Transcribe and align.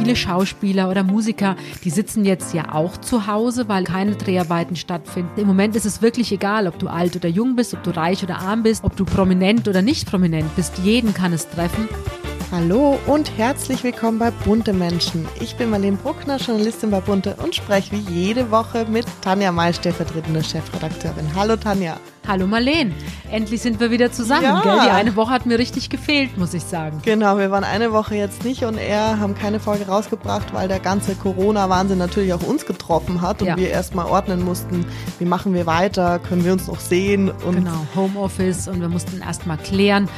viele 0.00 0.16
Schauspieler 0.16 0.88
oder 0.88 1.02
Musiker, 1.02 1.56
die 1.84 1.90
sitzen 1.90 2.24
jetzt 2.24 2.54
ja 2.54 2.72
auch 2.72 2.96
zu 2.96 3.26
Hause, 3.26 3.68
weil 3.68 3.84
keine 3.84 4.16
Dreharbeiten 4.16 4.74
stattfinden. 4.74 5.38
Im 5.38 5.46
Moment 5.46 5.76
ist 5.76 5.84
es 5.84 6.00
wirklich 6.00 6.32
egal, 6.32 6.66
ob 6.66 6.78
du 6.78 6.88
alt 6.88 7.16
oder 7.16 7.28
jung 7.28 7.54
bist, 7.54 7.74
ob 7.74 7.82
du 7.82 7.90
reich 7.90 8.22
oder 8.22 8.38
arm 8.38 8.62
bist, 8.62 8.82
ob 8.82 8.96
du 8.96 9.04
prominent 9.04 9.68
oder 9.68 9.82
nicht 9.82 10.08
prominent 10.08 10.56
bist. 10.56 10.78
Jeden 10.78 11.12
kann 11.12 11.34
es 11.34 11.48
treffen. 11.50 11.86
Hallo 12.50 12.98
und 13.06 13.36
herzlich 13.36 13.84
willkommen 13.84 14.18
bei 14.18 14.30
Bunte 14.30 14.72
Menschen. 14.72 15.28
Ich 15.38 15.54
bin 15.56 15.68
Marlene 15.68 15.98
Bruckner, 15.98 16.38
Journalistin 16.38 16.90
bei 16.90 17.00
Bunte 17.00 17.36
und 17.42 17.54
spreche 17.54 17.92
wie 17.92 18.10
jede 18.10 18.50
Woche 18.50 18.86
mit 18.86 19.04
Tanja 19.20 19.52
May, 19.52 19.74
stellvertretende 19.74 20.42
Chefredakteurin. 20.42 21.26
Hallo 21.36 21.56
Tanja. 21.56 21.98
Hallo 22.30 22.46
Marlene. 22.46 22.92
Endlich 23.28 23.60
sind 23.60 23.80
wir 23.80 23.90
wieder 23.90 24.12
zusammen. 24.12 24.44
Ja. 24.44 24.60
Gell? 24.62 24.78
Die 24.84 24.90
eine 24.90 25.16
Woche 25.16 25.32
hat 25.32 25.46
mir 25.46 25.58
richtig 25.58 25.90
gefehlt, 25.90 26.38
muss 26.38 26.54
ich 26.54 26.62
sagen. 26.62 27.00
Genau, 27.04 27.38
wir 27.38 27.50
waren 27.50 27.64
eine 27.64 27.90
Woche 27.90 28.14
jetzt 28.14 28.44
nicht 28.44 28.62
und 28.62 28.78
er 28.78 29.18
haben 29.18 29.34
keine 29.34 29.58
Folge 29.58 29.88
rausgebracht, 29.88 30.54
weil 30.54 30.68
der 30.68 30.78
ganze 30.78 31.16
Corona-Wahnsinn 31.16 31.98
natürlich 31.98 32.32
auch 32.32 32.44
uns 32.44 32.66
getroffen 32.66 33.20
hat 33.20 33.42
und 33.42 33.48
ja. 33.48 33.56
wir 33.56 33.70
erstmal 33.70 34.06
ordnen 34.06 34.44
mussten, 34.44 34.86
wie 35.18 35.24
machen 35.24 35.54
wir 35.54 35.66
weiter, 35.66 36.20
können 36.20 36.44
wir 36.44 36.52
uns 36.52 36.68
noch 36.68 36.78
sehen. 36.78 37.32
Und 37.44 37.56
genau, 37.56 37.84
Homeoffice 37.96 38.68
und 38.68 38.80
wir 38.80 38.88
mussten 38.88 39.22
erstmal 39.22 39.58
klären, 39.58 40.08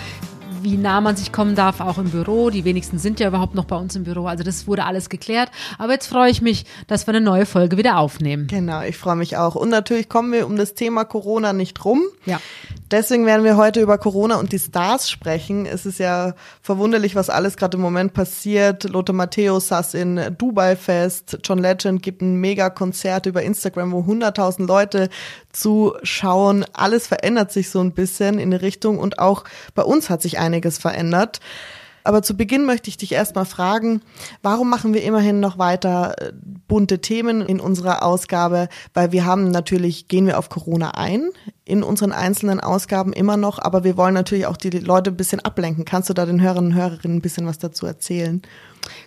wie 0.62 0.76
nah 0.76 1.00
man 1.00 1.16
sich 1.16 1.32
kommen 1.32 1.54
darf, 1.54 1.80
auch 1.80 1.98
im 1.98 2.10
Büro. 2.10 2.50
Die 2.50 2.64
wenigsten 2.64 2.98
sind 2.98 3.20
ja 3.20 3.28
überhaupt 3.28 3.54
noch 3.54 3.64
bei 3.64 3.76
uns 3.76 3.96
im 3.96 4.04
Büro. 4.04 4.26
Also 4.26 4.44
das 4.44 4.66
wurde 4.66 4.84
alles 4.84 5.08
geklärt. 5.08 5.50
Aber 5.78 5.92
jetzt 5.92 6.06
freue 6.06 6.30
ich 6.30 6.42
mich, 6.42 6.64
dass 6.86 7.06
wir 7.06 7.14
eine 7.14 7.24
neue 7.24 7.46
Folge 7.46 7.76
wieder 7.76 7.98
aufnehmen. 7.98 8.46
Genau, 8.46 8.82
ich 8.82 8.96
freue 8.96 9.16
mich 9.16 9.36
auch. 9.36 9.54
Und 9.54 9.68
natürlich 9.68 10.08
kommen 10.08 10.32
wir 10.32 10.46
um 10.46 10.56
das 10.56 10.74
Thema 10.74 11.04
Corona 11.04 11.52
nicht 11.52 11.84
rum. 11.84 12.02
Ja. 12.26 12.40
Deswegen 12.90 13.24
werden 13.24 13.44
wir 13.44 13.56
heute 13.56 13.80
über 13.80 13.96
Corona 13.96 14.36
und 14.36 14.52
die 14.52 14.58
Stars 14.58 15.10
sprechen. 15.10 15.64
Es 15.64 15.86
ist 15.86 15.98
ja 15.98 16.34
verwunderlich, 16.60 17.14
was 17.14 17.30
alles 17.30 17.56
gerade 17.56 17.78
im 17.78 17.82
Moment 17.82 18.12
passiert. 18.12 18.84
Lothar 18.84 19.14
Matthäus 19.14 19.68
saß 19.68 19.94
in 19.94 20.20
Dubai 20.36 20.76
fest. 20.76 21.38
John 21.42 21.58
Legend 21.58 22.02
gibt 22.02 22.20
ein 22.20 22.36
Mega-Konzert 22.36 23.26
über 23.26 23.42
Instagram, 23.42 23.92
wo 23.92 24.00
100.000 24.00 24.66
Leute 24.66 25.08
zuschauen. 25.52 26.64
Alles 26.72 27.06
verändert 27.06 27.52
sich 27.52 27.70
so 27.70 27.80
ein 27.80 27.92
bisschen 27.92 28.38
in 28.38 28.52
eine 28.52 28.62
Richtung 28.62 28.98
und 28.98 29.18
auch 29.18 29.44
bei 29.74 29.82
uns 29.82 30.10
hat 30.10 30.22
sich 30.22 30.38
einiges 30.38 30.78
verändert. 30.78 31.40
Aber 32.04 32.22
zu 32.22 32.36
Beginn 32.36 32.64
möchte 32.64 32.88
ich 32.88 32.96
dich 32.96 33.12
erstmal 33.12 33.44
fragen, 33.44 34.02
warum 34.42 34.68
machen 34.68 34.92
wir 34.94 35.02
immerhin 35.02 35.40
noch 35.40 35.58
weiter 35.58 36.14
äh, 36.18 36.32
bunte 36.66 37.00
Themen 37.00 37.42
in 37.42 37.60
unserer 37.60 38.02
Ausgabe? 38.02 38.68
Weil 38.92 39.12
wir 39.12 39.24
haben 39.24 39.50
natürlich, 39.50 40.08
gehen 40.08 40.26
wir 40.26 40.38
auf 40.38 40.48
Corona 40.48 40.92
ein 40.92 41.30
in 41.64 41.82
unseren 41.82 42.12
einzelnen 42.12 42.60
Ausgaben 42.60 43.12
immer 43.12 43.36
noch, 43.36 43.60
aber 43.60 43.84
wir 43.84 43.96
wollen 43.96 44.14
natürlich 44.14 44.46
auch 44.46 44.56
die 44.56 44.70
Leute 44.70 45.10
ein 45.10 45.16
bisschen 45.16 45.40
ablenken. 45.40 45.84
Kannst 45.84 46.10
du 46.10 46.14
da 46.14 46.26
den 46.26 46.40
Hörern 46.40 46.66
und 46.66 46.74
Hörerinnen 46.74 47.18
ein 47.18 47.22
bisschen 47.22 47.46
was 47.46 47.58
dazu 47.58 47.86
erzählen? 47.86 48.42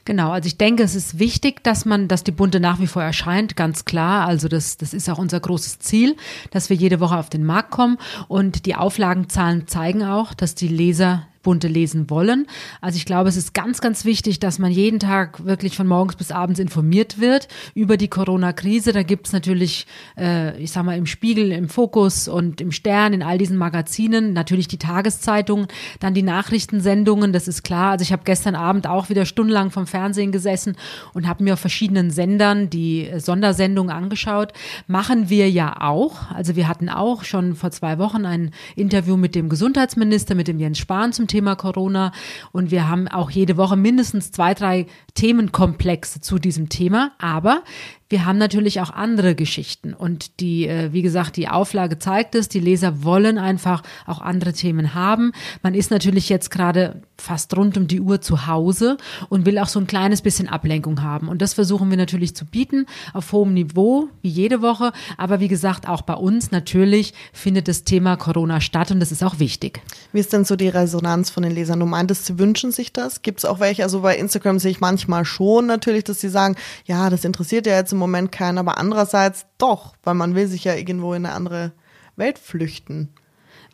Genau, 0.05 0.31
also 0.31 0.47
ich 0.47 0.57
denke, 0.57 0.83
es 0.83 0.95
ist 0.95 1.19
wichtig, 1.19 1.63
dass 1.63 1.85
man, 1.85 2.07
dass 2.07 2.23
die 2.23 2.31
Bunte 2.31 2.59
nach 2.59 2.79
wie 2.79 2.87
vor 2.87 3.03
erscheint, 3.03 3.55
ganz 3.55 3.85
klar. 3.85 4.27
Also 4.27 4.47
das, 4.47 4.77
das 4.77 4.93
ist 4.93 5.09
auch 5.09 5.17
unser 5.17 5.39
großes 5.39 5.79
Ziel, 5.79 6.15
dass 6.51 6.69
wir 6.69 6.77
jede 6.77 6.99
Woche 6.99 7.17
auf 7.17 7.29
den 7.29 7.43
Markt 7.43 7.71
kommen 7.71 7.97
und 8.27 8.65
die 8.65 8.75
Auflagenzahlen 8.75 9.67
zeigen 9.67 10.03
auch, 10.03 10.33
dass 10.33 10.55
die 10.55 10.67
Leser 10.67 11.27
bunte 11.45 11.67
lesen 11.67 12.09
wollen. 12.09 12.47
Also 12.81 12.97
ich 12.97 13.05
glaube, 13.05 13.29
es 13.29 13.37
ist 13.37 13.53
ganz, 13.53 13.79
ganz 13.79 14.03
wichtig, 14.03 14.39
dass 14.39 14.59
man 14.59 14.71
jeden 14.71 14.99
Tag 14.99 15.45
wirklich 15.45 15.77
von 15.77 15.87
morgens 15.87 16.15
bis 16.15 16.31
abends 16.31 16.59
informiert 16.59 17.21
wird 17.21 17.47
über 17.75 17.97
die 17.97 18.07
Corona-Krise. 18.07 18.91
Da 18.91 19.03
gibt 19.03 19.27
es 19.27 19.33
natürlich, 19.33 19.85
äh, 20.17 20.59
ich 20.59 20.71
sag 20.71 20.83
mal, 20.83 20.97
im 20.97 21.05
Spiegel, 21.05 21.51
im 21.51 21.69
Fokus 21.69 22.27
und 22.27 22.61
im 22.61 22.71
Stern, 22.71 23.13
in 23.13 23.21
all 23.21 23.37
diesen 23.37 23.57
Magazinen, 23.57 24.33
natürlich 24.33 24.67
die 24.67 24.79
Tageszeitungen, 24.79 25.67
dann 25.99 26.15
die 26.15 26.23
Nachrichtensendungen, 26.23 27.31
das 27.31 27.47
ist 27.47 27.63
klar. 27.63 27.91
Also 27.91 28.01
ich 28.01 28.11
habe 28.11 28.23
gestern 28.25 28.55
Abend 28.55 28.87
auch 28.87 29.09
wieder 29.09 29.25
stundenlang 29.25 29.69
vom 29.69 29.85
Fernsehen 29.85 30.31
gesessen 30.31 30.75
und 31.13 31.27
habe 31.27 31.43
mir 31.43 31.53
auf 31.53 31.59
verschiedenen 31.59 32.09
Sendern 32.09 32.71
die 32.71 33.07
Sondersendungen 33.17 33.95
angeschaut. 33.95 34.51
Machen 34.87 35.29
wir 35.29 35.47
ja 35.51 35.79
auch. 35.79 36.31
Also 36.31 36.55
wir 36.55 36.67
hatten 36.67 36.89
auch 36.89 37.23
schon 37.23 37.53
vor 37.53 37.69
zwei 37.69 37.99
Wochen 37.99 38.25
ein 38.25 38.49
Interview 38.75 39.15
mit 39.15 39.35
dem 39.35 39.47
Gesundheitsminister, 39.47 40.33
mit 40.33 40.47
dem 40.47 40.59
Jens 40.59 40.79
Spahn 40.79 41.13
zum 41.13 41.27
Thema 41.27 41.34
Thema 41.35 41.57
Corona. 41.57 42.13
Und 42.53 42.71
wir 42.71 42.87
haben 42.87 43.09
auch 43.09 43.29
jede 43.29 43.57
Woche 43.57 43.75
mindestens 43.75 44.31
zwei, 44.31 44.53
drei 44.53 44.85
Themenkomplexe 45.15 46.21
zu 46.21 46.39
diesem 46.39 46.69
Thema. 46.69 47.11
Aber 47.19 47.63
wir 48.07 48.25
haben 48.25 48.37
natürlich 48.37 48.81
auch 48.81 48.91
andere 48.91 49.33
Geschichten 49.33 49.93
und 49.93 50.39
die, 50.39 50.67
äh, 50.67 50.93
wie 50.93 51.01
gesagt, 51.01 51.37
die 51.37 51.47
Auflage 51.47 51.97
zeigt 51.97 52.35
es, 52.35 52.47
die 52.47 52.59
Leser 52.59 53.03
wollen 53.03 53.39
einfach 53.39 53.81
auch 54.05 54.21
andere 54.21 54.53
Themen 54.53 54.93
haben. 54.93 55.31
Man 55.63 55.73
ist 55.73 55.89
natürlich 55.89 56.29
jetzt 56.29 56.51
gerade 56.51 57.01
fast 57.17 57.55
rund 57.57 57.77
um 57.77 57.87
die 57.87 58.01
Uhr 58.01 58.21
zu 58.21 58.45
Hause 58.45 58.97
und 59.29 59.45
will 59.47 59.57
auch 59.57 59.67
so 59.67 59.79
ein 59.79 59.87
kleines 59.87 60.21
bisschen 60.21 60.47
Ablenkung 60.47 61.01
haben. 61.01 61.29
Und 61.29 61.41
das 61.41 61.55
versuchen 61.55 61.89
wir 61.89 61.97
natürlich 61.97 62.35
zu 62.35 62.45
bieten 62.45 62.85
auf 63.13 63.31
hohem 63.31 63.53
Niveau, 63.53 64.09
wie 64.21 64.29
jede 64.29 64.61
Woche. 64.61 64.91
Aber 65.17 65.39
wie 65.39 65.47
gesagt, 65.47 65.87
auch 65.87 66.03
bei 66.03 66.13
uns 66.13 66.51
natürlich 66.51 67.13
findet 67.33 67.67
das 67.67 67.85
Thema 67.85 68.17
Corona 68.17 68.61
statt 68.61 68.91
und 68.91 68.99
das 68.99 69.11
ist 69.11 69.23
auch 69.23 69.39
wichtig. 69.39 69.81
Wie 70.13 70.19
ist 70.19 70.31
denn 70.31 70.45
so 70.45 70.55
die 70.55 70.69
Resonanz 70.69 71.31
von 71.31 71.41
den 71.41 71.53
Lesern? 71.53 71.79
Du 71.79 71.87
meintest, 71.87 72.27
sie 72.27 72.37
wünschen 72.37 72.71
sich 72.71 72.93
das? 72.93 73.23
Gibt 73.23 73.39
es 73.39 73.45
auch 73.45 73.59
welche? 73.59 73.81
Also 73.81 74.01
bei 74.01 74.15
Instagram 74.15 74.59
sehe 74.59 74.71
ich 74.71 74.79
manchmal 74.79 75.25
schon 75.25 75.65
natürlich, 75.65 76.03
dass 76.03 76.21
sie 76.21 76.29
sagen, 76.29 76.55
ja, 76.85 77.09
das 77.09 77.25
interessiert 77.25 77.65
ja 77.65 77.75
jetzt 77.75 77.94
im 77.95 77.99
Moment 77.99 78.31
keinen, 78.31 78.57
aber 78.57 78.77
andererseits 78.77 79.47
doch, 79.57 79.95
weil 80.03 80.13
man 80.13 80.35
will 80.35 80.47
sich 80.47 80.63
ja 80.63 80.75
irgendwo 80.75 81.13
in 81.13 81.25
eine 81.25 81.35
andere 81.35 81.73
Welt 82.15 82.37
flüchten. 82.37 83.13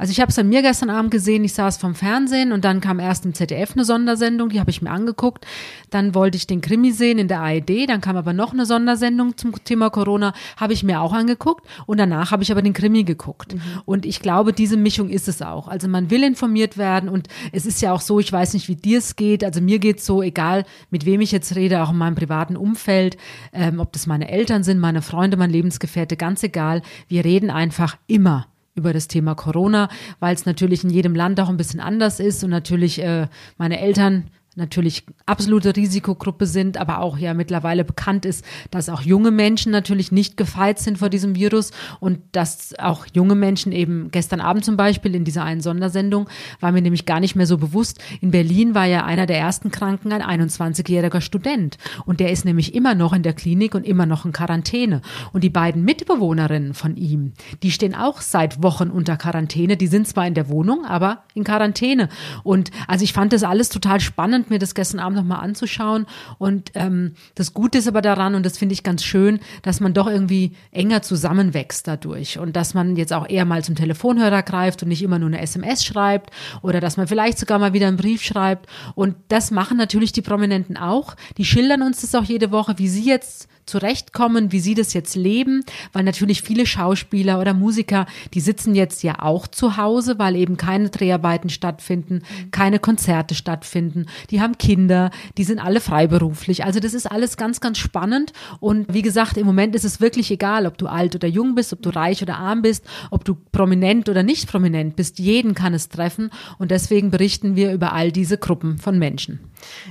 Also 0.01 0.09
ich 0.09 0.19
habe 0.19 0.31
es 0.31 0.39
an 0.39 0.49
mir 0.49 0.63
gestern 0.63 0.89
Abend 0.89 1.11
gesehen, 1.11 1.43
ich 1.43 1.53
saß 1.53 1.77
vom 1.77 1.93
Fernsehen 1.93 2.53
und 2.53 2.65
dann 2.65 2.81
kam 2.81 2.97
erst 2.97 3.23
im 3.23 3.35
ZDF 3.35 3.73
eine 3.73 3.85
Sondersendung, 3.85 4.49
die 4.49 4.59
habe 4.59 4.71
ich 4.71 4.81
mir 4.81 4.89
angeguckt. 4.89 5.45
Dann 5.91 6.15
wollte 6.15 6.37
ich 6.37 6.47
den 6.47 6.59
Krimi 6.59 6.91
sehen 6.91 7.19
in 7.19 7.27
der 7.27 7.41
ARD, 7.41 7.87
dann 7.87 8.01
kam 8.01 8.17
aber 8.17 8.33
noch 8.33 8.51
eine 8.51 8.65
Sondersendung 8.65 9.37
zum 9.37 9.53
Thema 9.63 9.91
Corona, 9.91 10.33
habe 10.57 10.73
ich 10.73 10.81
mir 10.83 11.01
auch 11.01 11.13
angeguckt 11.13 11.67
und 11.85 11.99
danach 11.99 12.31
habe 12.31 12.41
ich 12.41 12.51
aber 12.51 12.63
den 12.63 12.73
Krimi 12.73 13.03
geguckt. 13.03 13.53
Mhm. 13.53 13.61
Und 13.85 14.07
ich 14.07 14.21
glaube, 14.21 14.53
diese 14.53 14.75
Mischung 14.75 15.07
ist 15.07 15.27
es 15.27 15.43
auch. 15.43 15.67
Also 15.67 15.87
man 15.87 16.09
will 16.09 16.23
informiert 16.23 16.79
werden 16.79 17.07
und 17.07 17.27
es 17.51 17.67
ist 17.67 17.79
ja 17.83 17.93
auch 17.93 18.01
so, 18.01 18.19
ich 18.19 18.33
weiß 18.33 18.55
nicht, 18.55 18.67
wie 18.69 18.75
dir 18.77 18.97
es 18.97 19.15
geht, 19.15 19.43
also 19.43 19.61
mir 19.61 19.77
geht 19.77 19.99
es 19.99 20.07
so, 20.07 20.23
egal 20.23 20.65
mit 20.89 21.05
wem 21.05 21.21
ich 21.21 21.31
jetzt 21.31 21.55
rede, 21.55 21.83
auch 21.83 21.91
in 21.91 21.97
meinem 21.97 22.15
privaten 22.15 22.57
Umfeld, 22.57 23.17
ähm, 23.53 23.79
ob 23.79 23.93
das 23.93 24.07
meine 24.07 24.31
Eltern 24.31 24.63
sind, 24.63 24.79
meine 24.79 25.03
Freunde, 25.03 25.37
mein 25.37 25.51
Lebensgefährte, 25.51 26.17
ganz 26.17 26.41
egal, 26.41 26.81
wir 27.07 27.23
reden 27.23 27.51
einfach 27.51 27.97
immer 28.07 28.47
über 28.81 28.93
das 28.93 29.07
Thema 29.07 29.35
Corona, 29.35 29.89
weil 30.19 30.33
es 30.33 30.45
natürlich 30.45 30.83
in 30.83 30.89
jedem 30.89 31.15
Land 31.15 31.39
auch 31.39 31.49
ein 31.49 31.57
bisschen 31.57 31.79
anders 31.79 32.19
ist 32.19 32.43
und 32.43 32.49
natürlich 32.49 33.01
äh, 33.01 33.27
meine 33.57 33.79
Eltern 33.79 34.25
natürlich 34.55 35.05
absolute 35.25 35.77
Risikogruppe 35.77 36.45
sind, 36.45 36.75
aber 36.75 36.99
auch 36.99 37.17
ja 37.17 37.33
mittlerweile 37.33 37.85
bekannt 37.85 38.25
ist, 38.25 38.43
dass 38.69 38.89
auch 38.89 39.01
junge 39.01 39.31
Menschen 39.31 39.71
natürlich 39.71 40.11
nicht 40.11 40.35
gefeit 40.35 40.77
sind 40.77 40.97
vor 40.97 41.09
diesem 41.09 41.35
Virus 41.35 41.71
und 42.01 42.19
dass 42.33 42.77
auch 42.77 43.05
junge 43.13 43.35
Menschen 43.35 43.71
eben 43.71 44.11
gestern 44.11 44.41
Abend 44.41 44.65
zum 44.65 44.75
Beispiel 44.75 45.15
in 45.15 45.23
dieser 45.23 45.45
einen 45.45 45.61
Sondersendung 45.61 46.27
war 46.59 46.73
mir 46.73 46.81
nämlich 46.81 47.05
gar 47.05 47.21
nicht 47.21 47.35
mehr 47.35 47.45
so 47.45 47.57
bewusst. 47.57 47.99
In 48.19 48.31
Berlin 48.31 48.75
war 48.75 48.85
ja 48.85 49.05
einer 49.05 49.25
der 49.25 49.37
ersten 49.37 49.71
Kranken 49.71 50.11
ein 50.11 50.21
21-jähriger 50.21 51.21
Student 51.21 51.77
und 52.05 52.19
der 52.19 52.31
ist 52.31 52.43
nämlich 52.43 52.75
immer 52.75 52.93
noch 52.93 53.13
in 53.13 53.23
der 53.23 53.33
Klinik 53.33 53.73
und 53.73 53.85
immer 53.85 54.05
noch 54.05 54.25
in 54.25 54.33
Quarantäne 54.33 55.01
und 55.31 55.45
die 55.45 55.49
beiden 55.49 55.85
Mitbewohnerinnen 55.85 56.73
von 56.73 56.97
ihm, 56.97 57.31
die 57.63 57.71
stehen 57.71 57.95
auch 57.95 58.19
seit 58.19 58.61
Wochen 58.61 58.89
unter 58.89 59.15
Quarantäne. 59.15 59.77
Die 59.77 59.87
sind 59.87 60.09
zwar 60.09 60.27
in 60.27 60.33
der 60.33 60.49
Wohnung, 60.49 60.83
aber 60.83 61.23
in 61.35 61.45
Quarantäne 61.45 62.09
und 62.43 62.69
also 62.89 63.05
ich 63.05 63.13
fand 63.13 63.31
das 63.31 63.43
alles 63.43 63.69
total 63.69 64.01
spannend 64.01 64.40
spannend, 64.41 64.49
mir 64.49 64.59
das 64.59 64.75
gestern 64.75 64.99
Abend 64.99 65.17
nochmal 65.17 65.43
anzuschauen. 65.43 66.05
Und 66.37 66.71
ähm, 66.75 67.13
das 67.35 67.53
Gute 67.53 67.77
ist 67.77 67.87
aber 67.87 68.01
daran, 68.01 68.35
und 68.35 68.45
das 68.45 68.57
finde 68.57 68.73
ich 68.73 68.83
ganz 68.83 69.03
schön, 69.03 69.39
dass 69.61 69.79
man 69.79 69.93
doch 69.93 70.07
irgendwie 70.07 70.53
enger 70.71 71.01
zusammenwächst 71.01 71.87
dadurch. 71.87 72.39
Und 72.39 72.55
dass 72.55 72.73
man 72.73 72.95
jetzt 72.95 73.13
auch 73.13 73.29
eher 73.29 73.45
mal 73.45 73.63
zum 73.63 73.75
Telefonhörer 73.75 74.43
greift 74.43 74.83
und 74.83 74.89
nicht 74.89 75.03
immer 75.03 75.19
nur 75.19 75.27
eine 75.27 75.41
SMS 75.41 75.83
schreibt 75.83 76.31
oder 76.61 76.79
dass 76.79 76.97
man 76.97 77.07
vielleicht 77.07 77.37
sogar 77.37 77.59
mal 77.59 77.73
wieder 77.73 77.87
einen 77.87 77.97
Brief 77.97 78.23
schreibt. 78.23 78.67
Und 78.95 79.15
das 79.27 79.51
machen 79.51 79.77
natürlich 79.77 80.11
die 80.11 80.21
Prominenten 80.21 80.77
auch. 80.77 81.15
Die 81.37 81.45
schildern 81.45 81.81
uns 81.81 82.01
das 82.01 82.15
auch 82.15 82.23
jede 82.23 82.51
Woche, 82.51 82.75
wie 82.77 82.87
sie 82.87 83.05
jetzt 83.05 83.47
zurechtkommen, 83.71 84.51
wie 84.51 84.59
sie 84.59 84.75
das 84.75 84.93
jetzt 84.93 85.15
leben, 85.15 85.63
weil 85.93 86.03
natürlich 86.03 86.41
viele 86.41 86.65
Schauspieler 86.65 87.39
oder 87.39 87.53
Musiker, 87.53 88.05
die 88.33 88.41
sitzen 88.41 88.75
jetzt 88.75 89.01
ja 89.01 89.21
auch 89.21 89.47
zu 89.47 89.77
Hause, 89.77 90.19
weil 90.19 90.35
eben 90.35 90.57
keine 90.57 90.89
Dreharbeiten 90.89 91.49
stattfinden, 91.49 92.21
keine 92.51 92.79
Konzerte 92.79 93.33
stattfinden, 93.33 94.07
die 94.29 94.41
haben 94.41 94.57
Kinder, 94.57 95.09
die 95.37 95.45
sind 95.45 95.59
alle 95.59 95.79
freiberuflich. 95.79 96.65
Also 96.65 96.81
das 96.81 96.93
ist 96.93 97.09
alles 97.09 97.37
ganz, 97.37 97.61
ganz 97.61 97.77
spannend. 97.77 98.33
Und 98.59 98.93
wie 98.93 99.01
gesagt, 99.01 99.37
im 99.37 99.45
Moment 99.45 99.73
ist 99.73 99.85
es 99.85 100.01
wirklich 100.01 100.29
egal, 100.31 100.67
ob 100.67 100.77
du 100.77 100.87
alt 100.87 101.15
oder 101.15 101.29
jung 101.29 101.55
bist, 101.55 101.71
ob 101.71 101.81
du 101.81 101.89
reich 101.89 102.21
oder 102.21 102.37
arm 102.37 102.61
bist, 102.61 102.85
ob 103.09 103.23
du 103.23 103.37
prominent 103.53 104.09
oder 104.09 104.23
nicht 104.23 104.49
prominent 104.49 104.97
bist, 104.97 105.17
jeden 105.19 105.55
kann 105.55 105.73
es 105.73 105.87
treffen. 105.87 106.29
Und 106.59 106.71
deswegen 106.71 107.09
berichten 107.09 107.55
wir 107.55 107.71
über 107.71 107.93
all 107.93 108.11
diese 108.11 108.37
Gruppen 108.37 108.77
von 108.77 108.99
Menschen. 108.99 109.39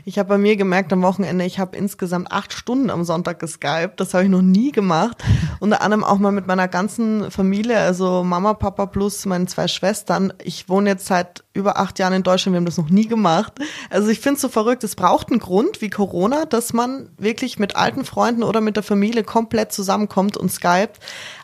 Ich 0.05 0.19
habe 0.19 0.29
bei 0.29 0.38
mir 0.38 0.56
gemerkt 0.56 0.93
am 0.93 1.03
Wochenende, 1.03 1.44
ich 1.44 1.59
habe 1.59 1.77
insgesamt 1.77 2.31
acht 2.31 2.53
Stunden 2.53 2.91
am 2.91 3.05
Sonntag 3.05 3.38
geskypt 3.38 3.69
Skype. 3.70 3.93
Das 3.96 4.14
habe 4.14 4.25
ich 4.25 4.31
noch 4.31 4.43
nie 4.43 4.72
gemacht. 4.72 5.22
Unter 5.61 5.82
anderem 5.82 6.05
auch 6.05 6.19
mal 6.19 6.32
mit 6.32 6.46
meiner 6.46 6.69
ganzen 6.69 7.31
Familie, 7.31 7.78
also 7.78 8.25
Mama, 8.25 8.55
Papa 8.55 8.87
plus 8.87 9.26
meine 9.26 9.46
zwei 9.46 9.69
Schwestern. 9.69 10.32
Ich 10.43 10.69
wohne 10.69 10.90
jetzt 10.90 11.06
seit 11.06 11.44
über 11.52 11.78
acht 11.78 11.99
Jahren 11.99 12.12
in 12.12 12.22
Deutschland. 12.22 12.55
Wir 12.55 12.58
haben 12.58 12.67
das 12.67 12.78
noch 12.78 12.90
nie 12.90 13.06
gemacht. 13.06 13.52
Also 13.90 14.08
ich 14.08 14.20
finde 14.20 14.37
es 14.37 14.43
so 14.43 14.49
verrückt. 14.49 14.84
Es 14.84 14.96
braucht 14.96 15.31
einen 15.31 15.40
Grund 15.40 15.81
wie 15.81 15.90
Corona, 15.90 16.44
dass 16.46 16.72
man 16.72 17.11
wirklich 17.19 17.58
mit 17.58 17.76
alten 17.76 18.05
Freunden 18.05 18.43
oder 18.43 18.61
mit 18.61 18.76
der 18.76 18.82
Familie 18.82 19.25
komplett 19.25 19.72
zusammenkommt 19.72 20.37
und 20.37 20.50
Skype. 20.50 20.93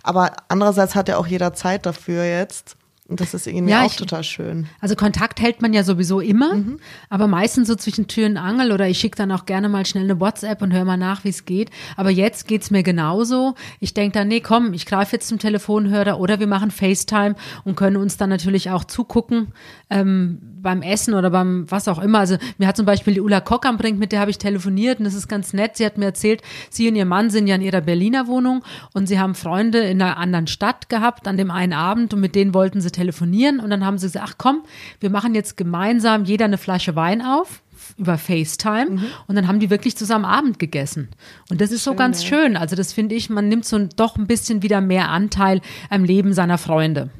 Aber 0.02 0.32
andererseits 0.48 0.94
hat 0.94 1.08
ja 1.08 1.18
auch 1.18 1.26
jeder 1.26 1.52
Zeit 1.52 1.86
dafür 1.86 2.24
jetzt. 2.24 2.76
Und 3.08 3.20
das 3.20 3.34
ist 3.34 3.46
irgendwie 3.46 3.70
ja, 3.70 3.82
auch 3.82 3.90
ich, 3.90 3.96
total 3.96 4.24
schön. 4.24 4.66
Also 4.80 4.96
Kontakt 4.96 5.40
hält 5.40 5.62
man 5.62 5.72
ja 5.72 5.84
sowieso 5.84 6.18
immer, 6.18 6.54
mhm. 6.54 6.80
aber 7.08 7.28
meistens 7.28 7.68
so 7.68 7.76
zwischen 7.76 8.08
Tür 8.08 8.26
und 8.26 8.36
Angel 8.36 8.72
oder 8.72 8.88
ich 8.88 8.98
schicke 8.98 9.16
dann 9.16 9.30
auch 9.30 9.46
gerne 9.46 9.68
mal 9.68 9.86
schnell 9.86 10.04
eine 10.04 10.18
WhatsApp 10.18 10.60
und 10.60 10.72
höre 10.72 10.84
mal 10.84 10.96
nach, 10.96 11.22
wie 11.22 11.28
es 11.28 11.44
geht. 11.44 11.70
Aber 11.96 12.10
jetzt 12.10 12.48
geht's 12.48 12.72
mir 12.72 12.82
genauso. 12.82 13.54
Ich 13.78 13.94
denke 13.94 14.18
dann, 14.18 14.26
nee, 14.26 14.40
komm, 14.40 14.72
ich 14.72 14.86
greife 14.86 15.16
jetzt 15.16 15.28
zum 15.28 15.38
Telefonhörer 15.38 16.18
oder 16.18 16.40
wir 16.40 16.48
machen 16.48 16.72
FaceTime 16.72 17.36
und 17.64 17.76
können 17.76 17.96
uns 17.96 18.16
dann 18.16 18.28
natürlich 18.28 18.70
auch 18.70 18.84
zugucken 18.84 19.52
ähm, 19.88 20.40
beim 20.60 20.82
Essen 20.82 21.14
oder 21.14 21.30
beim 21.30 21.70
was 21.70 21.88
auch 21.88 21.98
immer. 21.98 22.18
Also 22.20 22.36
mir 22.58 22.66
hat 22.66 22.76
zum 22.76 22.86
Beispiel 22.86 23.14
die 23.14 23.20
Ulla 23.20 23.40
Kock 23.40 23.66
am 23.66 23.76
Brink, 23.76 23.98
mit 23.98 24.12
der 24.12 24.20
habe 24.20 24.30
ich 24.30 24.38
telefoniert 24.38 24.98
und 24.98 25.04
das 25.04 25.14
ist 25.14 25.28
ganz 25.28 25.52
nett. 25.52 25.76
Sie 25.76 25.84
hat 25.84 25.98
mir 25.98 26.06
erzählt, 26.06 26.42
sie 26.70 26.88
und 26.88 26.96
ihr 26.96 27.04
Mann 27.04 27.30
sind 27.30 27.46
ja 27.46 27.54
in 27.54 27.62
ihrer 27.62 27.80
Berliner 27.80 28.26
Wohnung 28.26 28.62
und 28.94 29.06
sie 29.06 29.18
haben 29.18 29.34
Freunde 29.34 29.78
in 29.80 30.00
einer 30.00 30.16
anderen 30.16 30.46
Stadt 30.46 30.88
gehabt 30.88 31.28
an 31.28 31.36
dem 31.36 31.50
einen 31.50 31.72
Abend 31.72 32.14
und 32.14 32.20
mit 32.20 32.34
denen 32.34 32.54
wollten 32.54 32.80
sie 32.80 32.90
telefonieren 32.90 33.60
und 33.60 33.70
dann 33.70 33.84
haben 33.84 33.98
sie 33.98 34.06
gesagt, 34.06 34.26
ach 34.28 34.34
komm, 34.38 34.62
wir 35.00 35.10
machen 35.10 35.34
jetzt 35.34 35.56
gemeinsam 35.56 36.24
jeder 36.24 36.46
eine 36.46 36.58
Flasche 36.58 36.96
Wein 36.96 37.22
auf 37.22 37.62
über 37.98 38.18
FaceTime 38.18 38.90
mhm. 38.90 39.04
und 39.26 39.36
dann 39.36 39.48
haben 39.48 39.60
die 39.60 39.70
wirklich 39.70 39.96
zusammen 39.96 40.24
Abend 40.24 40.58
gegessen. 40.58 41.08
Und 41.50 41.60
das 41.60 41.70
ist 41.70 41.82
schön, 41.82 41.92
so 41.92 41.96
ganz 41.96 42.22
ja. 42.22 42.28
schön. 42.28 42.56
Also 42.56 42.76
das 42.76 42.92
finde 42.92 43.14
ich, 43.14 43.30
man 43.30 43.48
nimmt 43.48 43.64
so 43.64 43.78
doch 43.96 44.16
ein 44.16 44.26
bisschen 44.26 44.62
wieder 44.62 44.80
mehr 44.80 45.08
Anteil 45.08 45.60
am 45.88 46.04
Leben 46.04 46.32
seiner 46.32 46.58
Freunde. 46.58 47.10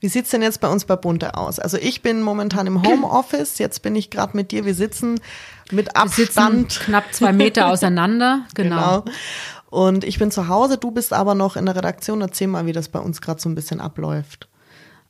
Wie 0.00 0.08
sieht's 0.08 0.30
denn 0.30 0.42
jetzt 0.42 0.60
bei 0.60 0.68
uns 0.68 0.84
bei 0.84 0.96
Bunte 0.96 1.36
aus? 1.36 1.58
Also 1.58 1.76
ich 1.76 2.02
bin 2.02 2.22
momentan 2.22 2.66
im 2.66 2.82
Homeoffice, 2.82 3.58
jetzt 3.58 3.82
bin 3.82 3.96
ich 3.96 4.10
gerade 4.10 4.36
mit 4.36 4.50
dir, 4.50 4.64
wir 4.64 4.74
sitzen 4.74 5.20
mit 5.70 5.96
Abstand. 5.96 6.72
Sitzen 6.72 6.84
knapp 6.84 7.12
zwei 7.12 7.32
Meter 7.32 7.66
auseinander, 7.70 8.46
genau. 8.54 9.00
genau. 9.00 9.16
Und 9.70 10.04
ich 10.04 10.18
bin 10.20 10.30
zu 10.30 10.46
Hause, 10.48 10.78
du 10.78 10.92
bist 10.92 11.12
aber 11.12 11.34
noch 11.34 11.56
in 11.56 11.66
der 11.66 11.74
Redaktion. 11.74 12.20
Erzähl 12.20 12.46
mal, 12.46 12.64
wie 12.64 12.72
das 12.72 12.88
bei 12.88 13.00
uns 13.00 13.20
gerade 13.20 13.40
so 13.40 13.48
ein 13.48 13.56
bisschen 13.56 13.80
abläuft. 13.80 14.48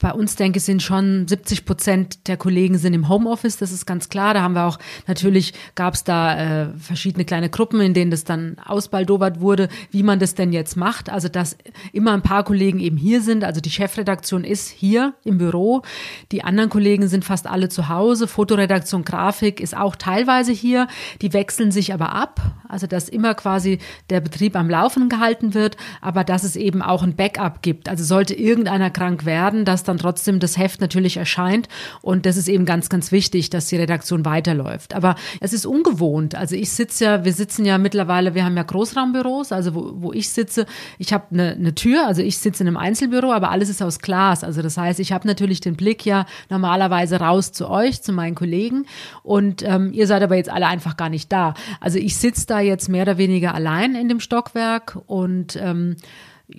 Bei 0.04 0.12
uns, 0.12 0.36
denke 0.36 0.58
ich, 0.58 0.64
sind 0.64 0.82
schon 0.82 1.26
70 1.26 1.64
Prozent 1.64 2.28
der 2.28 2.36
Kollegen 2.36 2.76
sind 2.76 2.92
im 2.92 3.08
Homeoffice, 3.08 3.56
das 3.56 3.72
ist 3.72 3.86
ganz 3.86 4.10
klar. 4.10 4.34
Da 4.34 4.42
haben 4.42 4.52
wir 4.52 4.66
auch, 4.66 4.78
natürlich 5.06 5.54
gab 5.76 5.94
es 5.94 6.04
da 6.04 6.64
äh, 6.64 6.68
verschiedene 6.78 7.24
kleine 7.24 7.48
Gruppen, 7.48 7.80
in 7.80 7.94
denen 7.94 8.10
das 8.10 8.22
dann 8.22 8.58
ausbaldowert 8.66 9.40
wurde, 9.40 9.70
wie 9.92 10.02
man 10.02 10.18
das 10.18 10.34
denn 10.34 10.52
jetzt 10.52 10.76
macht. 10.76 11.08
Also, 11.08 11.28
dass 11.30 11.56
immer 11.94 12.12
ein 12.12 12.20
paar 12.20 12.44
Kollegen 12.44 12.80
eben 12.80 12.98
hier 12.98 13.22
sind. 13.22 13.44
Also 13.44 13.62
die 13.62 13.70
Chefredaktion 13.70 14.44
ist 14.44 14.68
hier 14.68 15.14
im 15.24 15.38
Büro. 15.38 15.80
Die 16.32 16.44
anderen 16.44 16.68
Kollegen 16.68 17.08
sind 17.08 17.24
fast 17.24 17.46
alle 17.46 17.70
zu 17.70 17.88
Hause. 17.88 18.28
Fotoredaktion, 18.28 19.04
Grafik 19.04 19.58
ist 19.58 19.74
auch 19.74 19.96
teilweise 19.96 20.52
hier. 20.52 20.86
Die 21.22 21.32
wechseln 21.32 21.72
sich 21.72 21.94
aber 21.94 22.12
ab. 22.14 22.42
Also, 22.68 22.86
dass 22.86 23.08
immer 23.08 23.34
quasi 23.34 23.78
der 24.10 24.20
Betrieb 24.20 24.54
am 24.54 24.68
Laufen 24.68 25.08
gehalten 25.08 25.54
wird, 25.54 25.78
aber 26.02 26.24
dass 26.24 26.44
es 26.44 26.56
eben 26.56 26.82
auch 26.82 27.02
ein 27.02 27.16
Backup 27.16 27.62
gibt. 27.62 27.88
Also 27.88 28.04
sollte 28.04 28.34
irgendeiner 28.34 28.90
krank 28.90 29.24
werden, 29.24 29.64
dass 29.64 29.82
dann 29.82 29.93
dann 29.94 29.98
trotzdem 29.98 30.40
das 30.40 30.58
Heft 30.58 30.80
natürlich 30.80 31.16
erscheint. 31.16 31.68
Und 32.02 32.26
das 32.26 32.36
ist 32.36 32.48
eben 32.48 32.64
ganz, 32.64 32.88
ganz 32.88 33.12
wichtig, 33.12 33.50
dass 33.50 33.66
die 33.66 33.76
Redaktion 33.76 34.24
weiterläuft. 34.24 34.94
Aber 34.94 35.14
es 35.40 35.52
ist 35.52 35.66
ungewohnt. 35.66 36.34
Also 36.34 36.56
ich 36.56 36.70
sitze 36.70 37.04
ja, 37.04 37.24
wir 37.24 37.32
sitzen 37.32 37.64
ja 37.64 37.78
mittlerweile, 37.78 38.34
wir 38.34 38.44
haben 38.44 38.56
ja 38.56 38.62
Großraumbüros, 38.62 39.52
also 39.52 39.74
wo, 39.74 39.92
wo 39.96 40.12
ich 40.12 40.28
sitze, 40.28 40.66
ich 40.98 41.12
habe 41.12 41.24
eine, 41.32 41.52
eine 41.52 41.74
Tür, 41.74 42.06
also 42.06 42.22
ich 42.22 42.38
sitze 42.38 42.62
in 42.62 42.68
einem 42.68 42.76
Einzelbüro, 42.76 43.32
aber 43.32 43.50
alles 43.50 43.68
ist 43.68 43.82
aus 43.82 44.00
Glas. 44.00 44.44
Also 44.44 44.62
das 44.62 44.76
heißt, 44.76 45.00
ich 45.00 45.12
habe 45.12 45.26
natürlich 45.26 45.60
den 45.60 45.76
Blick 45.76 46.04
ja 46.04 46.26
normalerweise 46.50 47.20
raus 47.20 47.52
zu 47.52 47.70
euch, 47.70 48.02
zu 48.02 48.12
meinen 48.12 48.34
Kollegen. 48.34 48.86
Und 49.22 49.62
ähm, 49.62 49.92
ihr 49.92 50.06
seid 50.06 50.22
aber 50.22 50.36
jetzt 50.36 50.50
alle 50.50 50.66
einfach 50.66 50.96
gar 50.96 51.08
nicht 51.08 51.32
da. 51.32 51.54
Also 51.80 51.98
ich 51.98 52.16
sitze 52.16 52.46
da 52.46 52.60
jetzt 52.60 52.88
mehr 52.88 53.02
oder 53.02 53.18
weniger 53.18 53.54
allein 53.54 53.94
in 53.94 54.08
dem 54.08 54.20
Stockwerk 54.20 54.98
und 55.06 55.56
ähm, 55.56 55.96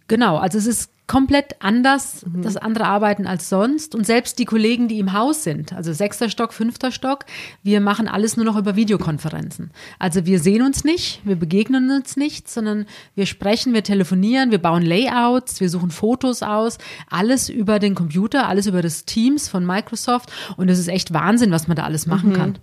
Genau, 0.07 0.37
also 0.37 0.57
es 0.57 0.65
ist 0.65 0.91
komplett 1.07 1.61
anders, 1.61 2.25
mhm. 2.25 2.41
das 2.41 2.57
andere 2.57 2.85
Arbeiten 2.85 3.27
als 3.27 3.49
sonst. 3.49 3.93
Und 3.93 4.05
selbst 4.05 4.39
die 4.39 4.45
Kollegen, 4.45 4.87
die 4.87 4.99
im 4.99 5.13
Haus 5.13 5.43
sind, 5.43 5.73
also 5.73 5.93
sechster 5.93 6.29
Stock, 6.29 6.53
fünfter 6.53 6.91
Stock, 6.91 7.25
wir 7.63 7.79
machen 7.79 8.07
alles 8.07 8.37
nur 8.37 8.45
noch 8.45 8.57
über 8.57 8.75
Videokonferenzen. 8.75 9.71
Also 9.99 10.25
wir 10.25 10.39
sehen 10.39 10.63
uns 10.63 10.83
nicht, 10.83 11.21
wir 11.23 11.35
begegnen 11.35 11.91
uns 11.91 12.17
nicht, 12.17 12.49
sondern 12.49 12.85
wir 13.13 13.27
sprechen, 13.27 13.73
wir 13.73 13.83
telefonieren, 13.83 14.51
wir 14.51 14.59
bauen 14.59 14.81
Layouts, 14.81 15.59
wir 15.59 15.69
suchen 15.69 15.91
Fotos 15.91 16.41
aus, 16.41 16.79
alles 17.09 17.49
über 17.49 17.79
den 17.79 17.93
Computer, 17.93 18.47
alles 18.47 18.65
über 18.65 18.81
das 18.81 19.05
Teams 19.05 19.47
von 19.47 19.65
Microsoft. 19.65 20.31
Und 20.57 20.69
es 20.69 20.79
ist 20.79 20.87
echt 20.87 21.13
Wahnsinn, 21.13 21.51
was 21.51 21.67
man 21.67 21.77
da 21.77 21.83
alles 21.83 22.07
machen 22.07 22.31
mhm. 22.31 22.35
kann. 22.35 22.59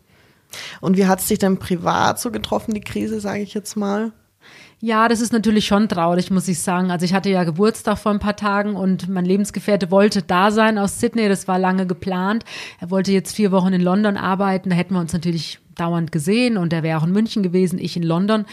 Und 0.81 0.97
wie 0.97 1.07
hat 1.07 1.21
es 1.21 1.29
dich 1.29 1.39
denn 1.39 1.59
privat 1.59 2.21
so 2.21 2.31
getroffen, 2.31 2.75
die 2.75 2.81
Krise, 2.81 3.21
sage 3.21 3.43
ich 3.43 3.55
jetzt 3.55 3.77
mal? 3.77 4.13
Ja, 4.85 5.07
das 5.07 5.21
ist 5.21 5.33
natürlich 5.33 5.65
schon 5.65 5.89
traurig, 5.89 6.33
muss 6.33 6.49
ich 6.49 6.59
sagen. 6.59 6.91
Also 6.91 7.05
ich 7.05 7.15
hatte 7.15 7.31
ja 7.31 7.45
Geburtstag 7.45 7.99
vor 7.99 8.11
ein 8.11 8.19
paar 8.19 8.35
Tagen 8.35 8.75
und 8.75 9.09
mein 9.09 9.25
Lebensgefährte 9.25 9.93
wollte 9.93 10.23
da 10.23 10.51
sein 10.51 10.77
aus 10.77 10.99
Sydney. 10.99 11.29
Das 11.29 11.47
war 11.47 11.57
lange 11.57 11.87
geplant. 11.87 12.45
Er 12.81 12.91
wollte 12.91 13.13
jetzt 13.13 13.37
vier 13.37 13.53
Wochen 13.53 13.73
in 13.73 13.81
London 13.81 14.17
arbeiten. 14.17 14.71
Da 14.71 14.75
hätten 14.75 14.95
wir 14.95 15.01
uns 15.01 15.13
natürlich 15.13 15.61
dauernd 15.75 16.13
gesehen 16.13 16.57
und 16.57 16.73
er 16.73 16.83
wäre 16.83 16.99
auch 16.99 17.05
in 17.05 17.13
München 17.13 17.43
gewesen, 17.43 17.79
ich 17.79 17.97
in 17.97 18.03
London. 18.03 18.45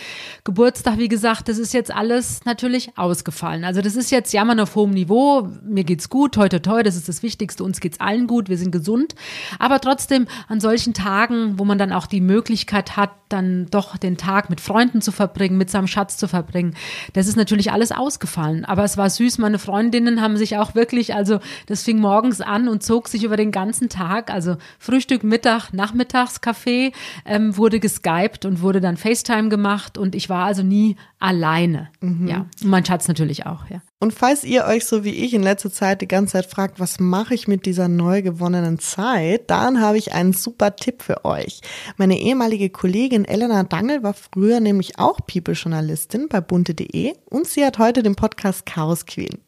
Geburtstag, 0.43 0.97
wie 0.97 1.07
gesagt, 1.07 1.49
das 1.49 1.57
ist 1.57 1.73
jetzt 1.73 1.93
alles 1.93 2.45
natürlich 2.45 2.97
ausgefallen. 2.97 3.63
Also 3.63 3.81
das 3.81 3.95
ist 3.95 4.11
jetzt 4.11 4.33
Jammern 4.33 4.59
auf 4.59 4.75
hohem 4.75 4.91
Niveau. 4.91 5.47
Mir 5.63 5.83
geht's 5.83 6.09
gut, 6.09 6.33
toi 6.33 6.49
toi 6.49 6.59
toi, 6.59 6.83
das 6.83 6.95
ist 6.95 7.09
das 7.09 7.23
Wichtigste. 7.23 7.63
Uns 7.63 7.79
geht's 7.79 7.99
allen 7.99 8.27
gut, 8.27 8.49
wir 8.49 8.57
sind 8.57 8.71
gesund. 8.71 9.15
Aber 9.59 9.79
trotzdem 9.79 10.27
an 10.47 10.59
solchen 10.59 10.93
Tagen, 10.93 11.59
wo 11.59 11.65
man 11.65 11.77
dann 11.77 11.91
auch 11.91 12.07
die 12.07 12.21
Möglichkeit 12.21 12.97
hat, 12.97 13.11
dann 13.29 13.67
doch 13.67 13.97
den 13.97 14.17
Tag 14.17 14.49
mit 14.49 14.59
Freunden 14.59 15.01
zu 15.01 15.11
verbringen, 15.11 15.57
mit 15.57 15.69
seinem 15.69 15.87
Schatz 15.87 16.17
zu 16.17 16.27
verbringen, 16.27 16.75
das 17.13 17.27
ist 17.27 17.35
natürlich 17.35 17.71
alles 17.71 17.91
ausgefallen. 17.91 18.65
Aber 18.65 18.83
es 18.83 18.97
war 18.97 19.09
süß. 19.09 19.37
Meine 19.37 19.59
Freundinnen 19.59 20.21
haben 20.21 20.35
sich 20.35 20.57
auch 20.57 20.75
wirklich, 20.75 21.13
also 21.13 21.39
das 21.67 21.83
fing 21.83 21.99
morgens 21.99 22.41
an 22.41 22.67
und 22.67 22.83
zog 22.83 23.07
sich 23.07 23.23
über 23.23 23.37
den 23.37 23.51
ganzen 23.51 23.89
Tag. 23.89 24.31
Also 24.31 24.57
Frühstück, 24.79 25.23
Mittag, 25.23 25.71
Nachmittagskaffee 25.73 26.91
ähm, 27.25 27.57
wurde 27.57 27.79
geskypt 27.79 28.45
und 28.45 28.61
wurde 28.61 28.81
dann 28.81 28.97
FaceTime 28.97 29.49
gemacht 29.49 29.97
und 29.97 30.15
ich 30.15 30.29
war 30.29 30.45
also 30.45 30.63
nie 30.63 30.95
alleine. 31.19 31.89
Mhm. 32.01 32.27
Ja, 32.27 32.45
und 32.61 32.69
mein 32.69 32.85
Schatz 32.85 33.07
natürlich 33.07 33.45
auch, 33.45 33.69
ja. 33.69 33.81
Und 34.01 34.13
falls 34.13 34.45
ihr 34.45 34.63
euch 34.63 34.85
so 34.85 35.03
wie 35.03 35.09
ich 35.09 35.33
in 35.33 35.43
letzter 35.43 35.69
Zeit 35.73 35.99
die 35.99 36.07
ganze 36.07 36.31
Zeit 36.31 36.45
fragt, 36.45 36.79
was 36.79 37.01
mache 37.01 37.33
ich 37.33 37.49
mit 37.49 37.65
dieser 37.65 37.89
neu 37.89 38.21
gewonnenen 38.21 38.79
Zeit, 38.79 39.49
dann 39.49 39.81
habe 39.81 39.97
ich 39.97 40.13
einen 40.13 40.31
super 40.31 40.77
Tipp 40.77 41.01
für 41.01 41.25
euch. 41.25 41.59
Meine 41.97 42.17
ehemalige 42.17 42.69
Kollegin 42.69 43.25
Elena 43.25 43.63
Dangel 43.63 44.01
war 44.01 44.13
früher 44.13 44.61
nämlich 44.61 44.97
auch 44.99 45.19
People-Journalistin 45.27 46.29
bei 46.29 46.39
bunte.de 46.39 47.13
und 47.25 47.45
sie 47.45 47.65
hat 47.65 47.77
heute 47.77 48.01
den 48.01 48.15
Podcast 48.15 48.65
Chaos 48.65 49.05
Queen. 49.05 49.41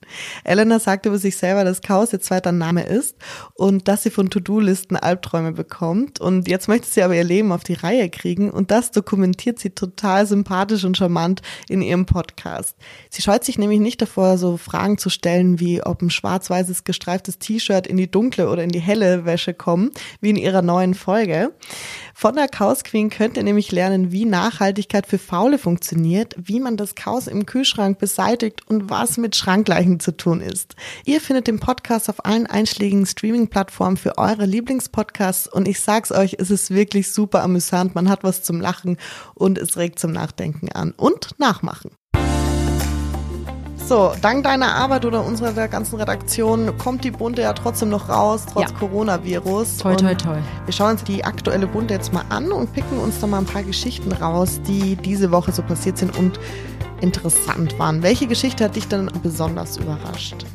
Elena 0.43 0.79
sagt 0.79 1.05
über 1.05 1.17
sich 1.17 1.37
selber, 1.37 1.63
dass 1.63 1.79
Chaos 1.79 2.11
ihr 2.11 2.19
zweiter 2.19 2.51
Name 2.51 2.83
ist 2.83 3.15
und 3.53 3.87
dass 3.87 4.03
sie 4.03 4.09
von 4.09 4.29
To-Do-Listen 4.29 4.97
Albträume 4.97 5.53
bekommt. 5.53 6.19
Und 6.19 6.49
jetzt 6.49 6.67
möchte 6.67 6.89
sie 6.89 7.03
aber 7.03 7.15
ihr 7.15 7.23
Leben 7.23 7.53
auf 7.53 7.63
die 7.63 7.75
Reihe 7.75 8.09
kriegen 8.09 8.51
und 8.51 8.69
das 8.69 8.91
dokumentiert 8.91 9.59
sie 9.59 9.69
total 9.69 10.25
sympathisch 10.25 10.83
und 10.83 10.97
charmant 10.97 11.41
in 11.69 11.81
ihrem 11.81 12.05
Podcast. 12.05 12.75
Sie 13.09 13.21
scheut 13.21 13.45
sich 13.45 13.57
nämlich 13.57 13.79
nicht 13.79 14.01
davor, 14.01 14.40
so 14.41 14.57
Fragen 14.57 14.97
zu 14.97 15.09
stellen, 15.09 15.61
wie 15.61 15.81
ob 15.81 16.01
ein 16.01 16.09
schwarz-weißes 16.09 16.83
gestreiftes 16.83 17.39
T-Shirt 17.39 17.87
in 17.87 17.95
die 17.95 18.11
dunkle 18.11 18.49
oder 18.49 18.63
in 18.63 18.71
die 18.71 18.81
helle 18.81 19.23
Wäsche 19.23 19.53
kommen, 19.53 19.91
wie 20.19 20.31
in 20.31 20.35
ihrer 20.35 20.61
neuen 20.61 20.93
Folge. 20.93 21.53
Von 22.13 22.35
der 22.35 22.49
Chaos 22.49 22.83
Queen 22.83 23.09
könnt 23.09 23.37
ihr 23.37 23.43
nämlich 23.43 23.71
lernen, 23.71 24.11
wie 24.11 24.25
Nachhaltigkeit 24.25 25.07
für 25.07 25.17
Faule 25.17 25.57
funktioniert, 25.57 26.35
wie 26.37 26.59
man 26.59 26.75
das 26.75 26.95
Chaos 26.95 27.27
im 27.27 27.45
Kühlschrank 27.45 27.97
beseitigt 27.97 28.67
und 28.67 28.89
was 28.89 29.17
mit 29.17 29.35
Schrankleichen 29.35 29.99
zu 29.99 30.17
tun 30.17 30.41
ist. 30.41 30.75
Ihr 31.05 31.21
findet 31.21 31.47
den 31.47 31.59
Podcast 31.59 32.09
auf 32.09 32.25
allen 32.25 32.47
einschlägigen 32.47 33.05
Streaming-Plattformen 33.05 33.97
für 33.97 34.17
eure 34.17 34.45
Lieblingspodcasts 34.45 35.47
und 35.47 35.67
ich 35.67 35.79
sag's 35.79 36.11
euch, 36.11 36.35
es 36.39 36.51
ist 36.51 36.71
wirklich 36.71 37.11
super 37.11 37.43
amüsant, 37.43 37.95
man 37.95 38.09
hat 38.09 38.23
was 38.23 38.43
zum 38.43 38.59
Lachen 38.59 38.97
und 39.33 39.57
es 39.57 39.77
regt 39.77 39.99
zum 39.99 40.11
Nachdenken 40.11 40.69
an 40.71 40.91
und 40.91 41.39
Nachmachen. 41.39 41.91
So, 43.91 44.13
dank 44.21 44.45
deiner 44.45 44.73
Arbeit 44.73 45.03
oder 45.03 45.21
unserer 45.21 45.51
der 45.51 45.67
ganzen 45.67 45.97
Redaktion 45.97 46.77
kommt 46.77 47.03
die 47.03 47.11
Bunte 47.11 47.41
ja 47.41 47.51
trotzdem 47.51 47.89
noch 47.89 48.07
raus, 48.07 48.45
trotz 48.49 48.71
ja. 48.71 48.77
Coronavirus. 48.77 49.79
Toi, 49.79 49.95
toi, 49.97 50.15
toi. 50.15 50.37
Wir 50.63 50.73
schauen 50.73 50.91
uns 50.91 51.03
die 51.03 51.25
aktuelle 51.25 51.67
Bunte 51.67 51.95
jetzt 51.95 52.13
mal 52.13 52.23
an 52.29 52.53
und 52.53 52.71
picken 52.71 52.97
uns 52.99 53.19
da 53.19 53.27
mal 53.27 53.39
ein 53.39 53.45
paar 53.45 53.63
Geschichten 53.63 54.13
raus, 54.13 54.61
die 54.65 54.95
diese 54.95 55.29
Woche 55.33 55.51
so 55.51 55.61
passiert 55.61 55.97
sind 55.97 56.17
und 56.17 56.39
interessant 57.01 57.77
waren. 57.79 58.01
Welche 58.01 58.27
Geschichte 58.27 58.63
hat 58.63 58.77
dich 58.77 58.87
denn 58.87 59.11
besonders 59.23 59.75
überrascht? 59.75 60.45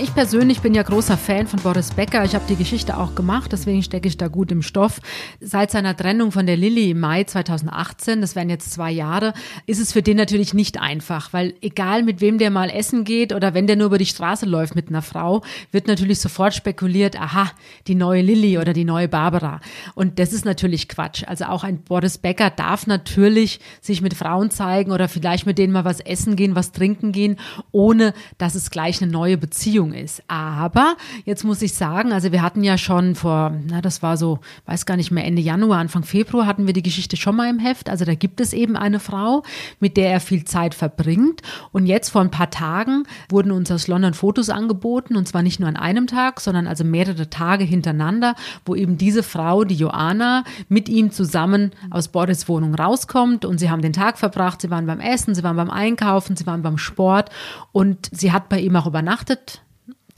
Ich 0.00 0.14
persönlich 0.14 0.60
bin 0.60 0.74
ja 0.74 0.82
großer 0.82 1.16
Fan 1.16 1.46
von 1.46 1.60
Boris 1.60 1.92
Becker. 1.92 2.22
Ich 2.24 2.34
habe 2.34 2.44
die 2.46 2.56
Geschichte 2.56 2.98
auch 2.98 3.14
gemacht, 3.14 3.52
deswegen 3.52 3.82
stecke 3.82 4.06
ich 4.06 4.18
da 4.18 4.28
gut 4.28 4.52
im 4.52 4.60
Stoff. 4.60 5.00
Seit 5.40 5.70
seiner 5.70 5.96
Trennung 5.96 6.30
von 6.30 6.46
der 6.46 6.56
Lilly 6.56 6.90
im 6.90 7.00
Mai 7.00 7.24
2018, 7.24 8.20
das 8.20 8.36
wären 8.36 8.50
jetzt 8.50 8.70
zwei 8.70 8.90
Jahre, 8.90 9.32
ist 9.66 9.80
es 9.80 9.92
für 9.92 10.02
den 10.02 10.18
natürlich 10.18 10.52
nicht 10.52 10.78
einfach, 10.78 11.32
weil 11.32 11.54
egal 11.62 12.02
mit 12.02 12.20
wem 12.20 12.36
der 12.38 12.50
mal 12.50 12.68
essen 12.68 13.04
geht 13.04 13.32
oder 13.32 13.54
wenn 13.54 13.66
der 13.66 13.76
nur 13.76 13.86
über 13.86 13.98
die 13.98 14.06
Straße 14.06 14.44
läuft 14.44 14.74
mit 14.74 14.88
einer 14.88 15.02
Frau, 15.02 15.42
wird 15.72 15.88
natürlich 15.88 16.20
sofort 16.20 16.54
spekuliert, 16.54 17.18
aha, 17.18 17.50
die 17.86 17.94
neue 17.94 18.22
Lilly 18.22 18.58
oder 18.58 18.74
die 18.74 18.84
neue 18.84 19.08
Barbara. 19.08 19.60
Und 19.94 20.18
das 20.18 20.32
ist 20.32 20.44
natürlich 20.44 20.88
Quatsch. 20.88 21.24
Also 21.26 21.46
auch 21.46 21.64
ein 21.64 21.82
Boris 21.82 22.18
Becker 22.18 22.50
darf 22.50 22.86
natürlich 22.86 23.58
sich 23.80 24.02
mit 24.02 24.14
Frauen 24.14 24.50
zeigen 24.50 24.92
oder 24.92 25.08
vielleicht 25.08 25.46
mit 25.46 25.56
denen 25.56 25.72
mal 25.72 25.86
was 25.86 26.00
essen 26.00 26.36
gehen, 26.36 26.54
was 26.54 26.72
trinken 26.72 27.12
gehen, 27.12 27.36
ohne 27.72 28.12
dass 28.36 28.54
es 28.54 28.70
gleich 28.70 29.02
eine 29.02 29.10
neue 29.10 29.38
Beziehung 29.38 29.77
Beziehung 29.78 29.92
ist. 29.92 30.22
Aber 30.28 30.96
jetzt 31.24 31.44
muss 31.44 31.62
ich 31.62 31.74
sagen, 31.74 32.12
also 32.12 32.32
wir 32.32 32.42
hatten 32.42 32.64
ja 32.64 32.78
schon 32.78 33.14
vor, 33.14 33.52
na, 33.68 33.80
das 33.80 34.02
war 34.02 34.16
so, 34.16 34.40
weiß 34.66 34.86
gar 34.86 34.96
nicht 34.96 35.10
mehr, 35.10 35.24
Ende 35.24 35.40
Januar, 35.42 35.78
Anfang 35.78 36.02
Februar 36.02 36.46
hatten 36.46 36.66
wir 36.66 36.72
die 36.72 36.82
Geschichte 36.82 37.16
schon 37.16 37.36
mal 37.36 37.48
im 37.48 37.58
Heft. 37.58 37.88
Also 37.88 38.04
da 38.04 38.14
gibt 38.14 38.40
es 38.40 38.52
eben 38.52 38.76
eine 38.76 39.00
Frau, 39.00 39.42
mit 39.80 39.96
der 39.96 40.10
er 40.10 40.20
viel 40.20 40.44
Zeit 40.44 40.74
verbringt. 40.74 41.42
Und 41.72 41.86
jetzt 41.86 42.10
vor 42.10 42.22
ein 42.22 42.30
paar 42.30 42.50
Tagen 42.50 43.04
wurden 43.28 43.52
uns 43.52 43.70
aus 43.70 43.86
London 43.86 44.14
Fotos 44.14 44.50
angeboten 44.50 45.16
und 45.16 45.28
zwar 45.28 45.42
nicht 45.42 45.60
nur 45.60 45.68
an 45.68 45.76
einem 45.76 46.06
Tag, 46.06 46.40
sondern 46.40 46.66
also 46.66 46.84
mehrere 46.84 47.30
Tage 47.30 47.64
hintereinander, 47.64 48.34
wo 48.64 48.74
eben 48.74 48.98
diese 48.98 49.22
Frau, 49.22 49.64
die 49.64 49.76
Joanna, 49.76 50.44
mit 50.68 50.88
ihm 50.88 51.10
zusammen 51.10 51.72
aus 51.90 52.08
Boris 52.08 52.48
Wohnung 52.48 52.74
rauskommt 52.74 53.44
und 53.44 53.58
sie 53.58 53.70
haben 53.70 53.82
den 53.82 53.92
Tag 53.92 54.18
verbracht, 54.18 54.60
sie 54.60 54.70
waren 54.70 54.86
beim 54.86 55.00
Essen, 55.00 55.34
sie 55.34 55.44
waren 55.44 55.56
beim 55.56 55.70
Einkaufen, 55.70 56.36
sie 56.36 56.46
waren 56.46 56.62
beim 56.62 56.78
Sport 56.78 57.30
und 57.72 58.08
sie 58.12 58.32
hat 58.32 58.48
bei 58.48 58.60
ihm 58.60 58.74
auch 58.76 58.86
übernachtet 58.86 59.62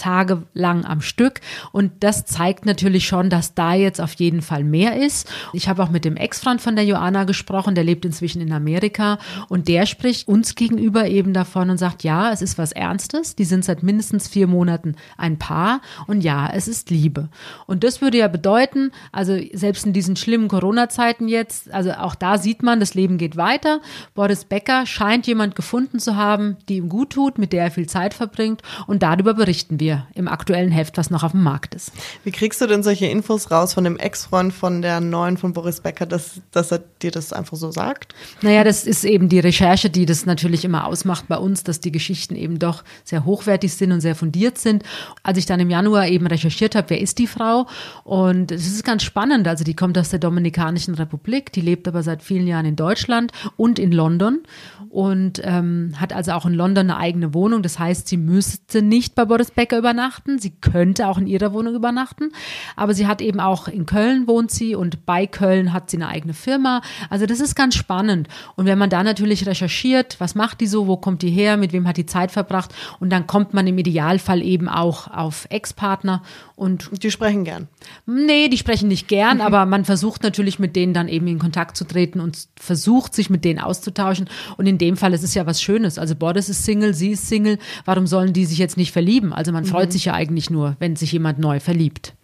Tage 0.01 0.43
lang 0.55 0.85
am 0.85 1.01
Stück. 1.03 1.41
Und 1.73 1.93
das 2.01 2.25
zeigt 2.25 2.65
natürlich 2.65 3.07
schon, 3.07 3.31
dass 3.31 3.55
da 3.55 3.75
jetzt 3.75 4.01
auf 4.01 4.15
jeden 4.15 4.41
Fall 4.43 4.65
mehr 4.65 4.97
ist. 4.97 5.31
Ich 5.53 5.69
habe 5.69 5.83
auch 5.83 5.91
mit 5.91 6.05
dem 6.05 6.17
Ex-Freund 6.17 6.61
von 6.61 6.75
der 6.75 6.87
Joanna 6.87 7.25
gesprochen, 7.25 7.75
der 7.75 7.85
lebt 7.85 8.05
inzwischen 8.05 8.41
in 8.41 8.53
Amerika 8.53 9.19
und 9.49 9.69
der 9.69 9.85
spricht 9.87 10.27
uns 10.27 10.55
gegenüber 10.55 11.07
eben 11.07 11.35
davon 11.35 11.71
und 11.71 11.77
sagt, 11.77 12.03
ja, 12.03 12.33
es 12.33 12.41
ist 12.41 12.57
was 12.57 12.73
Ernstes. 12.73 13.37
Die 13.37 13.45
sind 13.45 13.65
seit 13.65 13.83
mindestens 13.83 14.27
vier 14.27 14.47
Monaten 14.47 14.97
ein 15.19 15.39
Paar 15.39 15.83
und 16.07 16.23
ja, 16.23 16.51
es 16.53 16.67
ist 16.67 16.91
Liebe. 16.91 17.29
Und 17.67 17.85
das 17.85 18.01
würde 18.01 18.19
ja 18.19 18.29
bedeuten, 18.29 18.93
also 19.13 19.39
selbst 19.53 19.85
in 19.85 19.93
diesen 19.93 20.17
schlimmen 20.17 20.49
Corona-Zeiten 20.49 21.29
jetzt, 21.29 21.73
also 21.73 21.93
auch 21.93 22.15
da 22.15 22.39
sieht 22.39 22.63
man, 22.63 22.81
das 22.81 22.95
Leben 22.95 23.19
geht 23.19 23.37
weiter. 23.37 23.81
Boris 24.15 24.47
Becker 24.47 24.87
scheint 24.87 25.27
jemand 25.27 25.55
gefunden 25.55 25.99
zu 25.99 26.17
haben, 26.17 26.57
die 26.69 26.77
ihm 26.79 26.89
gut 26.89 27.11
tut, 27.11 27.37
mit 27.37 27.53
der 27.53 27.65
er 27.65 27.71
viel 27.71 27.89
Zeit 27.89 28.15
verbringt 28.15 28.63
und 28.87 29.03
darüber 29.03 29.35
berichten 29.35 29.79
wir 29.79 29.90
wir 29.91 30.07
im 30.15 30.29
aktuellen 30.29 30.71
Heft, 30.71 30.97
was 30.97 31.11
noch 31.11 31.25
auf 31.25 31.33
dem 31.33 31.43
Markt 31.43 31.75
ist. 31.75 31.93
Wie 32.25 32.31
kriegst 32.31 32.61
du 32.61 32.67
denn 32.67 32.83
solche 32.83 33.07
Infos 33.07 33.51
raus 33.51 33.75
von 33.75 33.85
dem 33.85 33.97
Ex-Freund 33.97 34.53
von 34.53 34.83
der 34.83 35.01
neuen 35.01 35.37
von 35.37 35.53
Boris 35.53 35.81
Becker, 35.81 36.07
dass, 36.07 36.41
dass 36.53 36.71
er 36.71 36.81
dir 37.03 37.11
das 37.11 37.33
einfach 37.33 37.57
so 37.57 37.71
sagt? 37.71 38.15
Naja, 38.43 38.63
das 38.65 38.87
ist 38.87 39.05
eben 39.05 39.29
die 39.29 39.41
Recherche, 39.41 39.91
die 39.91 40.07
das 40.07 40.27
natürlich 40.27 40.65
immer 40.65 40.87
ausmacht 40.87 41.27
bei 41.29 41.37
uns, 41.37 41.65
dass 41.65 41.81
die 41.81 41.91
Geschichten 41.91 42.37
eben 42.37 42.59
doch 42.59 42.85
sehr 43.05 43.25
hochwertig 43.25 43.75
sind 43.75 43.93
und 43.93 44.01
sehr 44.01 44.15
fundiert 44.15 44.59
sind. 44.59 44.85
Als 45.23 45.39
ich 45.39 45.47
dann 45.47 45.61
im 45.61 45.71
Januar 45.71 46.07
eben 46.07 46.27
recherchiert 46.27 46.75
habe, 46.75 46.91
wer 46.91 47.01
ist 47.01 47.19
die 47.19 47.27
Frau? 47.27 47.67
Und 48.05 48.53
es 48.53 48.67
ist 48.67 48.85
ganz 48.85 49.03
spannend. 49.03 49.49
Also 49.49 49.65
die 49.65 49.75
kommt 49.75 49.99
aus 49.99 50.11
der 50.11 50.21
Dominikanischen 50.21 50.95
Republik, 50.95 51.53
die 51.53 51.61
lebt 51.61 51.89
aber 51.89 52.03
seit 52.03 52.23
vielen 52.23 52.47
Jahren 52.47 52.67
in 52.67 52.77
Deutschland 52.77 53.33
und 53.57 53.79
in 53.79 53.91
London 53.91 54.41
und 54.89 55.41
ähm, 55.45 55.95
hat 55.97 56.13
also 56.13 56.33
auch 56.33 56.47
in 56.47 56.55
London 56.55 56.91
eine 56.91 56.97
eigene 56.97 57.35
Wohnung. 57.35 57.63
Das 57.63 57.79
heißt, 57.79 58.09
sie 58.09 58.17
müsste 58.17 58.83
nicht 58.83 59.15
bei 59.15 59.25
Boris 59.25 59.51
Becker 59.51 59.80
übernachten. 59.81 60.39
Sie 60.39 60.51
könnte 60.51 61.09
auch 61.09 61.19
in 61.19 61.27
ihrer 61.27 61.53
Wohnung 61.53 61.75
übernachten. 61.75 62.31
Aber 62.77 62.95
sie 62.95 63.09
hat 63.09 63.21
eben 63.21 63.41
auch 63.41 63.67
in 63.67 63.87
Köln 63.87 64.29
wohnt 64.29 64.53
sie 64.53 64.77
und 64.77 65.05
bei 65.07 65.27
Köln 65.27 65.73
hat 65.73 65.91
sie 65.91 65.97
eine 65.97 66.09
eigene 66.09 66.35
Firma. 66.35 66.83
Also 67.09 67.27
das 67.27 67.41
ist 67.41 67.57
ganz 67.57 67.75
spannend. 67.75 68.29
Und 68.55 68.67
wenn 68.67 68.79
man 68.79 68.91
da 68.91 69.03
natürlich 69.03 69.47
recherchiert, 69.47 70.21
was 70.21 70.37
macht 70.37 70.61
die 70.61 70.69
so, 70.69 70.87
wo 70.87 70.97
kommt 70.97 71.23
die 71.23 71.31
her, 71.31 71.57
mit 71.57 71.73
wem 71.73 71.89
hat 71.89 71.97
die 71.97 72.07
Zeit 72.07 72.31
verbracht 72.31 72.73
und 73.01 73.11
dann 73.11 73.27
kommt 73.27 73.55
man 73.55 73.67
im 73.67 73.79
Idealfall 73.79 74.43
eben 74.43 74.69
auch 74.69 75.11
auf 75.11 75.47
Ex-Partner 75.51 76.23
und 76.61 77.03
die 77.03 77.11
sprechen 77.11 77.45
gern. 77.45 77.69
Nee, 78.05 78.49
die 78.49 78.59
sprechen 78.59 78.89
nicht 78.89 79.09
gern, 79.09 79.39
mhm. 79.39 79.43
aber 79.43 79.65
man 79.65 79.87
versucht 79.87 80.23
natürlich 80.23 80.59
mit 80.59 80.77
denen 80.77 80.93
dann 80.93 81.09
eben 81.09 81.27
in 81.27 81.39
Kontakt 81.39 81.75
zu 81.75 81.85
treten 81.85 82.21
und 82.21 82.49
versucht 82.57 83.15
sich 83.15 83.31
mit 83.31 83.47
denen 83.47 83.59
auszutauschen 83.59 84.29
und 84.59 84.67
in 84.67 84.77
dem 84.77 84.99
Fall 84.99 85.15
ist 85.15 85.25
es 85.25 85.35
ja 85.35 85.47
was 85.47 85.63
Schönes. 85.63 85.99
Also 85.99 86.15
Boris 86.15 86.51
ist 86.51 86.65
Single, 86.65 86.93
sie 86.93 87.13
ist 87.13 87.29
Single. 87.29 87.59
Warum 87.87 88.07
sollen 88.07 88.35
die 88.35 88.45
sich 88.45 88.59
jetzt 88.59 88.77
nicht 88.77 88.93
verlieben? 88.93 89.33
Also 89.33 89.53
man 89.53 89.65
freut 89.65 89.89
mhm. 89.89 89.93
sich 89.93 90.05
ja 90.05 90.13
eigentlich 90.13 90.51
nur, 90.51 90.77
wenn 90.81 90.97
sich 90.97 91.13
jemand 91.13 91.39
neu 91.39 91.61
verliebt. 91.61 92.15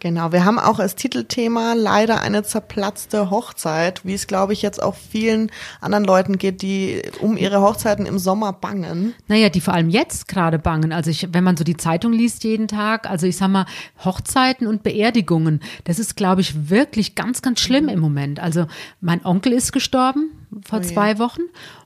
Genau, 0.00 0.32
wir 0.32 0.44
haben 0.44 0.58
auch 0.58 0.80
als 0.80 0.96
Titelthema 0.96 1.72
leider 1.72 2.20
eine 2.20 2.42
zerplatzte 2.42 3.30
Hochzeit, 3.30 4.04
wie 4.04 4.12
es, 4.12 4.26
glaube 4.26 4.52
ich, 4.52 4.60
jetzt 4.60 4.82
auch 4.82 4.94
vielen 4.94 5.50
anderen 5.80 6.04
Leuten 6.04 6.36
geht, 6.36 6.60
die 6.60 7.00
um 7.20 7.38
ihre 7.38 7.62
Hochzeiten 7.62 8.04
im 8.04 8.18
Sommer 8.18 8.52
bangen. 8.52 9.14
Naja, 9.28 9.48
die 9.48 9.62
vor 9.62 9.72
allem 9.72 9.88
jetzt 9.88 10.28
gerade 10.28 10.58
bangen. 10.58 10.92
Also 10.92 11.10
ich, 11.10 11.28
wenn 11.32 11.42
man 11.42 11.56
so 11.56 11.64
die 11.64 11.78
Zeitung 11.78 12.12
liest 12.12 12.44
jeden 12.44 12.68
Tag, 12.68 13.08
also 13.08 13.26
ich 13.26 13.38
sag 13.38 13.48
mal, 13.48 13.64
Hochzeiten 14.04 14.66
und 14.66 14.82
Beerdigungen, 14.82 15.60
das 15.84 15.98
ist, 15.98 16.16
glaube 16.16 16.42
ich, 16.42 16.68
wirklich 16.68 17.14
ganz, 17.14 17.40
ganz 17.40 17.60
schlimm 17.60 17.88
im 17.88 18.00
Moment. 18.00 18.40
Also 18.40 18.66
mein 19.00 19.24
Onkel 19.24 19.52
ist 19.54 19.72
gestorben 19.72 20.32
vor 20.62 20.80
oh 20.80 20.82
zwei 20.82 21.18
Wochen 21.18 21.42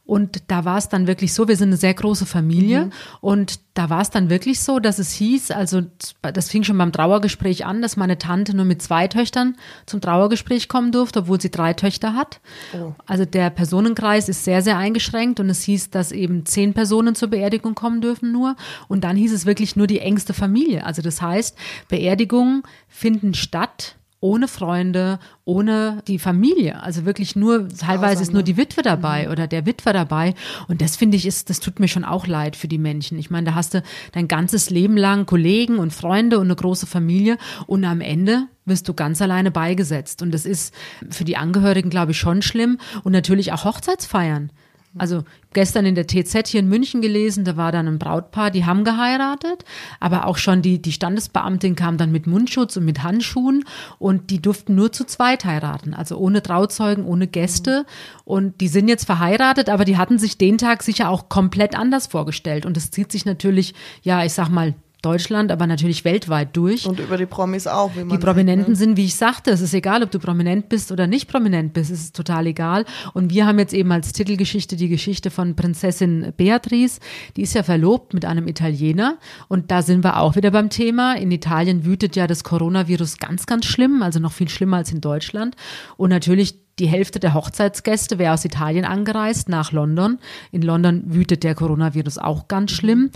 und 0.08 0.44
da 0.46 0.64
war 0.64 0.78
es 0.78 0.88
dann 0.88 1.06
wirklich 1.06 1.34
so, 1.34 1.48
wir 1.48 1.56
sind 1.56 1.68
eine 1.68 1.76
sehr 1.76 1.92
große 1.92 2.24
Familie 2.24 2.86
mhm. 2.86 2.92
und 3.20 3.60
da 3.74 3.90
war 3.90 4.00
es 4.00 4.08
dann 4.08 4.30
wirklich 4.30 4.60
so, 4.60 4.78
dass 4.78 4.98
es 4.98 5.12
hieß, 5.12 5.50
also 5.50 5.82
das 6.22 6.48
fing 6.48 6.64
schon 6.64 6.78
beim 6.78 6.92
Trauergespräch 6.92 7.66
an, 7.66 7.82
dass 7.82 7.98
meine 7.98 8.16
Tante 8.16 8.56
nur 8.56 8.64
mit 8.64 8.80
zwei 8.80 9.06
Töchtern 9.06 9.58
zum 9.84 10.00
Trauergespräch 10.00 10.66
kommen 10.66 10.92
durfte, 10.92 11.18
obwohl 11.18 11.38
sie 11.38 11.50
drei 11.50 11.74
Töchter 11.74 12.14
hat. 12.14 12.40
Oh. 12.72 12.94
Also 13.04 13.26
der 13.26 13.50
Personenkreis 13.50 14.30
ist 14.30 14.44
sehr, 14.44 14.62
sehr 14.62 14.78
eingeschränkt 14.78 15.40
und 15.40 15.50
es 15.50 15.62
hieß, 15.64 15.90
dass 15.90 16.10
eben 16.10 16.46
zehn 16.46 16.72
Personen 16.72 17.14
zur 17.14 17.28
Beerdigung 17.28 17.74
kommen 17.74 18.00
dürfen 18.00 18.32
nur. 18.32 18.56
Und 18.88 19.04
dann 19.04 19.14
hieß 19.14 19.34
es 19.34 19.44
wirklich 19.44 19.76
nur 19.76 19.86
die 19.86 20.00
engste 20.00 20.32
Familie. 20.32 20.86
Also 20.86 21.02
das 21.02 21.20
heißt, 21.20 21.54
Beerdigungen 21.90 22.62
finden 22.88 23.34
statt 23.34 23.97
ohne 24.20 24.48
Freunde, 24.48 25.20
ohne 25.44 26.02
die 26.08 26.18
Familie. 26.18 26.82
Also 26.82 27.04
wirklich 27.04 27.36
nur, 27.36 27.68
teilweise 27.68 28.22
ist 28.22 28.32
nur 28.32 28.42
die 28.42 28.56
Witwe 28.56 28.82
dabei 28.82 29.26
mhm. 29.26 29.32
oder 29.32 29.46
der 29.46 29.64
Witwer 29.64 29.92
dabei. 29.92 30.34
Und 30.66 30.80
das 30.82 30.96
finde 30.96 31.16
ich 31.16 31.24
ist, 31.24 31.50
das 31.50 31.60
tut 31.60 31.78
mir 31.78 31.88
schon 31.88 32.04
auch 32.04 32.26
leid 32.26 32.56
für 32.56 32.68
die 32.68 32.78
Menschen. 32.78 33.18
Ich 33.18 33.30
meine, 33.30 33.46
da 33.46 33.54
hast 33.54 33.74
du 33.74 33.82
dein 34.12 34.26
ganzes 34.26 34.70
Leben 34.70 34.96
lang 34.96 35.26
Kollegen 35.26 35.78
und 35.78 35.92
Freunde 35.92 36.38
und 36.38 36.46
eine 36.46 36.56
große 36.56 36.86
Familie 36.86 37.38
und 37.66 37.84
am 37.84 38.00
Ende 38.00 38.48
wirst 38.64 38.88
du 38.88 38.94
ganz 38.94 39.22
alleine 39.22 39.50
beigesetzt. 39.50 40.20
Und 40.20 40.32
das 40.32 40.44
ist 40.44 40.74
für 41.08 41.24
die 41.24 41.36
Angehörigen, 41.36 41.88
glaube 41.88 42.12
ich, 42.12 42.18
schon 42.18 42.42
schlimm. 42.42 42.78
Und 43.04 43.12
natürlich 43.12 43.52
auch 43.52 43.64
Hochzeitsfeiern. 43.64 44.50
Also 44.96 45.24
gestern 45.52 45.86
in 45.86 45.94
der 45.94 46.06
TZ 46.06 46.48
hier 46.48 46.60
in 46.60 46.68
München 46.68 47.02
gelesen, 47.02 47.44
da 47.44 47.56
war 47.56 47.72
dann 47.72 47.86
ein 47.86 47.98
Brautpaar, 47.98 48.50
die 48.50 48.64
haben 48.64 48.84
geheiratet, 48.84 49.64
aber 50.00 50.26
auch 50.26 50.38
schon 50.38 50.62
die, 50.62 50.80
die 50.80 50.92
Standesbeamtin 50.92 51.76
kam 51.76 51.98
dann 51.98 52.10
mit 52.10 52.26
Mundschutz 52.26 52.76
und 52.76 52.84
mit 52.84 53.02
Handschuhen 53.02 53.64
und 53.98 54.30
die 54.30 54.40
durften 54.40 54.74
nur 54.74 54.90
zu 54.92 55.04
zweit 55.04 55.44
heiraten, 55.44 55.94
also 55.94 56.16
ohne 56.16 56.42
Trauzeugen, 56.42 57.04
ohne 57.04 57.26
Gäste. 57.26 57.84
Und 58.24 58.60
die 58.60 58.68
sind 58.68 58.88
jetzt 58.88 59.04
verheiratet, 59.04 59.68
aber 59.68 59.84
die 59.84 59.96
hatten 59.96 60.18
sich 60.18 60.38
den 60.38 60.58
Tag 60.58 60.82
sicher 60.82 61.10
auch 61.10 61.28
komplett 61.28 61.78
anders 61.78 62.06
vorgestellt. 62.06 62.66
Und 62.66 62.76
das 62.76 62.90
zieht 62.90 63.12
sich 63.12 63.24
natürlich, 63.24 63.74
ja, 64.02 64.24
ich 64.24 64.32
sag 64.32 64.48
mal, 64.48 64.74
Deutschland, 65.02 65.52
aber 65.52 65.66
natürlich 65.66 66.04
weltweit 66.04 66.56
durch. 66.56 66.86
Und 66.86 66.98
über 66.98 67.16
die 67.16 67.26
Promis 67.26 67.66
auch. 67.68 67.94
Wie 67.94 68.04
man 68.04 68.18
die 68.18 68.24
Prominenten 68.24 68.74
sieht, 68.74 68.86
ne? 68.88 68.94
sind, 68.94 68.96
wie 68.96 69.04
ich 69.04 69.14
sagte, 69.14 69.52
es 69.52 69.60
ist 69.60 69.72
egal, 69.72 70.02
ob 70.02 70.10
du 70.10 70.18
prominent 70.18 70.68
bist 70.68 70.90
oder 70.90 71.06
nicht 71.06 71.28
prominent 71.28 71.72
bist, 71.72 71.90
es 71.90 72.00
ist 72.00 72.16
total 72.16 72.46
egal. 72.46 72.84
Und 73.14 73.30
wir 73.30 73.46
haben 73.46 73.58
jetzt 73.60 73.74
eben 73.74 73.92
als 73.92 74.12
Titelgeschichte 74.12 74.74
die 74.76 74.88
Geschichte 74.88 75.30
von 75.30 75.54
Prinzessin 75.54 76.32
Beatrice, 76.36 76.98
die 77.36 77.42
ist 77.42 77.54
ja 77.54 77.62
verlobt 77.62 78.12
mit 78.12 78.24
einem 78.24 78.48
Italiener. 78.48 79.18
Und 79.46 79.70
da 79.70 79.82
sind 79.82 80.02
wir 80.02 80.18
auch 80.18 80.34
wieder 80.34 80.50
beim 80.50 80.68
Thema. 80.68 81.14
In 81.14 81.30
Italien 81.30 81.84
wütet 81.84 82.16
ja 82.16 82.26
das 82.26 82.42
Coronavirus 82.42 83.18
ganz, 83.18 83.46
ganz 83.46 83.66
schlimm, 83.66 84.02
also 84.02 84.18
noch 84.18 84.32
viel 84.32 84.48
schlimmer 84.48 84.78
als 84.78 84.90
in 84.90 85.00
Deutschland. 85.00 85.54
Und 85.96 86.10
natürlich 86.10 86.56
die 86.78 86.86
Hälfte 86.86 87.18
der 87.18 87.34
Hochzeitsgäste 87.34 88.18
wäre 88.18 88.34
aus 88.34 88.44
Italien 88.44 88.84
angereist 88.84 89.48
nach 89.48 89.72
London. 89.72 90.18
In 90.52 90.62
London 90.62 91.02
wütet 91.06 91.44
der 91.44 91.54
Coronavirus 91.54 92.18
auch 92.18 92.48
ganz 92.48 92.72
schlimm. 92.72 93.10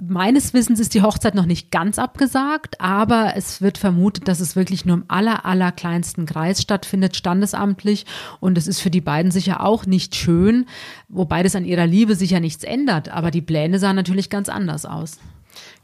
Meines 0.00 0.54
Wissens 0.54 0.80
ist 0.80 0.94
die 0.94 1.02
Hochzeit 1.02 1.34
noch 1.34 1.46
nicht 1.46 1.70
ganz 1.70 1.98
abgesagt, 1.98 2.80
aber 2.80 3.34
es 3.36 3.62
wird 3.62 3.78
vermutet, 3.78 4.26
dass 4.26 4.40
es 4.40 4.56
wirklich 4.56 4.84
nur 4.84 4.96
im 4.96 5.04
aller, 5.08 5.44
aller 5.44 5.70
kleinsten 5.70 6.26
Kreis 6.26 6.60
stattfindet, 6.60 7.16
standesamtlich. 7.16 8.06
Und 8.40 8.58
es 8.58 8.66
ist 8.66 8.80
für 8.80 8.90
die 8.90 9.00
beiden 9.00 9.30
sicher 9.30 9.64
auch 9.64 9.86
nicht 9.86 10.16
schön, 10.16 10.66
wobei 11.08 11.42
das 11.42 11.54
an 11.54 11.64
ihrer 11.64 11.86
Liebe 11.86 12.16
sicher 12.16 12.40
nichts 12.40 12.64
ändert. 12.64 13.10
Aber 13.10 13.30
die 13.30 13.42
Pläne 13.42 13.78
sahen 13.78 13.96
natürlich 13.96 14.30
ganz 14.30 14.48
anders 14.48 14.86
aus. 14.86 15.18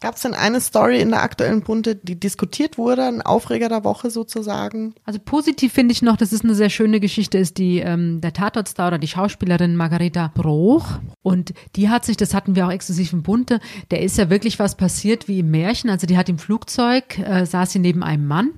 Gab 0.01 0.15
es 0.15 0.23
denn 0.23 0.35
eine 0.35 0.61
Story 0.61 1.01
in 1.01 1.11
der 1.11 1.23
aktuellen 1.23 1.63
Bunte, 1.63 1.97
die 1.97 2.19
diskutiert 2.19 2.79
wurde, 2.79 3.05
ein 3.05 3.23
Aufreger 3.23 3.69
der 3.69 3.85
Woche 3.85 4.11
sozusagen? 4.11 4.95
Also 5.05 5.19
positiv 5.19 5.73
finde 5.73 5.93
ich 5.93 6.03
noch, 6.03 6.17
das 6.17 6.33
ist 6.33 6.45
eine 6.45 6.55
sehr 6.55 6.71
schöne 6.71 7.01
Geschichte, 7.01 7.39
ist 7.39 7.59
die 7.59 7.79
ähm, 7.79 8.21
der 8.21 8.33
Tatortstar 8.33 8.89
oder 8.89 8.99
die 8.99 9.09
Schauspielerin 9.09 9.77
Margareta 9.77 10.31
Bruch. 10.35 10.87
Und 11.23 11.53
die 11.77 11.89
hat 11.89 12.05
sich, 12.05 12.17
das 12.17 12.35
hatten 12.35 12.55
wir 12.55 12.67
auch 12.67 12.73
exklusiv 12.73 13.13
im 13.13 13.23
Bunte, 13.23 13.61
der 13.91 14.03
ist 14.03 14.19
ja 14.19 14.31
wirklich 14.31 14.59
was 14.59 14.77
passiert 14.77 15.29
wie 15.29 15.41
im 15.41 15.51
Märchen. 15.51 15.91
Also 15.91 16.07
die 16.07 16.17
hat 16.17 16.29
im 16.29 16.39
Flugzeug, 16.39 17.19
äh, 17.19 17.45
saß 17.45 17.73
sie 17.73 17.79
neben 17.79 18.03
einem 18.03 18.27
Mann. 18.27 18.53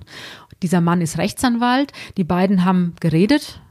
Dieser 0.61 0.81
Mann 0.81 1.01
ist 1.01 1.17
Rechtsanwalt. 1.17 1.91
Die 2.17 2.23
beiden 2.23 2.65
haben 2.65 2.93
geredet 2.99 3.61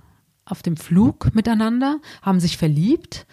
auf 0.44 0.62
dem 0.62 0.76
Flug 0.76 1.34
miteinander, 1.34 1.98
haben 2.22 2.40
sich 2.40 2.58
verliebt 2.58 3.26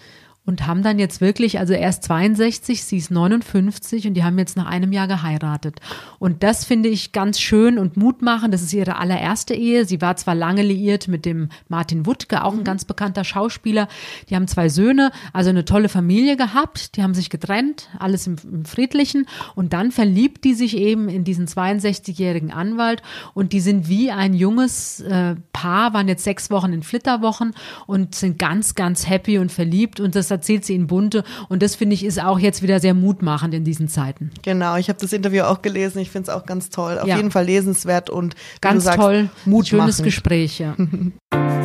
und 0.47 0.65
haben 0.65 0.81
dann 0.81 0.97
jetzt 0.97 1.19
wirklich, 1.19 1.59
also 1.59 1.73
er 1.73 1.89
ist 1.89 2.03
62, 2.03 2.81
sie 2.81 2.97
ist 2.97 3.11
59 3.11 4.07
und 4.07 4.13
die 4.13 4.23
haben 4.23 4.39
jetzt 4.39 4.55
nach 4.55 4.65
einem 4.65 4.93
Jahr 4.93 5.09
geheiratet. 5.09 5.81
Und 6.19 6.41
das 6.41 6.63
finde 6.63 6.87
ich 6.87 7.11
ganz 7.11 7.41
schön 7.41 7.77
und 7.77 7.97
mutmachend. 7.97 8.53
Das 8.53 8.61
ist 8.61 8.71
ihre 8.71 8.95
allererste 8.95 9.53
Ehe. 9.53 9.83
Sie 9.83 9.99
war 10.01 10.15
zwar 10.15 10.35
lange 10.35 10.63
liiert 10.63 11.09
mit 11.09 11.25
dem 11.25 11.49
Martin 11.67 12.05
Wuttke, 12.05 12.45
auch 12.45 12.53
ein 12.53 12.59
mhm. 12.59 12.63
ganz 12.63 12.85
bekannter 12.85 13.25
Schauspieler. 13.25 13.89
Die 14.29 14.37
haben 14.37 14.47
zwei 14.47 14.69
Söhne, 14.69 15.11
also 15.33 15.49
eine 15.49 15.65
tolle 15.65 15.89
Familie 15.89 16.37
gehabt. 16.37 16.95
Die 16.95 17.03
haben 17.03 17.13
sich 17.13 17.29
getrennt, 17.29 17.89
alles 17.99 18.25
im, 18.25 18.37
im 18.49 18.63
Friedlichen. 18.63 19.25
Und 19.53 19.73
dann 19.73 19.91
verliebt 19.91 20.45
die 20.45 20.53
sich 20.53 20.77
eben 20.77 21.09
in 21.09 21.25
diesen 21.25 21.47
62-jährigen 21.47 22.53
Anwalt 22.53 23.01
und 23.33 23.51
die 23.51 23.59
sind 23.59 23.89
wie 23.89 24.11
ein 24.11 24.33
junges 24.33 25.01
äh, 25.01 25.35
Paar, 25.51 25.93
waren 25.93 26.07
jetzt 26.07 26.23
sechs 26.23 26.49
Wochen 26.51 26.71
in 26.71 26.83
Flitterwochen 26.83 27.53
und 27.85 28.15
sind 28.15 28.39
ganz, 28.39 28.75
ganz 28.75 29.09
happy 29.09 29.39
und 29.39 29.51
verliebt 29.51 29.99
und 29.99 30.15
das 30.15 30.36
erzählt 30.37 30.65
sie 30.65 30.75
in 30.75 30.87
Bunte. 30.87 31.23
Und 31.49 31.63
das 31.63 31.75
finde 31.75 31.95
ich 31.95 32.05
ist 32.05 32.21
auch 32.21 32.39
jetzt 32.39 32.61
wieder 32.61 32.79
sehr 32.79 32.93
mutmachend 32.93 33.53
in 33.53 33.63
diesen 33.63 33.87
Zeiten. 33.87 34.31
Genau, 34.43 34.77
ich 34.77 34.89
habe 34.89 34.99
das 34.99 35.13
Interview 35.13 35.43
auch 35.43 35.61
gelesen. 35.61 35.99
Ich 35.99 36.11
finde 36.11 36.31
es 36.31 36.35
auch 36.35 36.45
ganz 36.45 36.69
toll. 36.69 36.99
Auf 36.99 37.07
ja. 37.07 37.17
jeden 37.17 37.31
Fall 37.31 37.45
lesenswert 37.45 38.09
und 38.09 38.35
ganz 38.61 38.83
sagst, 38.83 38.99
toll. 38.99 39.29
Schönes 39.63 40.01
Gespräch, 40.01 40.59
ja. 40.59 40.75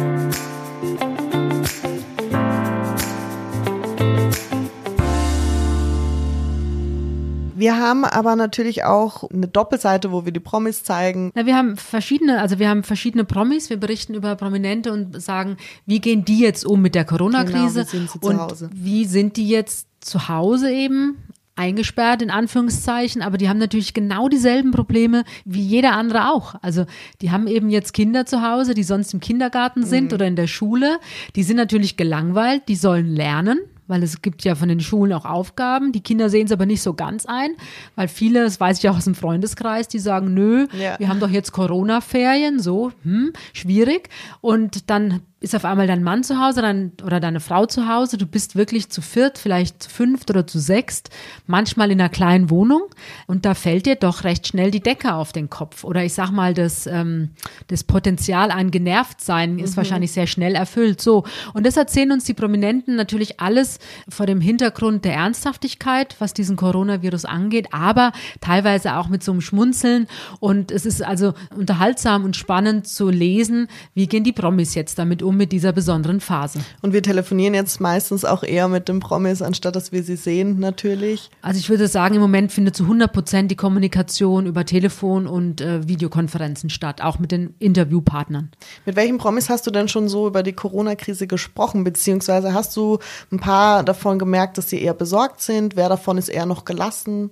Wir 7.62 7.78
haben 7.78 8.04
aber 8.04 8.34
natürlich 8.34 8.82
auch 8.82 9.30
eine 9.30 9.46
Doppelseite, 9.46 10.10
wo 10.10 10.24
wir 10.24 10.32
die 10.32 10.40
Promis 10.40 10.82
zeigen. 10.82 11.30
Na, 11.36 11.46
wir 11.46 11.56
haben 11.56 11.76
verschiedene, 11.76 12.40
also 12.40 12.58
wir 12.58 12.68
haben 12.68 12.82
verschiedene 12.82 13.24
Promis. 13.24 13.70
Wir 13.70 13.76
berichten 13.76 14.14
über 14.14 14.34
Prominente 14.34 14.92
und 14.92 15.22
sagen, 15.22 15.56
wie 15.86 16.00
gehen 16.00 16.24
die 16.24 16.40
jetzt 16.40 16.66
um 16.66 16.82
mit 16.82 16.96
der 16.96 17.04
Corona-Krise? 17.04 17.86
Genau, 17.88 18.08
wie 18.20 18.26
und 18.26 18.70
wie 18.72 19.04
sind 19.04 19.36
die 19.36 19.48
jetzt 19.48 19.86
zu 20.00 20.28
Hause 20.28 20.72
eben? 20.72 21.18
eingesperrt 21.54 22.22
in 22.22 22.30
Anführungszeichen, 22.30 23.20
aber 23.20 23.36
die 23.36 23.46
haben 23.50 23.58
natürlich 23.58 23.92
genau 23.92 24.30
dieselben 24.30 24.70
Probleme 24.70 25.22
wie 25.44 25.60
jeder 25.60 25.92
andere 25.92 26.32
auch. 26.32 26.54
Also 26.62 26.86
die 27.20 27.30
haben 27.30 27.46
eben 27.46 27.68
jetzt 27.68 27.92
Kinder 27.92 28.24
zu 28.24 28.40
Hause, 28.40 28.72
die 28.72 28.82
sonst 28.82 29.12
im 29.12 29.20
Kindergarten 29.20 29.84
sind 29.84 30.06
mhm. 30.06 30.14
oder 30.14 30.26
in 30.26 30.34
der 30.34 30.46
Schule. 30.46 30.98
Die 31.36 31.42
sind 31.42 31.58
natürlich 31.58 31.98
gelangweilt, 31.98 32.62
die 32.68 32.74
sollen 32.74 33.06
lernen 33.06 33.58
weil 33.86 34.02
es 34.02 34.22
gibt 34.22 34.44
ja 34.44 34.54
von 34.54 34.68
den 34.68 34.80
Schulen 34.80 35.12
auch 35.12 35.24
Aufgaben. 35.24 35.92
Die 35.92 36.02
Kinder 36.02 36.28
sehen 36.28 36.46
es 36.46 36.52
aber 36.52 36.66
nicht 36.66 36.82
so 36.82 36.94
ganz 36.94 37.26
ein, 37.26 37.50
weil 37.96 38.08
viele, 38.08 38.44
das 38.44 38.60
weiß 38.60 38.78
ich 38.78 38.88
auch 38.88 38.96
aus 38.96 39.04
dem 39.04 39.14
Freundeskreis, 39.14 39.88
die 39.88 39.98
sagen, 39.98 40.34
nö, 40.34 40.66
ja. 40.78 40.98
wir 40.98 41.08
haben 41.08 41.20
doch 41.20 41.30
jetzt 41.30 41.52
Corona-Ferien, 41.52 42.60
so, 42.60 42.92
hm, 43.02 43.32
schwierig. 43.52 44.08
Und 44.40 44.90
dann 44.90 45.20
ist 45.42 45.56
auf 45.56 45.64
einmal 45.64 45.86
dein 45.86 46.02
Mann 46.02 46.22
zu 46.22 46.40
Hause 46.40 46.62
dann, 46.62 46.92
oder 47.04 47.18
deine 47.18 47.40
Frau 47.40 47.66
zu 47.66 47.88
Hause. 47.88 48.16
Du 48.16 48.26
bist 48.26 48.54
wirklich 48.54 48.90
zu 48.90 49.02
viert, 49.02 49.38
vielleicht 49.38 49.82
zu 49.82 49.90
fünft 49.90 50.30
oder 50.30 50.46
zu 50.46 50.60
sechst, 50.60 51.10
manchmal 51.46 51.90
in 51.90 52.00
einer 52.00 52.08
kleinen 52.08 52.48
Wohnung. 52.48 52.82
Und 53.26 53.44
da 53.44 53.54
fällt 53.54 53.86
dir 53.86 53.96
doch 53.96 54.22
recht 54.24 54.46
schnell 54.46 54.70
die 54.70 54.80
Decke 54.80 55.14
auf 55.14 55.32
den 55.32 55.50
Kopf. 55.50 55.82
Oder 55.82 56.04
ich 56.04 56.14
sag 56.14 56.30
mal, 56.30 56.54
das, 56.54 56.86
ähm, 56.86 57.30
das 57.66 57.82
Potenzial 57.82 58.52
ein 58.52 58.70
Genervtsein 58.70 59.58
ist 59.58 59.72
mhm. 59.72 59.76
wahrscheinlich 59.78 60.12
sehr 60.12 60.28
schnell 60.28 60.54
erfüllt. 60.54 61.00
So. 61.00 61.24
Und 61.54 61.66
das 61.66 61.76
erzählen 61.76 62.12
uns 62.12 62.24
die 62.24 62.34
Prominenten 62.34 62.94
natürlich 62.94 63.40
alles 63.40 63.80
vor 64.08 64.26
dem 64.26 64.40
Hintergrund 64.40 65.04
der 65.04 65.14
Ernsthaftigkeit, 65.14 66.14
was 66.20 66.34
diesen 66.34 66.56
Coronavirus 66.56 67.24
angeht, 67.24 67.68
aber 67.72 68.12
teilweise 68.40 68.96
auch 68.96 69.08
mit 69.08 69.24
so 69.24 69.32
einem 69.32 69.40
Schmunzeln. 69.40 70.06
Und 70.38 70.70
es 70.70 70.86
ist 70.86 71.02
also 71.02 71.34
unterhaltsam 71.56 72.24
und 72.24 72.36
spannend 72.36 72.86
zu 72.86 73.10
lesen, 73.10 73.66
wie 73.94 74.06
gehen 74.06 74.22
die 74.22 74.32
Promis 74.32 74.76
jetzt 74.76 75.00
damit 75.00 75.22
um 75.22 75.31
um 75.32 75.38
mit 75.38 75.50
dieser 75.50 75.72
besonderen 75.72 76.20
Phase. 76.20 76.60
Und 76.82 76.92
wir 76.92 77.02
telefonieren 77.02 77.54
jetzt 77.54 77.80
meistens 77.80 78.24
auch 78.24 78.42
eher 78.42 78.68
mit 78.68 78.88
den 78.88 79.00
Promis, 79.00 79.42
anstatt 79.42 79.74
dass 79.74 79.90
wir 79.90 80.02
sie 80.02 80.16
sehen, 80.16 80.60
natürlich. 80.60 81.30
Also 81.40 81.58
ich 81.58 81.68
würde 81.70 81.88
sagen, 81.88 82.14
im 82.14 82.20
Moment 82.20 82.52
findet 82.52 82.76
zu 82.76 82.84
100 82.84 83.12
Prozent 83.12 83.50
die 83.50 83.56
Kommunikation 83.56 84.46
über 84.46 84.64
Telefon 84.64 85.26
und 85.26 85.60
äh, 85.60 85.88
Videokonferenzen 85.88 86.70
statt, 86.70 87.00
auch 87.00 87.18
mit 87.18 87.32
den 87.32 87.54
Interviewpartnern. 87.58 88.50
Mit 88.84 88.96
welchen 88.96 89.18
Promis 89.18 89.48
hast 89.48 89.66
du 89.66 89.70
denn 89.70 89.88
schon 89.88 90.08
so 90.08 90.26
über 90.26 90.42
die 90.42 90.52
Corona-Krise 90.52 91.26
gesprochen, 91.26 91.82
beziehungsweise 91.82 92.52
hast 92.52 92.76
du 92.76 92.98
ein 93.32 93.40
paar 93.40 93.82
davon 93.82 94.18
gemerkt, 94.18 94.58
dass 94.58 94.68
sie 94.68 94.82
eher 94.82 94.94
besorgt 94.94 95.40
sind? 95.40 95.76
Wer 95.76 95.88
davon 95.88 96.18
ist 96.18 96.28
eher 96.28 96.46
noch 96.46 96.64
gelassen? 96.64 97.30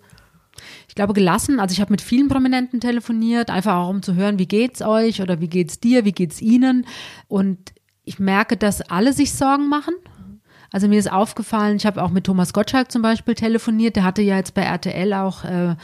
ich 0.88 0.94
glaube, 0.94 1.12
gelassen. 1.12 1.60
Also 1.60 1.72
ich 1.72 1.80
habe 1.80 1.92
mit 1.92 2.02
vielen 2.02 2.28
Prominenten 2.28 2.80
telefoniert, 2.80 3.50
einfach 3.50 3.76
auch 3.76 3.88
um 3.88 4.02
zu 4.02 4.14
hören, 4.14 4.38
wie 4.38 4.46
geht's 4.46 4.82
euch 4.82 5.22
oder 5.22 5.40
wie 5.40 5.48
geht's 5.48 5.80
dir, 5.80 6.04
wie 6.04 6.12
geht's 6.12 6.40
ihnen. 6.40 6.86
Und 7.28 7.72
ich 8.10 8.18
merke, 8.18 8.56
dass 8.56 8.80
alle 8.82 9.12
sich 9.12 9.32
Sorgen 9.32 9.68
machen. 9.68 9.94
Also 10.72 10.88
mir 10.88 10.98
ist 10.98 11.12
aufgefallen, 11.12 11.76
ich 11.76 11.86
habe 11.86 12.02
auch 12.02 12.10
mit 12.10 12.24
Thomas 12.24 12.52
Gottschalk 12.52 12.90
zum 12.90 13.02
Beispiel 13.02 13.36
telefoniert, 13.36 13.94
der 13.94 14.02
hatte 14.02 14.20
ja 14.20 14.36
jetzt 14.36 14.54
bei 14.54 14.62
RTL 14.62 15.14
auch 15.14 15.44
äh, 15.44 15.76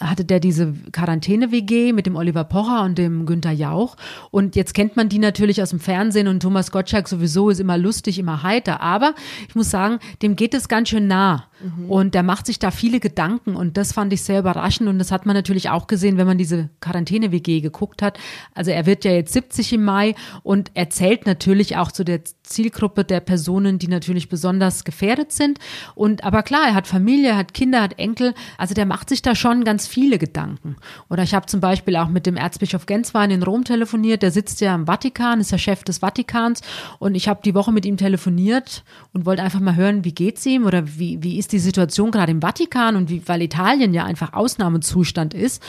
hatte 0.00 0.24
der 0.24 0.40
diese 0.40 0.74
Quarantäne-WG 0.92 1.92
mit 1.92 2.06
dem 2.06 2.16
Oliver 2.16 2.44
Pocher 2.44 2.84
und 2.84 2.98
dem 2.98 3.26
Günther 3.26 3.52
Jauch. 3.52 3.96
Und 4.30 4.56
jetzt 4.56 4.74
kennt 4.74 4.96
man 4.96 5.08
die 5.08 5.18
natürlich 5.18 5.62
aus 5.62 5.70
dem 5.70 5.80
Fernsehen 5.80 6.28
und 6.28 6.40
Thomas 6.40 6.70
Gottschalk 6.70 7.08
sowieso 7.08 7.50
ist 7.50 7.60
immer 7.60 7.78
lustig, 7.78 8.18
immer 8.18 8.42
heiter. 8.42 8.80
Aber 8.80 9.14
ich 9.48 9.54
muss 9.54 9.70
sagen, 9.70 9.98
dem 10.22 10.36
geht 10.36 10.54
es 10.54 10.68
ganz 10.68 10.88
schön 10.88 11.06
nah. 11.06 11.44
Mhm. 11.60 11.90
Und 11.90 12.14
der 12.14 12.22
macht 12.22 12.46
sich 12.46 12.58
da 12.58 12.70
viele 12.70 13.00
Gedanken 13.00 13.56
und 13.56 13.76
das 13.76 13.92
fand 13.92 14.12
ich 14.12 14.22
sehr 14.22 14.40
überraschend. 14.40 14.88
Und 14.88 14.98
das 14.98 15.10
hat 15.10 15.26
man 15.26 15.34
natürlich 15.34 15.70
auch 15.70 15.86
gesehen, 15.86 16.18
wenn 16.18 16.26
man 16.26 16.38
diese 16.38 16.68
Quarantäne-WG 16.80 17.60
geguckt 17.60 18.02
hat. 18.02 18.18
Also 18.54 18.70
er 18.70 18.86
wird 18.86 19.04
ja 19.04 19.12
jetzt 19.12 19.32
70 19.32 19.72
im 19.72 19.84
Mai 19.84 20.14
und 20.42 20.70
er 20.74 20.90
zählt 20.90 21.26
natürlich 21.26 21.76
auch 21.76 21.92
zu 21.92 22.04
der 22.04 22.20
Zielgruppe 22.42 23.04
der 23.04 23.20
Personen, 23.20 23.78
die 23.78 23.88
natürlich 23.88 24.28
besonders 24.28 24.84
gefährdet 24.84 25.32
sind. 25.32 25.58
Und 25.94 26.24
aber 26.24 26.42
klar, 26.42 26.68
er 26.68 26.74
hat 26.74 26.86
Familie, 26.86 27.30
er 27.30 27.36
hat 27.36 27.54
Kinder, 27.54 27.78
er 27.78 27.84
hat 27.84 27.98
Enkel. 27.98 28.34
Also 28.58 28.74
der 28.74 28.86
macht 28.86 29.08
sich 29.08 29.22
da 29.22 29.34
schon 29.34 29.55
schon 29.56 29.64
ganz 29.64 29.86
viele 29.86 30.18
Gedanken. 30.18 30.76
Oder 31.08 31.22
ich 31.22 31.34
habe 31.34 31.46
zum 31.46 31.60
Beispiel 31.60 31.96
auch 31.96 32.08
mit 32.08 32.26
dem 32.26 32.36
Erzbischof 32.36 32.86
Genswein 32.86 33.30
in 33.30 33.42
Rom 33.42 33.64
telefoniert. 33.64 34.22
Der 34.22 34.30
sitzt 34.30 34.60
ja 34.60 34.74
im 34.74 34.86
Vatikan, 34.86 35.40
ist 35.40 35.52
der 35.52 35.58
Chef 35.58 35.82
des 35.82 35.98
Vatikans. 35.98 36.60
Und 36.98 37.14
ich 37.14 37.28
habe 37.28 37.40
die 37.44 37.54
Woche 37.54 37.72
mit 37.72 37.86
ihm 37.86 37.96
telefoniert 37.96 38.84
und 39.12 39.24
wollte 39.24 39.42
einfach 39.42 39.60
mal 39.60 39.76
hören, 39.76 40.04
wie 40.04 40.12
geht's 40.12 40.44
ihm 40.46 40.66
oder 40.66 40.86
wie, 40.98 41.22
wie 41.22 41.38
ist 41.38 41.52
die 41.52 41.58
Situation 41.58 42.10
gerade 42.10 42.32
im 42.32 42.42
Vatikan 42.42 42.96
und 42.96 43.08
wie, 43.08 43.22
weil 43.26 43.42
Italien 43.42 43.94
ja 43.94 44.04
einfach 44.04 44.34
Ausnahmezustand 44.34 45.32
ist. 45.32 45.62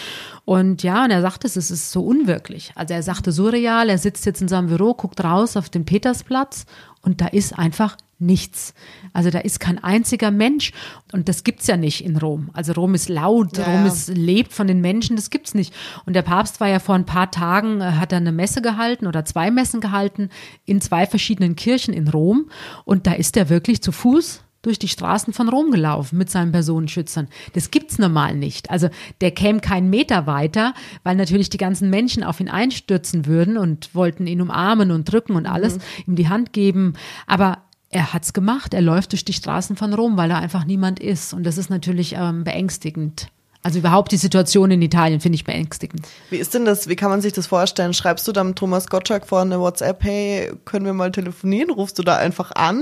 Und 0.45 0.83
ja, 0.83 1.05
und 1.05 1.11
er 1.11 1.21
sagte, 1.21 1.47
es 1.47 1.55
ist 1.55 1.91
so 1.91 2.01
unwirklich. 2.01 2.71
Also 2.75 2.93
er 2.93 3.03
sagte 3.03 3.31
surreal, 3.31 3.89
er 3.89 3.97
sitzt 3.97 4.25
jetzt 4.25 4.41
in 4.41 4.47
seinem 4.47 4.67
Büro, 4.67 4.93
guckt 4.93 5.23
raus 5.23 5.55
auf 5.55 5.69
den 5.69 5.85
Petersplatz 5.85 6.65
und 7.01 7.21
da 7.21 7.27
ist 7.27 7.57
einfach 7.57 7.95
nichts. 8.19 8.73
Also 9.13 9.29
da 9.29 9.39
ist 9.39 9.59
kein 9.59 9.83
einziger 9.83 10.31
Mensch 10.31 10.71
und 11.13 11.29
das 11.29 11.43
gibt's 11.43 11.67
ja 11.67 11.77
nicht 11.77 12.03
in 12.03 12.17
Rom. 12.17 12.49
Also 12.53 12.73
Rom 12.73 12.95
ist 12.95 13.09
laut, 13.09 13.57
ja, 13.57 13.65
Rom 13.65 13.85
ist 13.85 14.09
lebt 14.09 14.53
von 14.53 14.67
den 14.67 14.81
Menschen, 14.81 15.15
das 15.15 15.29
gibt's 15.29 15.53
nicht. 15.53 15.73
Und 16.05 16.13
der 16.13 16.23
Papst 16.23 16.59
war 16.59 16.67
ja 16.67 16.79
vor 16.79 16.95
ein 16.95 17.05
paar 17.05 17.31
Tagen 17.31 17.81
äh, 17.81 17.91
hat 17.93 18.11
er 18.11 18.17
eine 18.17 18.31
Messe 18.31 18.61
gehalten 18.61 19.07
oder 19.07 19.25
zwei 19.25 19.51
Messen 19.51 19.81
gehalten 19.81 20.29
in 20.65 20.81
zwei 20.81 21.05
verschiedenen 21.05 21.55
Kirchen 21.55 21.93
in 21.93 22.07
Rom 22.07 22.49
und 22.85 23.07
da 23.07 23.13
ist 23.13 23.37
er 23.37 23.49
wirklich 23.49 23.81
zu 23.81 23.91
Fuß 23.91 24.41
durch 24.61 24.79
die 24.79 24.87
Straßen 24.87 25.33
von 25.33 25.49
Rom 25.49 25.71
gelaufen 25.71 26.17
mit 26.17 26.29
seinen 26.29 26.51
Personenschützern. 26.51 27.27
Das 27.53 27.71
gibt's 27.71 27.99
normal 27.99 28.35
nicht. 28.35 28.69
Also 28.69 28.89
der 29.21 29.31
käme 29.31 29.61
keinen 29.61 29.89
Meter 29.89 30.27
weiter, 30.27 30.73
weil 31.03 31.15
natürlich 31.15 31.49
die 31.49 31.57
ganzen 31.57 31.89
Menschen 31.89 32.23
auf 32.23 32.39
ihn 32.39 32.49
einstürzen 32.49 33.25
würden 33.25 33.57
und 33.57 33.95
wollten 33.95 34.27
ihn 34.27 34.41
umarmen 34.41 34.91
und 34.91 35.11
drücken 35.11 35.35
und 35.35 35.45
alles, 35.45 35.75
mhm. 35.75 35.81
ihm 36.07 36.15
die 36.15 36.29
Hand 36.29 36.53
geben. 36.53 36.93
Aber 37.27 37.59
er 37.97 38.13
hat's 38.13 38.31
gemacht. 38.31 38.75
Er 38.75 38.81
läuft 38.81 39.11
durch 39.11 39.25
die 39.25 39.33
Straßen 39.33 39.75
von 39.75 39.93
Rom, 39.93 40.17
weil 40.17 40.29
da 40.29 40.37
einfach 40.37 40.65
niemand 40.65 40.99
ist. 40.99 41.33
Und 41.33 41.43
das 41.43 41.57
ist 41.57 41.71
natürlich 41.71 42.13
ähm, 42.13 42.43
beängstigend. 42.43 43.29
Also 43.63 43.79
überhaupt 43.79 44.11
die 44.11 44.17
Situation 44.17 44.69
in 44.69 44.83
Italien 44.83 45.19
finde 45.19 45.35
ich 45.35 45.43
beängstigend. 45.43 46.07
Wie 46.29 46.37
ist 46.37 46.53
denn 46.53 46.63
das? 46.63 46.87
Wie 46.87 46.95
kann 46.95 47.09
man 47.09 47.21
sich 47.21 47.33
das 47.33 47.47
vorstellen? 47.47 47.95
Schreibst 47.95 48.27
du 48.27 48.31
dann 48.31 48.53
Thomas 48.53 48.87
Gottschalk 48.87 49.25
vor 49.25 49.41
eine 49.41 49.59
WhatsApp, 49.59 50.03
hey, 50.03 50.53
können 50.63 50.85
wir 50.85 50.93
mal 50.93 51.11
telefonieren? 51.11 51.71
Rufst 51.71 51.97
du 51.97 52.03
da 52.03 52.17
einfach 52.17 52.51
an? 52.51 52.81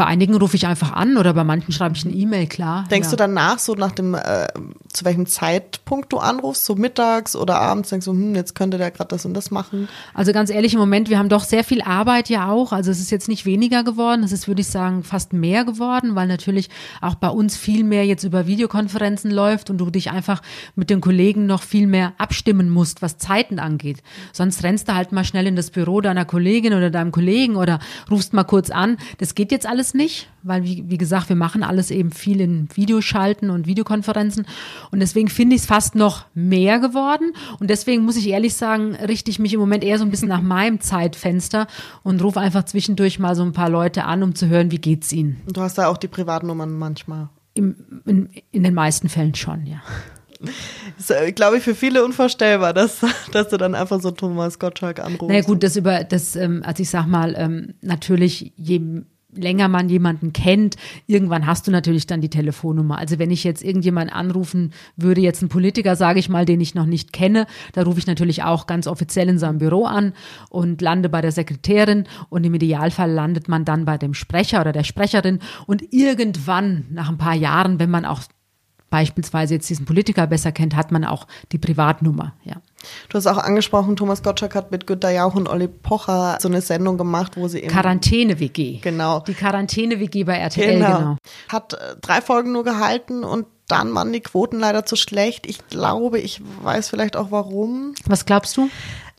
Bei 0.00 0.06
einigen 0.06 0.34
rufe 0.34 0.56
ich 0.56 0.66
einfach 0.66 0.92
an 0.92 1.18
oder 1.18 1.34
bei 1.34 1.44
manchen 1.44 1.72
schreibe 1.72 1.94
ich 1.94 2.06
eine 2.06 2.14
E-Mail, 2.14 2.46
klar. 2.46 2.86
Denkst 2.90 3.08
ja. 3.08 3.10
du 3.10 3.16
danach 3.18 3.58
so 3.58 3.74
nach 3.74 3.92
dem, 3.92 4.14
äh, 4.14 4.46
zu 4.90 5.04
welchem 5.04 5.26
Zeitpunkt 5.26 6.10
du 6.10 6.16
anrufst, 6.16 6.64
so 6.64 6.74
mittags 6.74 7.36
oder 7.36 7.60
abends, 7.60 7.90
denkst 7.90 8.06
du, 8.06 8.12
hm, 8.12 8.34
jetzt 8.34 8.54
könnte 8.54 8.78
der 8.78 8.92
gerade 8.92 9.08
das 9.08 9.26
und 9.26 9.34
das 9.34 9.50
machen? 9.50 9.90
Also 10.14 10.32
ganz 10.32 10.48
ehrlich, 10.48 10.72
im 10.72 10.80
Moment, 10.80 11.10
wir 11.10 11.18
haben 11.18 11.28
doch 11.28 11.44
sehr 11.44 11.64
viel 11.64 11.82
Arbeit 11.82 12.30
ja 12.30 12.48
auch. 12.48 12.72
Also 12.72 12.90
es 12.90 12.98
ist 12.98 13.10
jetzt 13.10 13.28
nicht 13.28 13.44
weniger 13.44 13.84
geworden, 13.84 14.22
es 14.22 14.32
ist, 14.32 14.48
würde 14.48 14.62
ich 14.62 14.68
sagen, 14.68 15.04
fast 15.04 15.34
mehr 15.34 15.66
geworden, 15.66 16.14
weil 16.14 16.28
natürlich 16.28 16.70
auch 17.02 17.16
bei 17.16 17.28
uns 17.28 17.58
viel 17.58 17.84
mehr 17.84 18.06
jetzt 18.06 18.24
über 18.24 18.46
Videokonferenzen 18.46 19.30
läuft 19.30 19.68
und 19.68 19.76
du 19.76 19.90
dich 19.90 20.10
einfach 20.10 20.40
mit 20.76 20.88
den 20.88 21.02
Kollegen 21.02 21.44
noch 21.44 21.62
viel 21.62 21.86
mehr 21.86 22.14
abstimmen 22.16 22.70
musst, 22.70 23.02
was 23.02 23.18
Zeiten 23.18 23.58
angeht. 23.58 24.02
Sonst 24.32 24.62
rennst 24.62 24.88
du 24.88 24.94
halt 24.94 25.12
mal 25.12 25.24
schnell 25.24 25.46
in 25.46 25.56
das 25.56 25.70
Büro 25.70 26.00
deiner 26.00 26.24
Kollegin 26.24 26.72
oder 26.72 26.88
deinem 26.88 27.12
Kollegen 27.12 27.56
oder 27.56 27.80
rufst 28.10 28.32
mal 28.32 28.44
kurz 28.44 28.70
an. 28.70 28.96
Das 29.18 29.34
geht 29.34 29.52
jetzt 29.52 29.66
alles 29.66 29.89
nicht, 29.94 30.28
weil 30.42 30.64
wie, 30.64 30.84
wie 30.88 30.98
gesagt, 30.98 31.28
wir 31.28 31.36
machen 31.36 31.62
alles 31.62 31.90
eben 31.90 32.10
viel 32.10 32.40
in 32.40 32.68
Videoschalten 32.74 33.50
und 33.50 33.66
Videokonferenzen 33.66 34.46
und 34.90 35.00
deswegen 35.00 35.28
finde 35.28 35.56
ich 35.56 35.62
es 35.62 35.66
fast 35.66 35.94
noch 35.94 36.26
mehr 36.34 36.78
geworden 36.78 37.32
und 37.58 37.70
deswegen 37.70 38.04
muss 38.04 38.16
ich 38.16 38.28
ehrlich 38.28 38.54
sagen, 38.54 38.94
richte 38.94 39.30
ich 39.30 39.38
mich 39.38 39.54
im 39.54 39.60
Moment 39.60 39.84
eher 39.84 39.98
so 39.98 40.04
ein 40.04 40.10
bisschen 40.10 40.28
nach 40.28 40.42
meinem 40.42 40.80
Zeitfenster 40.80 41.66
und 42.02 42.22
rufe 42.22 42.40
einfach 42.40 42.64
zwischendurch 42.64 43.18
mal 43.18 43.34
so 43.34 43.42
ein 43.42 43.52
paar 43.52 43.70
Leute 43.70 44.04
an, 44.04 44.22
um 44.22 44.34
zu 44.34 44.48
hören, 44.48 44.70
wie 44.70 44.78
geht's 44.78 45.12
ihnen. 45.12 45.40
Und 45.46 45.56
du 45.56 45.60
hast 45.60 45.78
da 45.78 45.88
auch 45.88 45.98
die 45.98 46.08
Privatnummern 46.08 46.72
manchmal. 46.72 47.28
Im, 47.54 47.74
in, 48.06 48.28
in 48.52 48.62
den 48.62 48.74
meisten 48.74 49.08
Fällen 49.08 49.34
schon, 49.34 49.66
ja. 49.66 49.82
ist, 50.98 51.10
äh, 51.10 51.32
glaube 51.32 51.58
ich, 51.58 51.62
für 51.62 51.74
viele 51.74 52.04
unvorstellbar, 52.04 52.72
dass, 52.72 53.00
dass 53.32 53.48
du 53.48 53.56
dann 53.56 53.74
einfach 53.74 54.00
so 54.00 54.10
Thomas 54.10 54.58
Gottschalk 54.58 55.00
anrufst. 55.00 55.22
Na 55.22 55.28
naja, 55.28 55.42
gut, 55.42 55.62
das 55.62 55.76
über, 55.76 56.04
das, 56.04 56.36
ähm, 56.36 56.62
also 56.64 56.82
ich 56.82 56.90
sag 56.90 57.06
mal, 57.06 57.34
ähm, 57.36 57.74
natürlich, 57.80 58.52
je 58.56 59.02
länger 59.34 59.68
man 59.68 59.88
jemanden 59.88 60.32
kennt, 60.32 60.76
irgendwann 61.06 61.46
hast 61.46 61.66
du 61.66 61.70
natürlich 61.70 62.06
dann 62.06 62.20
die 62.20 62.30
Telefonnummer. 62.30 62.98
Also 62.98 63.18
wenn 63.18 63.30
ich 63.30 63.44
jetzt 63.44 63.62
irgendjemanden 63.62 64.14
anrufen 64.14 64.72
würde, 64.96 65.20
jetzt 65.20 65.42
einen 65.42 65.48
Politiker, 65.48 65.96
sage 65.96 66.18
ich 66.18 66.28
mal, 66.28 66.44
den 66.44 66.60
ich 66.60 66.74
noch 66.74 66.86
nicht 66.86 67.12
kenne, 67.12 67.46
da 67.72 67.82
rufe 67.82 67.98
ich 67.98 68.06
natürlich 68.06 68.42
auch 68.42 68.66
ganz 68.66 68.86
offiziell 68.86 69.28
in 69.28 69.38
seinem 69.38 69.58
Büro 69.58 69.84
an 69.84 70.12
und 70.48 70.80
lande 70.80 71.08
bei 71.08 71.20
der 71.20 71.32
Sekretärin 71.32 72.04
und 72.28 72.44
im 72.44 72.54
Idealfall 72.54 73.10
landet 73.10 73.48
man 73.48 73.64
dann 73.64 73.84
bei 73.84 73.98
dem 73.98 74.14
Sprecher 74.14 74.60
oder 74.60 74.72
der 74.72 74.84
Sprecherin 74.84 75.38
und 75.66 75.92
irgendwann 75.92 76.86
nach 76.90 77.08
ein 77.08 77.18
paar 77.18 77.34
Jahren, 77.34 77.78
wenn 77.78 77.90
man 77.90 78.04
auch 78.04 78.22
beispielsweise 78.90 79.54
jetzt 79.54 79.70
diesen 79.70 79.86
Politiker 79.86 80.26
besser 80.26 80.52
kennt, 80.52 80.76
hat 80.76 80.90
man 80.92 81.04
auch 81.04 81.26
die 81.52 81.58
Privatnummer, 81.58 82.34
ja. 82.44 82.56
Du 83.08 83.16
hast 83.16 83.26
auch 83.26 83.38
angesprochen, 83.38 83.96
Thomas 83.96 84.22
Gottschalk 84.22 84.54
hat 84.54 84.70
mit 84.70 84.86
Günter 84.86 85.10
Jauch 85.10 85.34
und 85.34 85.48
Olli 85.48 85.68
Pocher 85.68 86.38
so 86.40 86.48
eine 86.48 86.60
Sendung 86.60 86.98
gemacht, 86.98 87.36
wo 87.36 87.48
sie 87.48 87.60
eben 87.60 87.68
Quarantäne-WG. 87.68 88.78
Genau. 88.80 89.20
Die 89.20 89.34
Quarantäne-WG 89.34 90.24
bei 90.24 90.36
RTL, 90.36 90.74
genau. 90.74 90.98
genau. 90.98 91.16
Hat 91.48 91.74
äh, 91.74 91.96
drei 92.00 92.20
Folgen 92.20 92.52
nur 92.52 92.64
gehalten 92.64 93.24
und 93.24 93.46
dann 93.68 93.94
waren 93.94 94.12
die 94.12 94.20
Quoten 94.20 94.58
leider 94.58 94.84
zu 94.84 94.96
schlecht. 94.96 95.46
Ich 95.46 95.66
glaube, 95.68 96.18
ich 96.18 96.42
weiß 96.62 96.88
vielleicht 96.88 97.16
auch 97.16 97.30
warum. 97.30 97.94
Was 98.06 98.26
glaubst 98.26 98.56
du? 98.56 98.68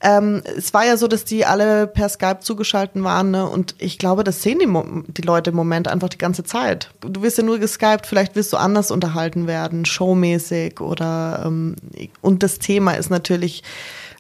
Ähm, 0.02 0.42
es 0.58 0.74
war 0.74 0.86
ja 0.86 0.98
so, 0.98 1.08
dass 1.08 1.26
die 1.26 1.46
alle 1.46 1.88
per 1.88 2.10
Skype 2.10 2.40
zugeschalten 2.40 3.04
waren, 3.04 3.32
ne? 3.32 3.48
Und 3.48 3.76
ich 3.78 3.98
glaube, 4.00 4.24
das 4.24 4.42
sehen 4.42 4.60
die, 4.60 5.12
die 5.14 5.22
Leute 5.22 5.52
im 5.52 5.56
Moment 5.56 5.88
einfach 5.88 6.10
die 6.10 6.18
ganze 6.18 6.44
Zeit. 6.44 6.92
Du 7.02 7.22
wirst 7.22 7.38
ja 7.38 7.44
nur 7.44 7.60
geskypt, 7.60 8.08
vielleicht 8.08 8.36
wirst 8.36 8.52
du 8.52 8.58
anders 8.58 8.90
unterhalten 8.90 9.46
werden, 9.46 9.86
showmäßig 9.86 10.82
oder 10.82 11.44
ähm, 11.46 11.76
und 12.22 12.42
das 12.42 12.58
Thema 12.60 12.94
ist 12.94 13.10
natürlich 13.10 13.64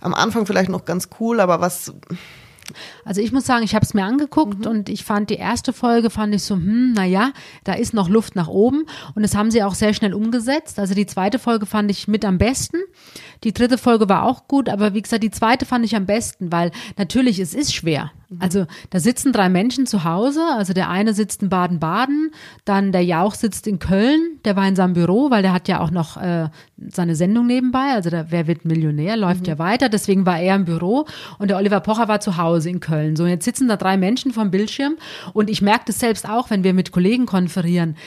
am 0.01 0.13
Anfang 0.13 0.45
vielleicht 0.45 0.69
noch 0.69 0.85
ganz 0.85 1.09
cool, 1.19 1.39
aber 1.39 1.61
was 1.61 1.93
also 3.05 3.21
ich 3.21 3.31
muss 3.31 3.45
sagen, 3.45 3.63
ich 3.63 3.75
habe 3.75 3.85
es 3.85 3.93
mir 3.93 4.03
angeguckt 4.03 4.59
mhm. 4.59 4.71
und 4.71 4.89
ich 4.89 5.03
fand 5.03 5.29
die 5.29 5.35
erste 5.35 5.73
Folge, 5.73 6.09
fand 6.09 6.33
ich 6.33 6.43
so, 6.43 6.55
hm, 6.55 6.93
naja, 6.93 7.31
da 7.63 7.73
ist 7.73 7.93
noch 7.93 8.09
Luft 8.09 8.35
nach 8.35 8.47
oben 8.47 8.85
und 9.15 9.23
das 9.23 9.35
haben 9.35 9.51
sie 9.51 9.63
auch 9.63 9.75
sehr 9.75 9.93
schnell 9.93 10.13
umgesetzt. 10.13 10.79
Also 10.79 10.93
die 10.93 11.05
zweite 11.05 11.39
Folge 11.39 11.65
fand 11.65 11.91
ich 11.91 12.07
mit 12.07 12.25
am 12.25 12.37
besten. 12.37 12.77
Die 13.43 13.53
dritte 13.53 13.77
Folge 13.77 14.07
war 14.07 14.23
auch 14.23 14.47
gut, 14.47 14.69
aber 14.69 14.93
wie 14.93 15.01
gesagt, 15.01 15.23
die 15.23 15.31
zweite 15.31 15.65
fand 15.65 15.83
ich 15.83 15.95
am 15.95 16.05
besten, 16.05 16.51
weil 16.51 16.71
natürlich, 16.97 17.39
es 17.39 17.53
ist 17.53 17.73
schwer. 17.73 18.11
Also 18.39 18.65
da 18.91 18.99
sitzen 19.01 19.33
drei 19.33 19.49
Menschen 19.49 19.85
zu 19.85 20.05
Hause, 20.05 20.41
also 20.55 20.71
der 20.71 20.89
eine 20.89 21.13
sitzt 21.13 21.43
in 21.43 21.49
Baden-Baden, 21.49 22.31
dann 22.63 22.93
der 22.93 23.03
Jauch 23.03 23.33
sitzt 23.33 23.67
in 23.67 23.79
Köln, 23.79 24.39
der 24.45 24.55
war 24.55 24.65
in 24.67 24.77
seinem 24.77 24.93
Büro, 24.93 25.31
weil 25.31 25.41
der 25.41 25.51
hat 25.51 25.67
ja 25.67 25.81
auch 25.81 25.91
noch 25.91 26.15
äh, 26.15 26.47
seine 26.77 27.15
Sendung 27.15 27.45
nebenbei, 27.47 27.91
also 27.93 28.09
der 28.09 28.31
Wer 28.31 28.47
wird 28.47 28.63
Millionär, 28.63 29.17
läuft 29.17 29.41
mhm. 29.41 29.47
ja 29.47 29.59
weiter, 29.59 29.89
deswegen 29.89 30.25
war 30.25 30.39
er 30.39 30.55
im 30.55 30.63
Büro 30.63 31.05
und 31.39 31.49
der 31.49 31.57
Oliver 31.57 31.81
Pocher 31.81 32.07
war 32.07 32.21
zu 32.21 32.37
Hause 32.37 32.69
in 32.69 32.79
Köln. 32.79 33.17
So, 33.17 33.25
jetzt 33.25 33.43
sitzen 33.43 33.67
da 33.67 33.75
drei 33.75 33.97
Menschen 33.97 34.31
vom 34.31 34.49
Bildschirm. 34.49 34.95
Und 35.33 35.49
ich 35.49 35.61
merke 35.61 35.85
das 35.87 35.99
selbst 35.99 36.29
auch, 36.29 36.49
wenn 36.49 36.63
wir 36.63 36.73
mit 36.73 36.91
Kollegen 36.91 37.25
konferieren 37.25 37.97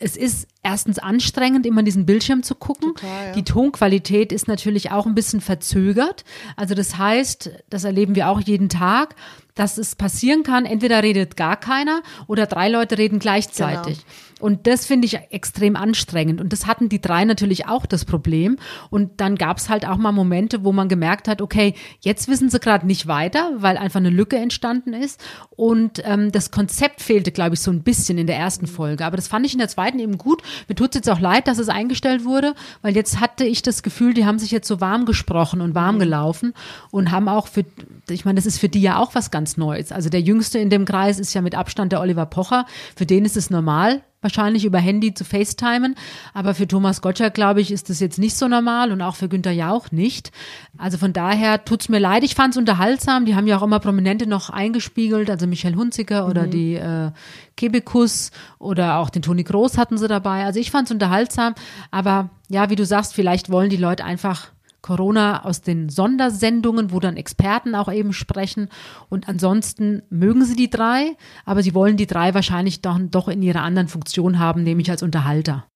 es 0.00 0.16
ist 0.16 0.48
erstens 0.62 0.98
anstrengend, 0.98 1.66
immer 1.66 1.82
diesen 1.82 2.06
Bildschirm 2.06 2.42
zu 2.42 2.54
gucken. 2.54 2.94
Total, 2.94 3.26
ja. 3.26 3.32
Die 3.32 3.44
Tonqualität 3.44 4.32
ist 4.32 4.48
natürlich 4.48 4.90
auch 4.90 5.06
ein 5.06 5.14
bisschen 5.14 5.42
verzögert. 5.42 6.24
Also 6.56 6.74
das 6.74 6.96
heißt, 6.96 7.50
das 7.68 7.84
erleben 7.84 8.14
wir 8.14 8.28
auch 8.28 8.40
jeden 8.40 8.70
Tag, 8.70 9.14
dass 9.54 9.76
es 9.76 9.94
passieren 9.94 10.42
kann, 10.42 10.64
entweder 10.64 11.02
redet 11.02 11.36
gar 11.36 11.56
keiner 11.56 12.02
oder 12.26 12.46
drei 12.46 12.70
Leute 12.70 12.96
reden 12.96 13.18
gleichzeitig. 13.18 13.98
Genau. 13.98 14.08
Und 14.40 14.66
das 14.66 14.86
finde 14.86 15.06
ich 15.06 15.18
extrem 15.30 15.76
anstrengend. 15.76 16.40
Und 16.40 16.52
das 16.52 16.66
hatten 16.66 16.88
die 16.88 17.00
drei 17.00 17.24
natürlich 17.24 17.66
auch 17.66 17.86
das 17.86 18.04
Problem. 18.04 18.56
Und 18.90 19.20
dann 19.20 19.36
gab 19.36 19.58
es 19.58 19.68
halt 19.68 19.86
auch 19.86 19.96
mal 19.96 20.12
Momente, 20.12 20.64
wo 20.64 20.72
man 20.72 20.88
gemerkt 20.88 21.28
hat, 21.28 21.42
okay, 21.42 21.74
jetzt 22.00 22.28
wissen 22.28 22.50
sie 22.50 22.58
gerade 22.58 22.86
nicht 22.86 23.06
weiter, 23.06 23.52
weil 23.56 23.76
einfach 23.76 24.00
eine 24.00 24.10
Lücke 24.10 24.36
entstanden 24.36 24.94
ist. 24.94 25.22
Und 25.50 26.02
ähm, 26.04 26.32
das 26.32 26.50
Konzept 26.50 27.02
fehlte, 27.02 27.32
glaube 27.32 27.54
ich, 27.54 27.60
so 27.60 27.70
ein 27.70 27.82
bisschen 27.82 28.18
in 28.18 28.26
der 28.26 28.36
ersten 28.36 28.66
Folge. 28.66 29.04
Aber 29.04 29.16
das 29.16 29.28
fand 29.28 29.46
ich 29.46 29.52
in 29.52 29.58
der 29.58 29.68
zweiten 29.68 29.98
eben 29.98 30.18
gut. 30.18 30.42
Mir 30.68 30.74
tut 30.74 30.90
es 30.90 30.96
jetzt 30.96 31.10
auch 31.10 31.20
leid, 31.20 31.46
dass 31.46 31.58
es 31.58 31.68
eingestellt 31.68 32.24
wurde, 32.24 32.54
weil 32.82 32.94
jetzt 32.94 33.20
hatte 33.20 33.44
ich 33.44 33.62
das 33.62 33.82
Gefühl, 33.82 34.14
die 34.14 34.24
haben 34.24 34.38
sich 34.38 34.50
jetzt 34.50 34.68
so 34.68 34.80
warm 34.80 35.04
gesprochen 35.04 35.60
und 35.60 35.74
warm 35.74 35.96
mhm. 35.96 36.00
gelaufen 36.00 36.54
und 36.90 37.10
haben 37.10 37.28
auch 37.28 37.46
für, 37.46 37.64
ich 38.08 38.24
meine, 38.24 38.36
das 38.36 38.46
ist 38.46 38.58
für 38.58 38.68
die 38.68 38.80
ja 38.80 38.98
auch 38.98 39.14
was 39.14 39.30
ganz 39.30 39.56
Neues. 39.56 39.92
Also 39.92 40.08
der 40.08 40.20
Jüngste 40.20 40.58
in 40.58 40.70
dem 40.70 40.84
Kreis 40.84 41.18
ist 41.18 41.34
ja 41.34 41.42
mit 41.42 41.54
Abstand 41.54 41.92
der 41.92 42.00
Oliver 42.00 42.26
Pocher. 42.26 42.66
Für 42.96 43.06
den 43.06 43.24
ist 43.24 43.36
es 43.36 43.50
normal, 43.50 44.02
wahrscheinlich 44.20 44.64
über 44.64 44.78
Handy 44.78 45.14
zu 45.14 45.24
FaceTimen. 45.24 45.94
Aber 46.34 46.54
für 46.54 46.68
Thomas 46.68 47.00
Gottschalk, 47.02 47.34
glaube 47.34 47.60
ich, 47.60 47.70
ist 47.70 47.90
das 47.90 48.00
jetzt 48.00 48.18
nicht 48.18 48.36
so 48.36 48.48
normal 48.48 48.92
und 48.92 49.02
auch 49.02 49.16
für 49.16 49.28
Günther 49.28 49.52
Jauch 49.52 49.90
nicht. 49.90 50.30
Also 50.78 50.98
von 50.98 51.12
daher 51.12 51.64
tut's 51.64 51.88
mir 51.88 51.98
leid. 51.98 52.22
Ich 52.22 52.34
fand's 52.34 52.56
unterhaltsam. 52.56 53.24
Die 53.24 53.34
haben 53.34 53.46
ja 53.46 53.58
auch 53.58 53.62
immer 53.62 53.80
Prominente 53.80 54.26
noch 54.26 54.50
eingespiegelt, 54.50 55.30
also 55.30 55.46
Michelle 55.46 55.76
Hunziker 55.76 56.26
oder 56.26 56.46
mhm. 56.46 56.50
die 56.50 56.74
äh, 56.74 57.10
Kebekus 57.56 58.30
oder 58.58 58.98
auch 58.98 59.10
den 59.10 59.22
Toni 59.22 59.42
Groß 59.42 59.78
hatten 59.78 59.98
sie 59.98 60.08
dabei. 60.08 60.44
Also 60.44 60.60
ich 60.60 60.70
fand's 60.70 60.90
unterhaltsam. 60.90 61.54
Aber 61.90 62.30
ja, 62.48 62.70
wie 62.70 62.76
du 62.76 62.84
sagst, 62.84 63.14
vielleicht 63.14 63.50
wollen 63.50 63.70
die 63.70 63.76
Leute 63.76 64.04
einfach 64.04 64.50
Corona 64.82 65.44
aus 65.44 65.60
den 65.60 65.88
Sondersendungen, 65.88 66.92
wo 66.92 67.00
dann 67.00 67.16
Experten 67.16 67.74
auch 67.74 67.92
eben 67.92 68.12
sprechen. 68.12 68.68
Und 69.08 69.28
ansonsten 69.28 70.02
mögen 70.10 70.44
sie 70.44 70.56
die 70.56 70.70
drei, 70.70 71.16
aber 71.44 71.62
sie 71.62 71.74
wollen 71.74 71.96
die 71.96 72.06
drei 72.06 72.34
wahrscheinlich 72.34 72.82
doch, 72.82 72.98
doch 73.00 73.28
in 73.28 73.42
ihrer 73.42 73.62
anderen 73.62 73.88
Funktion 73.88 74.38
haben, 74.38 74.62
nämlich 74.62 74.90
als 74.90 75.02
Unterhalter. 75.02 75.66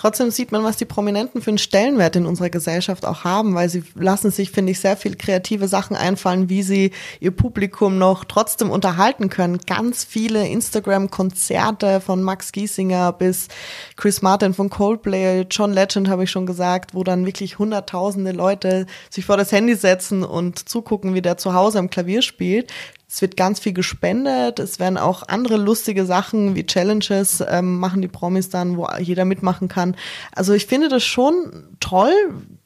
Trotzdem 0.00 0.30
sieht 0.30 0.50
man, 0.50 0.64
was 0.64 0.78
die 0.78 0.86
Prominenten 0.86 1.42
für 1.42 1.50
einen 1.50 1.58
Stellenwert 1.58 2.16
in 2.16 2.24
unserer 2.24 2.48
Gesellschaft 2.48 3.04
auch 3.04 3.24
haben, 3.24 3.54
weil 3.54 3.68
sie 3.68 3.84
lassen 3.94 4.30
sich, 4.30 4.50
finde 4.50 4.72
ich, 4.72 4.80
sehr 4.80 4.96
viel 4.96 5.14
kreative 5.14 5.68
Sachen 5.68 5.94
einfallen, 5.94 6.48
wie 6.48 6.62
sie 6.62 6.92
ihr 7.20 7.32
Publikum 7.32 7.98
noch 7.98 8.24
trotzdem 8.24 8.70
unterhalten 8.70 9.28
können. 9.28 9.58
Ganz 9.58 10.04
viele 10.04 10.48
Instagram-Konzerte 10.48 12.00
von 12.00 12.22
Max 12.22 12.50
Giesinger 12.50 13.12
bis 13.12 13.48
Chris 13.96 14.22
Martin 14.22 14.54
von 14.54 14.70
Coldplay, 14.70 15.44
John 15.50 15.74
Legend 15.74 16.08
habe 16.08 16.24
ich 16.24 16.30
schon 16.30 16.46
gesagt, 16.46 16.94
wo 16.94 17.04
dann 17.04 17.26
wirklich 17.26 17.58
hunderttausende 17.58 18.32
Leute 18.32 18.86
sich 19.10 19.26
vor 19.26 19.36
das 19.36 19.52
Handy 19.52 19.74
setzen 19.74 20.24
und 20.24 20.66
zugucken, 20.66 21.12
wie 21.12 21.20
der 21.20 21.36
zu 21.36 21.52
Hause 21.52 21.78
am 21.78 21.90
Klavier 21.90 22.22
spielt. 22.22 22.72
Es 23.12 23.20
wird 23.22 23.36
ganz 23.36 23.58
viel 23.58 23.72
gespendet. 23.72 24.60
Es 24.60 24.78
werden 24.78 24.96
auch 24.96 25.24
andere 25.26 25.56
lustige 25.56 26.06
Sachen 26.06 26.54
wie 26.54 26.64
Challenges 26.64 27.42
ähm, 27.46 27.78
machen 27.78 28.02
die 28.02 28.08
Promis 28.08 28.50
dann, 28.50 28.76
wo 28.76 28.86
jeder 29.00 29.24
mitmachen 29.24 29.66
kann. 29.66 29.96
Also 30.32 30.52
ich 30.52 30.66
finde 30.66 30.88
das 30.88 31.02
schon 31.02 31.66
toll, 31.80 32.12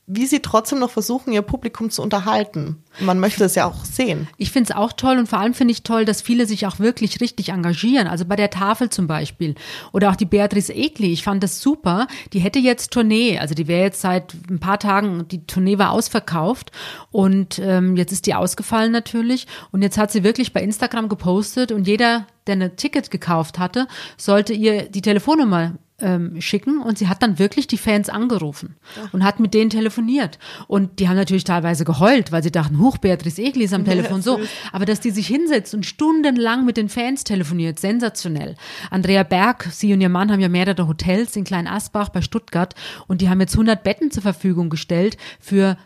wie 0.06 0.26
sie 0.26 0.40
trotzdem 0.40 0.80
noch 0.80 0.90
versuchen, 0.90 1.32
ihr 1.32 1.40
Publikum 1.40 1.88
zu 1.88 2.02
unterhalten. 2.02 2.82
Man 3.00 3.18
möchte 3.18 3.44
es 3.44 3.54
ja 3.54 3.66
auch 3.66 3.84
sehen. 3.84 4.28
Ich 4.36 4.52
finde 4.52 4.70
es 4.70 4.76
auch 4.76 4.92
toll 4.92 5.16
und 5.16 5.28
vor 5.28 5.38
allem 5.38 5.54
finde 5.54 5.72
ich 5.72 5.82
toll, 5.82 6.04
dass 6.04 6.20
viele 6.20 6.46
sich 6.46 6.66
auch 6.66 6.78
wirklich 6.78 7.22
richtig 7.22 7.48
engagieren. 7.48 8.06
Also 8.06 8.26
bei 8.26 8.36
der 8.36 8.50
Tafel 8.50 8.90
zum 8.90 9.06
Beispiel. 9.06 9.54
Oder 9.92 10.10
auch 10.10 10.16
die 10.16 10.26
Beatrice 10.26 10.74
Egli. 10.74 11.10
Ich 11.12 11.24
fand 11.24 11.42
das 11.42 11.60
super. 11.60 12.06
Die 12.34 12.40
hätte 12.40 12.58
jetzt 12.58 12.90
Tournee. 12.90 13.38
Also 13.38 13.54
die 13.54 13.66
wäre 13.66 13.82
jetzt 13.82 14.02
seit 14.02 14.34
ein 14.50 14.60
paar 14.60 14.78
Tagen, 14.78 15.26
die 15.28 15.46
Tournee 15.46 15.78
war 15.78 15.90
ausverkauft. 15.90 16.70
Und 17.10 17.58
ähm, 17.58 17.96
jetzt 17.96 18.12
ist 18.12 18.26
die 18.26 18.34
ausgefallen 18.34 18.92
natürlich. 18.92 19.46
Und 19.72 19.80
jetzt 19.80 19.96
hat 19.96 20.12
sie 20.12 20.22
wirklich 20.22 20.52
bei 20.52 20.60
Instagram 20.60 21.08
gepostet 21.08 21.72
und 21.72 21.86
jeder, 21.86 22.26
der 22.46 22.56
ein 22.56 22.76
Ticket 22.76 23.10
gekauft 23.10 23.58
hatte, 23.58 23.88
sollte 24.18 24.52
ihr 24.52 24.82
die 24.90 25.02
Telefonnummer 25.02 25.72
ähm, 26.04 26.40
schicken 26.40 26.80
und 26.80 26.98
sie 26.98 27.08
hat 27.08 27.22
dann 27.22 27.38
wirklich 27.38 27.66
die 27.66 27.78
Fans 27.78 28.08
angerufen 28.08 28.76
und 29.12 29.24
hat 29.24 29.40
mit 29.40 29.54
denen 29.54 29.70
telefoniert. 29.70 30.38
Und 30.68 31.00
die 31.00 31.08
haben 31.08 31.16
natürlich 31.16 31.44
teilweise 31.44 31.84
geheult, 31.84 32.30
weil 32.30 32.42
sie 32.42 32.52
dachten, 32.52 32.78
huch, 32.78 32.98
Beatrice 32.98 33.42
Egli 33.42 33.64
ist 33.64 33.72
am 33.74 33.84
Telefon, 33.84 34.22
so. 34.22 34.38
Aber 34.72 34.84
dass 34.84 35.00
die 35.00 35.10
sich 35.10 35.26
hinsetzt 35.26 35.74
und 35.74 35.86
stundenlang 35.86 36.64
mit 36.64 36.76
den 36.76 36.88
Fans 36.88 37.24
telefoniert, 37.24 37.80
sensationell. 37.80 38.54
Andrea 38.90 39.22
Berg, 39.22 39.68
sie 39.72 39.92
und 39.94 40.00
ihr 40.00 40.10
Mann 40.10 40.30
haben 40.30 40.40
ja 40.40 40.48
mehrere 40.48 40.86
Hotels 40.86 41.34
in 41.36 41.44
Klein 41.44 41.66
Asbach 41.66 42.10
bei 42.10 42.20
Stuttgart 42.20 42.74
und 43.06 43.22
die 43.22 43.30
haben 43.30 43.40
jetzt 43.40 43.54
100 43.54 43.82
Betten 43.82 44.10
zur 44.10 44.22
Verfügung 44.22 44.68
gestellt 44.68 45.16
für 45.40 45.78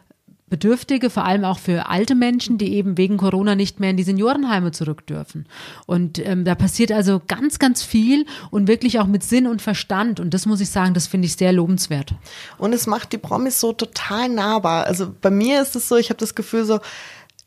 Bedürftige, 0.48 1.11
vor 1.11 1.24
allem 1.24 1.44
auch 1.44 1.58
für 1.58 1.88
alte 1.88 2.14
Menschen, 2.14 2.58
die 2.58 2.74
eben 2.74 2.96
wegen 2.96 3.16
Corona 3.16 3.54
nicht 3.54 3.80
mehr 3.80 3.90
in 3.90 3.96
die 3.96 4.02
Seniorenheime 4.02 4.72
zurück 4.72 5.06
dürfen. 5.06 5.46
Und 5.87 6.24
ähm, 6.24 6.44
da 6.44 6.54
passiert 6.54 6.92
also 6.92 7.20
ganz, 7.26 7.58
ganz 7.58 7.82
viel 7.82 8.26
und 8.50 8.68
wirklich 8.68 8.98
auch 9.00 9.06
mit 9.06 9.22
Sinn 9.22 9.46
und 9.46 9.62
Verstand. 9.62 10.20
Und 10.20 10.34
das 10.34 10.46
muss 10.46 10.61
ich 10.61 10.70
sagen, 10.70 10.94
das 10.94 11.06
finde 11.06 11.26
ich 11.26 11.37
sehr 11.37 11.52
lobenswert. 11.52 12.14
Und 12.56 12.72
es 12.72 12.87
macht 12.87 13.12
die 13.12 13.18
Promis 13.18 13.61
so 13.61 13.72
total 13.72 14.28
nahbar. 14.28 14.87
Also 14.87 15.12
bei 15.20 15.30
mir 15.30 15.62
ist 15.62 15.76
es 15.76 15.88
so, 15.88 15.96
ich 15.96 16.11
habe 16.11 16.18
das 16.18 16.34
Gefühl 16.34 16.64
so, 16.64 16.80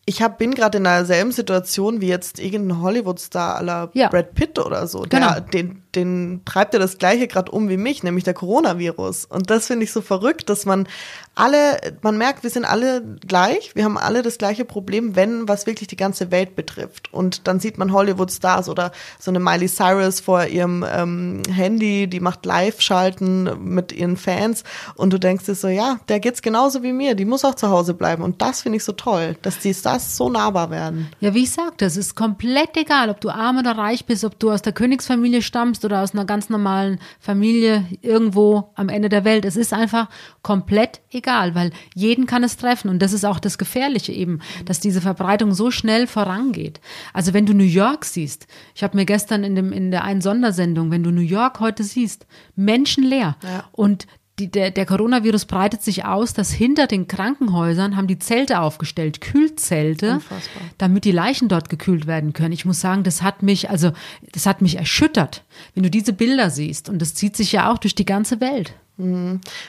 ich 0.06 0.22
hab, 0.22 0.40
bin 0.40 0.56
gerade 0.56 0.80
in 0.80 0.84
derselben 0.84 1.32
Situation 1.32 2.02
wie 2.02 2.08
jetzt 2.08 2.40
irgendein 2.40 2.82
Hollywood-Star 2.82 3.56
aller 3.56 3.92
Ja. 3.94 4.10
Brad 4.10 4.34
Pitt 4.34 4.58
oder 4.58 4.88
so. 4.88 5.06
Der, 5.06 5.20
Genau. 5.20 5.40
den, 5.40 5.84
den 5.94 6.42
treibt 6.44 6.74
ja 6.74 6.80
das 6.80 6.98
Gleiche 6.98 7.28
gerade 7.28 7.52
um 7.52 7.70
wie 7.70 7.78
mich, 7.78 8.02
nämlich 8.02 8.24
der 8.24 8.34
Coronavirus. 8.34 9.26
Und 9.26 9.52
das 9.52 9.68
finde 9.68 9.84
ich 9.84 9.92
so 9.92 10.02
verrückt, 10.02 10.50
dass 10.50 10.66
man 10.66 10.88
alle, 11.36 11.78
man 12.02 12.18
merkt, 12.18 12.42
wir 12.44 12.50
sind 12.50 12.66
alle 12.66 13.04
gleich, 13.26 13.76
wir 13.76 13.84
haben 13.86 13.98
alle 13.98 14.24
das 14.24 14.40
gleiche 14.40 14.66
Problem, 14.66 15.16
wenn 15.16 15.48
was 15.48 15.68
wirklich 15.68 15.88
die 15.88 15.96
ganze 15.98 16.32
Welt 16.32 16.56
betrifft. 16.56 17.14
Und 17.14 17.48
dann 17.48 17.60
sieht 17.60 17.78
man 17.78 17.94
Hollywood-Stars 17.94 18.70
oder 18.70 18.92
so 19.20 19.30
eine 19.30 19.40
Miley 19.40 19.68
Cyrus 19.68 20.20
vor 20.20 20.46
ihrem 20.46 20.84
ähm, 20.92 21.44
Handy, 21.50 22.08
die 22.08 22.20
macht 22.20 22.44
Live-Schalten 22.46 23.50
mit 23.64 23.92
ihren 23.92 24.18
Fans 24.18 24.64
und 24.96 25.14
du 25.14 25.20
denkst 25.20 25.46
dir 25.46 25.56
so, 25.56 25.68
ja, 25.68 26.00
der 26.10 26.20
geht's 26.20 26.42
genauso 26.42 26.82
wie 26.82 26.92
mir, 26.92 27.14
die 27.14 27.26
muss 27.26 27.46
auch 27.46 27.56
zu 27.56 27.70
Hause 27.70 27.94
bleiben. 27.94 28.24
Und 28.24 28.42
das 28.42 28.64
finde 28.64 28.78
ich 28.78 28.84
so 28.84 28.94
toll, 28.94 29.38
dass 29.44 29.60
die 29.60 29.74
Stars 29.74 29.91
so 30.00 30.30
nahbar 30.30 30.70
werden. 30.70 31.08
Ja, 31.20 31.34
wie 31.34 31.44
ich 31.44 31.52
sagte, 31.52 31.86
es 31.86 31.98
ist 31.98 32.16
komplett 32.16 32.76
egal, 32.78 33.10
ob 33.10 33.22
du 33.22 33.30
arm 33.30 33.58
oder 33.58 33.78
reich 33.78 34.06
bist, 34.06 34.24
ob 34.24 34.40
du 34.40 34.52
aus 34.52 34.62
der 34.62 34.74
Königsfamilie 34.74 35.42
stammst 35.42 35.86
oder 35.86 36.02
aus 36.02 36.14
einer 36.14 36.26
ganz 36.26 36.50
normalen 36.50 37.00
Familie 37.20 37.86
irgendwo 38.02 38.72
am 38.76 38.90
Ende 38.90 39.10
der 39.10 39.26
Welt. 39.26 39.46
Es 39.46 39.56
ist 39.56 39.74
einfach 39.74 40.10
komplett 40.42 41.02
egal, 41.12 41.56
weil 41.56 41.72
jeden 41.94 42.26
kann 42.26 42.44
es 42.44 42.58
treffen. 42.58 42.90
Und 42.90 43.02
das 43.02 43.14
ist 43.14 43.26
auch 43.26 43.40
das 43.40 43.58
Gefährliche 43.58 44.12
eben, 44.12 44.40
dass 44.66 44.80
diese 44.80 45.02
Verbreitung 45.02 45.54
so 45.54 45.72
schnell 45.72 46.08
vorangeht. 46.08 46.82
Also 47.14 47.34
wenn 47.34 47.46
du 47.46 47.54
New 47.54 47.64
York 47.64 48.06
siehst, 48.06 48.48
ich 48.76 48.84
habe 48.84 48.98
mir 48.98 49.06
gestern 49.06 49.44
in, 49.44 49.56
dem, 49.56 49.72
in 49.72 49.92
der 49.92 50.04
einen 50.04 50.22
Sondersendung, 50.22 50.92
wenn 50.92 51.04
du 51.04 51.12
New 51.12 51.22
York 51.22 51.60
heute 51.60 51.84
siehst, 51.84 52.26
menschenleer. 52.56 53.36
Ja. 53.44 53.64
Und 53.72 54.08
die, 54.42 54.52
der, 54.52 54.72
der 54.72 54.86
Coronavirus 54.86 55.46
breitet 55.46 55.84
sich 55.84 56.06
aus, 56.06 56.34
dass 56.34 56.52
hinter 56.52 56.88
den 56.88 57.08
Krankenhäusern 57.08 57.96
haben 57.96 58.08
die 58.08 58.18
Zelte 58.18 58.60
aufgestellt, 58.60 59.22
Kühlzelte, 59.22 60.14
Unfassbar. 60.14 60.64
damit 60.80 61.06
die 61.06 61.12
Leichen 61.12 61.48
dort 61.48 61.70
gekühlt 61.70 62.08
werden 62.08 62.34
können. 62.34 62.52
Ich 62.52 62.66
muss 62.66 62.82
sagen, 62.82 63.04
das 63.04 63.22
hat 63.22 63.44
mich, 63.44 63.70
also 63.70 63.92
das 64.32 64.46
hat 64.46 64.62
mich 64.62 64.78
erschüttert, 64.78 65.44
wenn 65.76 65.84
du 65.84 65.92
diese 65.92 66.14
Bilder 66.14 66.50
siehst. 66.50 66.90
Und 66.90 67.00
das 67.00 67.14
zieht 67.14 67.38
sich 67.38 67.52
ja 67.52 67.72
auch 67.72 67.78
durch 67.78 67.94
die 67.94 68.06
ganze 68.06 68.42
Welt. 68.42 68.74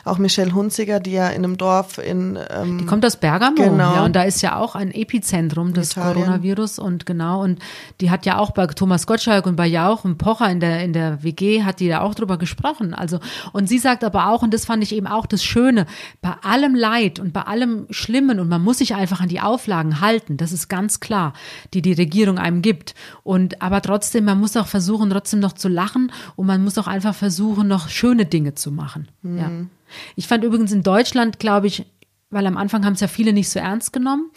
Auch 0.04 0.18
Michelle 0.18 0.52
Hunziger, 0.54 1.00
die 1.00 1.12
ja 1.12 1.28
in 1.28 1.44
einem 1.44 1.56
Dorf 1.58 1.98
in 1.98 2.38
ähm, 2.50 2.78
Die 2.78 2.86
kommt 2.86 3.04
aus 3.04 3.16
Bergamo, 3.16 3.54
Genau. 3.56 3.94
ja, 3.94 4.04
und 4.04 4.14
da 4.14 4.22
ist 4.22 4.42
ja 4.42 4.56
auch 4.56 4.74
ein 4.74 4.90
Epizentrum 4.90 5.72
des 5.72 5.92
Italien. 5.92 6.24
Coronavirus 6.24 6.78
und 6.78 7.06
genau, 7.06 7.42
und 7.42 7.58
die 8.00 8.10
hat 8.10 8.26
ja 8.26 8.38
auch 8.38 8.50
bei 8.52 8.66
Thomas 8.66 9.06
Gottschalk 9.06 9.46
und 9.46 9.56
bei 9.56 9.66
Jauch 9.66 10.04
und 10.04 10.18
Pocher 10.18 10.50
in 10.50 10.60
der, 10.60 10.82
in 10.84 10.92
der 10.92 11.22
WG 11.22 11.62
hat 11.64 11.80
die 11.80 11.88
da 11.88 12.00
auch 12.00 12.14
drüber 12.14 12.38
gesprochen, 12.38 12.94
also, 12.94 13.18
und 13.52 13.68
sie 13.68 13.78
sagt 13.78 14.04
aber 14.04 14.28
auch, 14.28 14.42
und 14.42 14.52
das 14.52 14.64
fand 14.64 14.82
ich 14.82 14.94
eben 14.94 15.06
auch 15.06 15.26
das 15.26 15.42
Schöne, 15.42 15.86
bei 16.20 16.34
allem 16.42 16.74
Leid 16.74 17.18
und 17.18 17.32
bei 17.32 17.42
allem 17.42 17.86
Schlimmen, 17.90 18.40
und 18.40 18.48
man 18.48 18.62
muss 18.62 18.78
sich 18.78 18.94
einfach 18.94 19.20
an 19.20 19.28
die 19.28 19.40
Auflagen 19.40 20.00
halten, 20.00 20.36
das 20.36 20.52
ist 20.52 20.68
ganz 20.68 21.00
klar, 21.00 21.32
die 21.74 21.82
die 21.82 21.92
Regierung 21.92 22.38
einem 22.38 22.62
gibt, 22.62 22.94
und 23.22 23.62
aber 23.62 23.80
trotzdem, 23.82 24.24
man 24.24 24.38
muss 24.40 24.56
auch 24.56 24.66
versuchen, 24.66 25.10
trotzdem 25.10 25.40
noch 25.40 25.52
zu 25.52 25.68
lachen, 25.68 26.12
und 26.36 26.46
man 26.46 26.62
muss 26.62 26.78
auch 26.78 26.86
einfach 26.86 27.14
versuchen, 27.14 27.68
noch 27.68 27.88
schöne 27.88 28.26
Dinge 28.26 28.54
zu 28.54 28.70
machen, 28.70 29.08
ja. 29.22 29.50
Ich 30.16 30.26
fand 30.26 30.44
übrigens 30.44 30.72
in 30.72 30.82
Deutschland, 30.82 31.38
glaube 31.38 31.66
ich, 31.66 31.84
weil 32.30 32.46
am 32.46 32.56
Anfang 32.56 32.84
haben 32.84 32.94
es 32.94 33.00
ja 33.00 33.08
viele 33.08 33.32
nicht 33.32 33.50
so 33.50 33.58
ernst 33.58 33.92
genommen. 33.92 34.30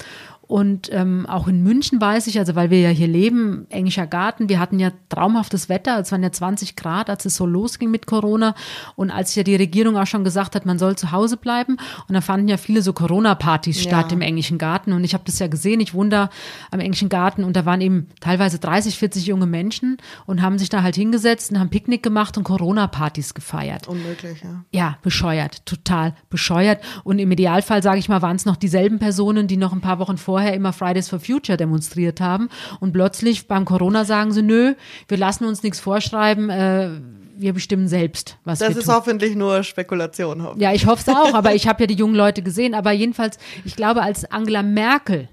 Und 0.48 0.90
ähm, 0.92 1.26
auch 1.28 1.48
in 1.48 1.64
München 1.64 2.00
weiß 2.00 2.28
ich, 2.28 2.38
also 2.40 2.56
weil 2.56 2.70
wir 2.70 2.80
ja 2.80 2.90
hier 2.90 3.08
leben, 3.08 3.66
englischer 3.70 4.06
Garten, 4.08 4.48
wir 4.50 4.60
hatten 4.60 4.80
ja 4.80 4.92
traumhaftes 5.10 5.70
Wetter, 5.70 6.00
es 6.00 6.12
waren 6.12 6.22
ja 6.24 6.32
20 6.32 6.76
Grad, 6.76 7.10
als 7.10 7.26
es 7.26 7.36
so 7.36 7.46
losging 7.46 7.90
mit 7.92 8.06
Corona. 8.06 8.54
Und 8.96 9.12
als 9.12 9.34
ja 9.36 9.44
die 9.44 9.56
Regierung 9.56 9.98
auch 9.98 10.06
schon 10.08 10.24
gesagt 10.24 10.56
hat, 10.56 10.66
man 10.66 10.78
soll 10.80 10.96
zu 10.96 11.12
Hause 11.12 11.38
bleiben. 11.38 11.78
Und 12.08 12.14
da 12.14 12.22
fanden 12.22 12.48
ja 12.48 12.58
viele 12.58 12.82
so 12.82 12.94
Corona-Partys 12.94 13.84
Ja. 13.84 13.90
statt 13.90 14.12
im 14.12 14.22
englischen 14.22 14.58
Garten. 14.58 14.94
Und 14.94 15.04
ich 15.04 15.14
habe 15.14 15.24
das 15.26 15.40
ja 15.40 15.48
gesehen, 15.48 15.80
ich 15.80 15.94
wohne 15.94 16.10
da 16.10 16.30
am 16.72 16.80
englischen 16.80 17.10
Garten 17.10 17.44
und 17.44 17.56
da 17.56 17.66
waren 17.66 17.82
eben 17.82 18.08
teilweise 18.20 18.60
30, 18.60 18.98
40 18.98 19.26
junge 19.26 19.46
Menschen 19.48 19.98
und 20.26 20.42
haben 20.42 20.58
sich 20.60 20.70
da 20.70 20.84
halt 20.84 20.96
hingesetzt 20.96 21.52
und 21.52 21.60
haben 21.60 21.70
Picknick 21.70 22.04
gemacht 22.04 22.38
und 22.38 22.44
Corona-Partys 22.44 23.34
gefeiert. 23.34 23.88
unmöglich, 23.88 24.42
ja. 24.44 24.64
Ja, 24.72 24.98
bescheuert, 25.02 25.66
total 25.66 26.14
bescheuert. 26.30 26.82
Und 27.04 27.20
im 27.20 27.32
Idealfall, 27.32 27.82
sage 27.82 28.00
ich 28.00 28.10
mal, 28.10 28.22
waren 28.22 28.36
es 28.36 28.46
noch 28.46 28.56
dieselben 28.56 29.00
Personen, 29.00 29.48
die 29.48 29.58
noch 29.58 29.74
ein 29.74 29.82
paar 29.82 30.00
Wochen 30.00 30.18
vorher 30.36 30.54
immer 30.54 30.74
Fridays 30.74 31.08
for 31.08 31.20
Future 31.20 31.56
demonstriert 31.58 32.20
haben. 32.20 32.50
Und 32.82 32.92
plötzlich 32.92 33.48
beim 33.48 33.64
Corona 33.64 34.04
sagen 34.04 34.34
sie, 34.34 34.42
nö, 34.42 34.74
wir 35.08 35.18
lassen 35.18 35.46
uns 35.46 35.64
nichts 35.64 35.80
vorschreiben, 35.80 36.50
äh, 36.50 36.90
wir 37.38 37.54
bestimmen 37.54 37.88
selbst, 37.88 38.38
was 38.44 38.60
Das 38.60 38.70
wir 38.70 38.78
ist 38.80 38.86
tun. 38.86 38.96
hoffentlich 38.96 39.36
nur 39.36 39.64
Spekulation. 39.64 40.42
hoffentlich. 40.44 40.62
Ja, 40.64 40.74
ich 40.74 40.86
hoffe 40.88 41.04
es 41.08 41.16
auch, 41.16 41.34
aber 41.34 41.56
ich 41.56 41.68
habe 41.70 41.84
ja 41.84 41.88
die 41.88 41.94
jungen 41.94 42.16
Leute 42.16 42.42
gesehen. 42.42 42.74
Aber 42.74 42.92
jedenfalls, 42.92 43.38
ich 43.64 43.76
glaube, 43.78 44.02
als 44.02 44.26
Angela 44.30 44.62
Merkel 44.64 45.30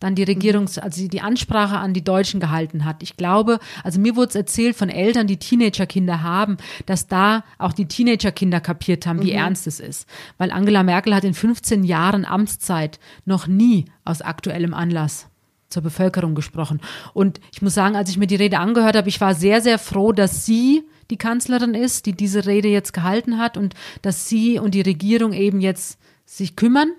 dann 0.00 0.14
die 0.14 0.24
Regierungs-, 0.24 0.78
also 0.78 1.08
die 1.08 1.20
Ansprache 1.20 1.78
an 1.78 1.94
die 1.94 2.04
Deutschen 2.04 2.40
gehalten 2.40 2.84
hat. 2.84 3.02
Ich 3.02 3.16
glaube, 3.16 3.58
also 3.82 4.00
mir 4.00 4.16
wurde 4.16 4.28
es 4.28 4.34
erzählt 4.34 4.76
von 4.76 4.88
Eltern, 4.88 5.26
die 5.26 5.38
Teenagerkinder 5.38 6.22
haben, 6.22 6.56
dass 6.86 7.06
da 7.06 7.44
auch 7.58 7.72
die 7.72 7.86
Teenagerkinder 7.86 8.60
kapiert 8.60 9.06
haben, 9.06 9.22
wie 9.22 9.32
ernst 9.32 9.66
es 9.66 9.80
ist. 9.80 10.06
Weil 10.36 10.52
Angela 10.52 10.82
Merkel 10.82 11.14
hat 11.14 11.24
in 11.24 11.34
15 11.34 11.84
Jahren 11.84 12.24
Amtszeit 12.24 12.98
noch 13.24 13.46
nie 13.46 13.86
aus 14.04 14.22
aktuellem 14.22 14.74
Anlass 14.74 15.28
zur 15.68 15.82
Bevölkerung 15.82 16.34
gesprochen. 16.34 16.80
Und 17.12 17.40
ich 17.52 17.60
muss 17.60 17.74
sagen, 17.74 17.96
als 17.96 18.10
ich 18.10 18.16
mir 18.16 18.26
die 18.26 18.36
Rede 18.36 18.58
angehört 18.58 18.96
habe, 18.96 19.08
ich 19.08 19.20
war 19.20 19.34
sehr, 19.34 19.60
sehr 19.60 19.78
froh, 19.78 20.12
dass 20.12 20.46
sie 20.46 20.84
die 21.10 21.18
Kanzlerin 21.18 21.74
ist, 21.74 22.06
die 22.06 22.12
diese 22.12 22.46
Rede 22.46 22.68
jetzt 22.68 22.92
gehalten 22.92 23.38
hat 23.38 23.56
und 23.56 23.74
dass 24.02 24.28
sie 24.28 24.58
und 24.58 24.74
die 24.74 24.80
Regierung 24.80 25.32
eben 25.32 25.60
jetzt 25.60 25.98
sich 26.24 26.56
kümmern. 26.56 26.92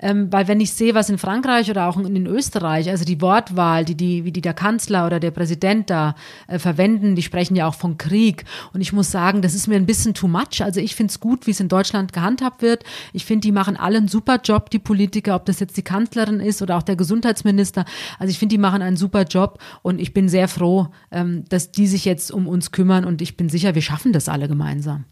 Ähm, 0.00 0.32
weil 0.32 0.48
wenn 0.48 0.60
ich 0.60 0.72
sehe, 0.72 0.94
was 0.94 1.10
in 1.10 1.18
Frankreich 1.18 1.70
oder 1.70 1.88
auch 1.88 1.96
in, 1.96 2.16
in 2.16 2.26
Österreich, 2.26 2.88
also 2.88 3.04
die 3.04 3.20
Wortwahl, 3.20 3.84
die, 3.84 3.94
die, 3.94 4.24
wie 4.24 4.32
die 4.32 4.40
der 4.40 4.54
Kanzler 4.54 5.06
oder 5.06 5.20
der 5.20 5.30
Präsident 5.30 5.90
da 5.90 6.14
äh, 6.46 6.58
verwenden, 6.58 7.14
die 7.14 7.22
sprechen 7.22 7.56
ja 7.56 7.66
auch 7.66 7.74
von 7.74 7.98
Krieg. 7.98 8.44
Und 8.72 8.80
ich 8.80 8.92
muss 8.92 9.10
sagen, 9.10 9.42
das 9.42 9.54
ist 9.54 9.66
mir 9.66 9.76
ein 9.76 9.86
bisschen 9.86 10.14
too 10.14 10.28
much. 10.28 10.62
Also 10.62 10.80
ich 10.80 10.94
finde 10.94 11.10
es 11.10 11.20
gut, 11.20 11.46
wie 11.46 11.50
es 11.50 11.60
in 11.60 11.68
Deutschland 11.68 12.12
gehandhabt 12.12 12.62
wird. 12.62 12.84
Ich 13.12 13.24
finde, 13.24 13.42
die 13.42 13.52
machen 13.52 13.76
alle 13.76 13.98
einen 13.98 14.08
super 14.08 14.40
Job, 14.42 14.70
die 14.70 14.78
Politiker, 14.78 15.34
ob 15.36 15.44
das 15.44 15.60
jetzt 15.60 15.76
die 15.76 15.82
Kanzlerin 15.82 16.40
ist 16.40 16.62
oder 16.62 16.76
auch 16.76 16.82
der 16.82 16.96
Gesundheitsminister. 16.96 17.84
Also 18.18 18.30
ich 18.30 18.38
finde, 18.38 18.54
die 18.54 18.60
machen 18.60 18.82
einen 18.82 18.96
super 18.96 19.24
Job 19.24 19.58
und 19.82 20.00
ich 20.00 20.14
bin 20.14 20.28
sehr 20.28 20.48
froh, 20.48 20.88
ähm, 21.10 21.44
dass 21.48 21.72
die 21.72 21.86
sich 21.86 22.04
jetzt 22.04 22.30
um 22.30 22.48
uns 22.48 22.72
kümmern 22.72 23.04
und 23.04 23.22
ich 23.22 23.36
bin 23.36 23.48
sicher, 23.48 23.74
wir 23.74 23.82
schaffen 23.82 24.12
das 24.12 24.28
alle 24.28 24.48
gemeinsam. 24.48 25.04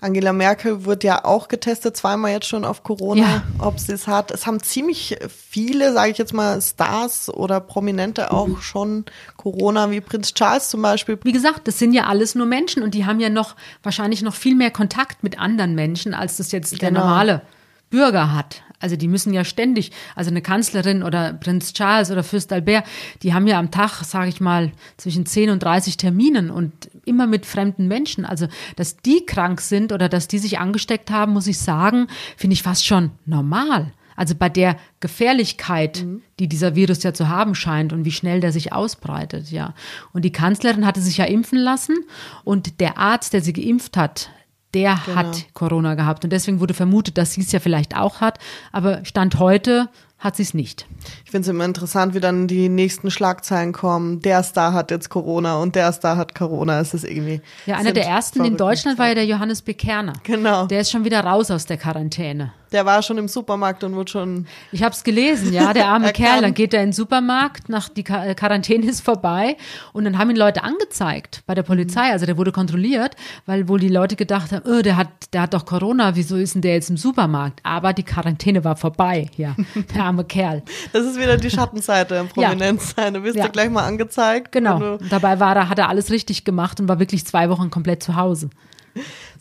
Angela 0.00 0.32
Merkel 0.32 0.84
wird 0.86 1.04
ja 1.04 1.24
auch 1.24 1.48
getestet, 1.48 1.96
zweimal 1.96 2.32
jetzt 2.32 2.46
schon 2.46 2.64
auf 2.64 2.82
Corona, 2.82 3.20
Ja. 3.22 3.42
ob 3.58 3.78
sie 3.78 3.92
es 3.92 4.06
hat. 4.06 4.30
Es 4.30 4.46
haben 4.46 4.62
ziemlich 4.62 5.16
viele, 5.28 5.92
sage 5.92 6.10
ich 6.12 6.18
jetzt 6.18 6.32
mal, 6.32 6.60
Stars 6.62 7.28
oder 7.28 7.60
Prominente 7.60 8.30
auch 8.32 8.60
schon 8.62 9.04
Corona, 9.36 9.90
wie 9.90 10.00
Prinz 10.00 10.32
Charles 10.34 10.70
zum 10.70 10.82
Beispiel. 10.82 11.18
Wie 11.22 11.32
gesagt, 11.32 11.68
das 11.68 11.78
sind 11.78 11.92
ja 11.92 12.06
alles 12.06 12.34
nur 12.34 12.46
Menschen 12.46 12.82
und 12.82 12.94
die 12.94 13.04
haben 13.04 13.20
ja 13.20 13.28
noch 13.28 13.56
wahrscheinlich 13.82 14.22
noch 14.22 14.34
viel 14.34 14.54
mehr 14.54 14.70
Kontakt 14.70 15.22
mit 15.22 15.38
anderen 15.38 15.74
Menschen, 15.74 16.14
als 16.14 16.38
das 16.38 16.50
jetzt 16.52 16.80
der 16.80 16.88
Genau. 16.90 17.00
normale 17.00 17.42
Bürger 17.90 18.32
hat. 18.34 18.62
Also 18.80 18.96
die 18.96 19.08
müssen 19.08 19.32
ja 19.32 19.44
ständig, 19.44 19.92
also 20.16 20.30
eine 20.30 20.42
Kanzlerin 20.42 21.02
oder 21.02 21.34
Prinz 21.34 21.72
Charles 21.72 22.10
oder 22.10 22.24
Fürst 22.24 22.52
Albert, 22.52 22.84
die 23.22 23.34
haben 23.34 23.46
ja 23.46 23.58
am 23.58 23.70
Tag, 23.70 24.02
sage 24.04 24.30
ich 24.30 24.40
mal, 24.40 24.72
zwischen 24.96 25.26
10 25.26 25.50
und 25.50 25.62
30 25.62 25.98
Terminen 25.98 26.50
und 26.50 26.90
immer 27.04 27.26
mit 27.26 27.46
fremden 27.46 27.86
Menschen. 27.86 28.24
Also, 28.24 28.48
dass 28.76 28.96
die 28.96 29.24
krank 29.26 29.60
sind 29.60 29.92
oder 29.92 30.08
dass 30.08 30.28
die 30.28 30.38
sich 30.38 30.58
angesteckt 30.58 31.10
haben, 31.10 31.32
muss 31.32 31.46
ich 31.46 31.58
sagen, 31.58 32.06
finde 32.36 32.54
ich 32.54 32.62
fast 32.62 32.86
schon 32.86 33.10
normal. 33.26 33.92
Also 34.16 34.34
bei 34.34 34.50
der 34.50 34.76
Gefährlichkeit, 35.00 36.04
die 36.38 36.46
dieser 36.46 36.74
Virus 36.74 37.02
ja 37.02 37.14
zu 37.14 37.28
haben 37.28 37.54
scheint 37.54 37.92
und 37.94 38.04
wie 38.04 38.12
schnell 38.12 38.40
der 38.40 38.52
sich 38.52 38.70
ausbreitet, 38.70 39.50
ja. 39.50 39.74
Und 40.12 40.26
die 40.26 40.32
Kanzlerin 40.32 40.84
hatte 40.84 41.00
sich 41.00 41.16
ja 41.16 41.24
impfen 41.24 41.58
lassen 41.58 41.96
und 42.44 42.80
der 42.80 42.98
Arzt, 42.98 43.32
der 43.32 43.40
sie 43.40 43.54
geimpft 43.54 43.96
hat, 43.96 44.30
der 44.74 44.98
Genau. 45.04 45.16
hat 45.16 45.46
Corona 45.54 45.94
gehabt 45.94 46.24
und 46.24 46.30
deswegen 46.30 46.60
wurde 46.60 46.74
vermutet, 46.74 47.18
dass 47.18 47.32
sie 47.32 47.40
es 47.40 47.52
ja 47.52 47.60
vielleicht 47.60 47.96
auch 47.96 48.20
hat. 48.20 48.38
Aber 48.72 49.04
Stand 49.04 49.38
heute 49.38 49.88
hat 50.18 50.36
sie 50.36 50.42
es 50.42 50.52
nicht. 50.54 50.86
Ich 51.24 51.30
finde 51.30 51.46
es 51.46 51.48
immer 51.48 51.64
interessant, 51.64 52.14
wie 52.14 52.20
dann 52.20 52.46
die 52.46 52.68
nächsten 52.68 53.10
Schlagzeilen 53.10 53.72
kommen. 53.72 54.20
Der 54.20 54.42
Star 54.42 54.74
hat 54.74 54.90
jetzt 54.90 55.08
Corona 55.08 55.56
und 55.56 55.74
der 55.74 55.90
Star 55.92 56.16
hat 56.18 56.34
Corona. 56.34 56.78
Es 56.78 56.92
ist 56.92 57.04
irgendwie. 57.04 57.40
Ja, 57.66 57.76
einer 57.78 57.92
der 57.92 58.06
ersten 58.06 58.44
in 58.44 58.56
Deutschland 58.58 58.98
war 58.98 59.08
ja 59.08 59.14
der 59.14 59.24
Johannes 59.26 59.62
Bekerner. 59.62 60.12
Genau. 60.24 60.66
Der 60.66 60.82
ist 60.82 60.90
schon 60.90 61.04
wieder 61.04 61.24
raus 61.24 61.50
aus 61.50 61.64
der 61.64 61.78
Quarantäne. 61.78 62.52
Der 62.72 62.86
war 62.86 63.02
schon 63.02 63.18
im 63.18 63.26
Supermarkt 63.26 63.82
und 63.82 63.96
wird 63.96 64.10
schon. 64.10 64.46
Ich 64.70 64.82
habe 64.82 64.94
es 64.94 65.02
gelesen, 65.02 65.52
ja, 65.52 65.72
der 65.72 65.88
arme 65.88 66.12
Kerl. 66.12 66.42
Dann 66.42 66.54
geht 66.54 66.72
er 66.72 66.82
in 66.82 66.88
den 66.88 66.92
Supermarkt, 66.92 67.68
nach 67.68 67.88
die 67.88 68.04
äh, 68.06 68.34
Quarantäne 68.34 68.86
ist 68.86 69.00
vorbei 69.00 69.56
und 69.92 70.04
dann 70.04 70.18
haben 70.18 70.30
ihn 70.30 70.36
Leute 70.36 70.62
angezeigt 70.62 71.42
bei 71.46 71.54
der 71.54 71.62
Polizei. 71.62 72.10
Also 72.12 72.26
der 72.26 72.36
wurde 72.36 72.52
kontrolliert, 72.52 73.16
weil 73.46 73.68
wohl 73.68 73.80
die 73.80 73.88
Leute 73.88 74.16
gedacht 74.16 74.52
haben, 74.52 74.62
oh, 74.70 74.82
der 74.82 74.96
hat, 74.96 75.08
der 75.32 75.42
hat 75.42 75.54
doch 75.54 75.64
Corona. 75.64 76.14
Wieso 76.14 76.36
ist 76.36 76.54
denn 76.54 76.62
der 76.62 76.74
jetzt 76.74 76.90
im 76.90 76.96
Supermarkt? 76.96 77.60
Aber 77.64 77.92
die 77.92 78.04
Quarantäne 78.04 78.62
war 78.64 78.76
vorbei. 78.76 79.28
Ja, 79.36 79.56
der 79.94 80.04
arme 80.04 80.24
Kerl. 80.24 80.62
Das 80.92 81.04
ist 81.04 81.18
wieder 81.18 81.36
die 81.36 81.50
Schattenseite 81.50 82.14
im 82.16 82.28
Prominenz 82.40 82.94
sein. 82.94 83.14
Du 83.14 83.22
wirst 83.24 83.36
ja. 83.36 83.48
gleich 83.48 83.70
mal 83.70 83.84
angezeigt. 83.84 84.52
Genau. 84.52 84.98
Dabei 85.10 85.40
war 85.40 85.56
er, 85.56 85.68
hat 85.68 85.78
er 85.78 85.88
alles 85.88 86.10
richtig 86.10 86.44
gemacht 86.44 86.80
und 86.80 86.88
war 86.88 86.98
wirklich 87.00 87.26
zwei 87.26 87.48
Wochen 87.50 87.70
komplett 87.70 88.02
zu 88.02 88.16
Hause. 88.16 88.50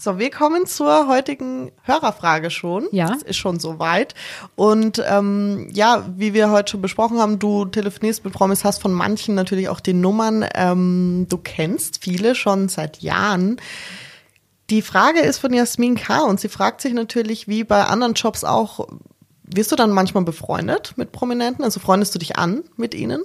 So, 0.01 0.17
wir 0.17 0.31
kommen 0.31 0.65
zur 0.65 1.09
heutigen 1.09 1.73
Hörerfrage 1.83 2.51
schon. 2.51 2.87
Ja. 2.93 3.07
Das 3.09 3.21
ist 3.21 3.35
schon 3.35 3.59
soweit. 3.59 4.15
Und 4.55 5.03
ähm, 5.05 5.67
ja, 5.73 6.05
wie 6.15 6.33
wir 6.33 6.51
heute 6.51 6.71
schon 6.71 6.81
besprochen 6.81 7.19
haben, 7.19 7.37
du 7.37 7.65
telefonierst 7.65 8.23
mit 8.23 8.33
Promis, 8.33 8.63
hast 8.63 8.81
von 8.81 8.93
manchen 8.93 9.35
natürlich 9.35 9.67
auch 9.67 9.81
die 9.81 9.91
Nummern. 9.91 10.45
Ähm, 10.55 11.25
du 11.27 11.37
kennst 11.37 12.01
viele 12.01 12.33
schon 12.35 12.69
seit 12.69 13.01
Jahren. 13.01 13.57
Die 14.69 14.81
Frage 14.81 15.19
ist 15.19 15.39
von 15.39 15.53
Jasmin 15.53 15.95
K. 15.95 16.21
und 16.21 16.39
sie 16.39 16.47
fragt 16.47 16.79
sich 16.79 16.93
natürlich, 16.93 17.49
wie 17.49 17.65
bei 17.65 17.83
anderen 17.83 18.13
Jobs 18.13 18.45
auch, 18.45 18.87
wirst 19.43 19.73
du 19.73 19.75
dann 19.75 19.91
manchmal 19.91 20.23
befreundet 20.23 20.93
mit 20.95 21.11
Prominenten? 21.11 21.65
Also 21.65 21.81
freundest 21.81 22.15
du 22.15 22.19
dich 22.19 22.37
an 22.37 22.63
mit 22.77 22.93
ihnen? 22.93 23.21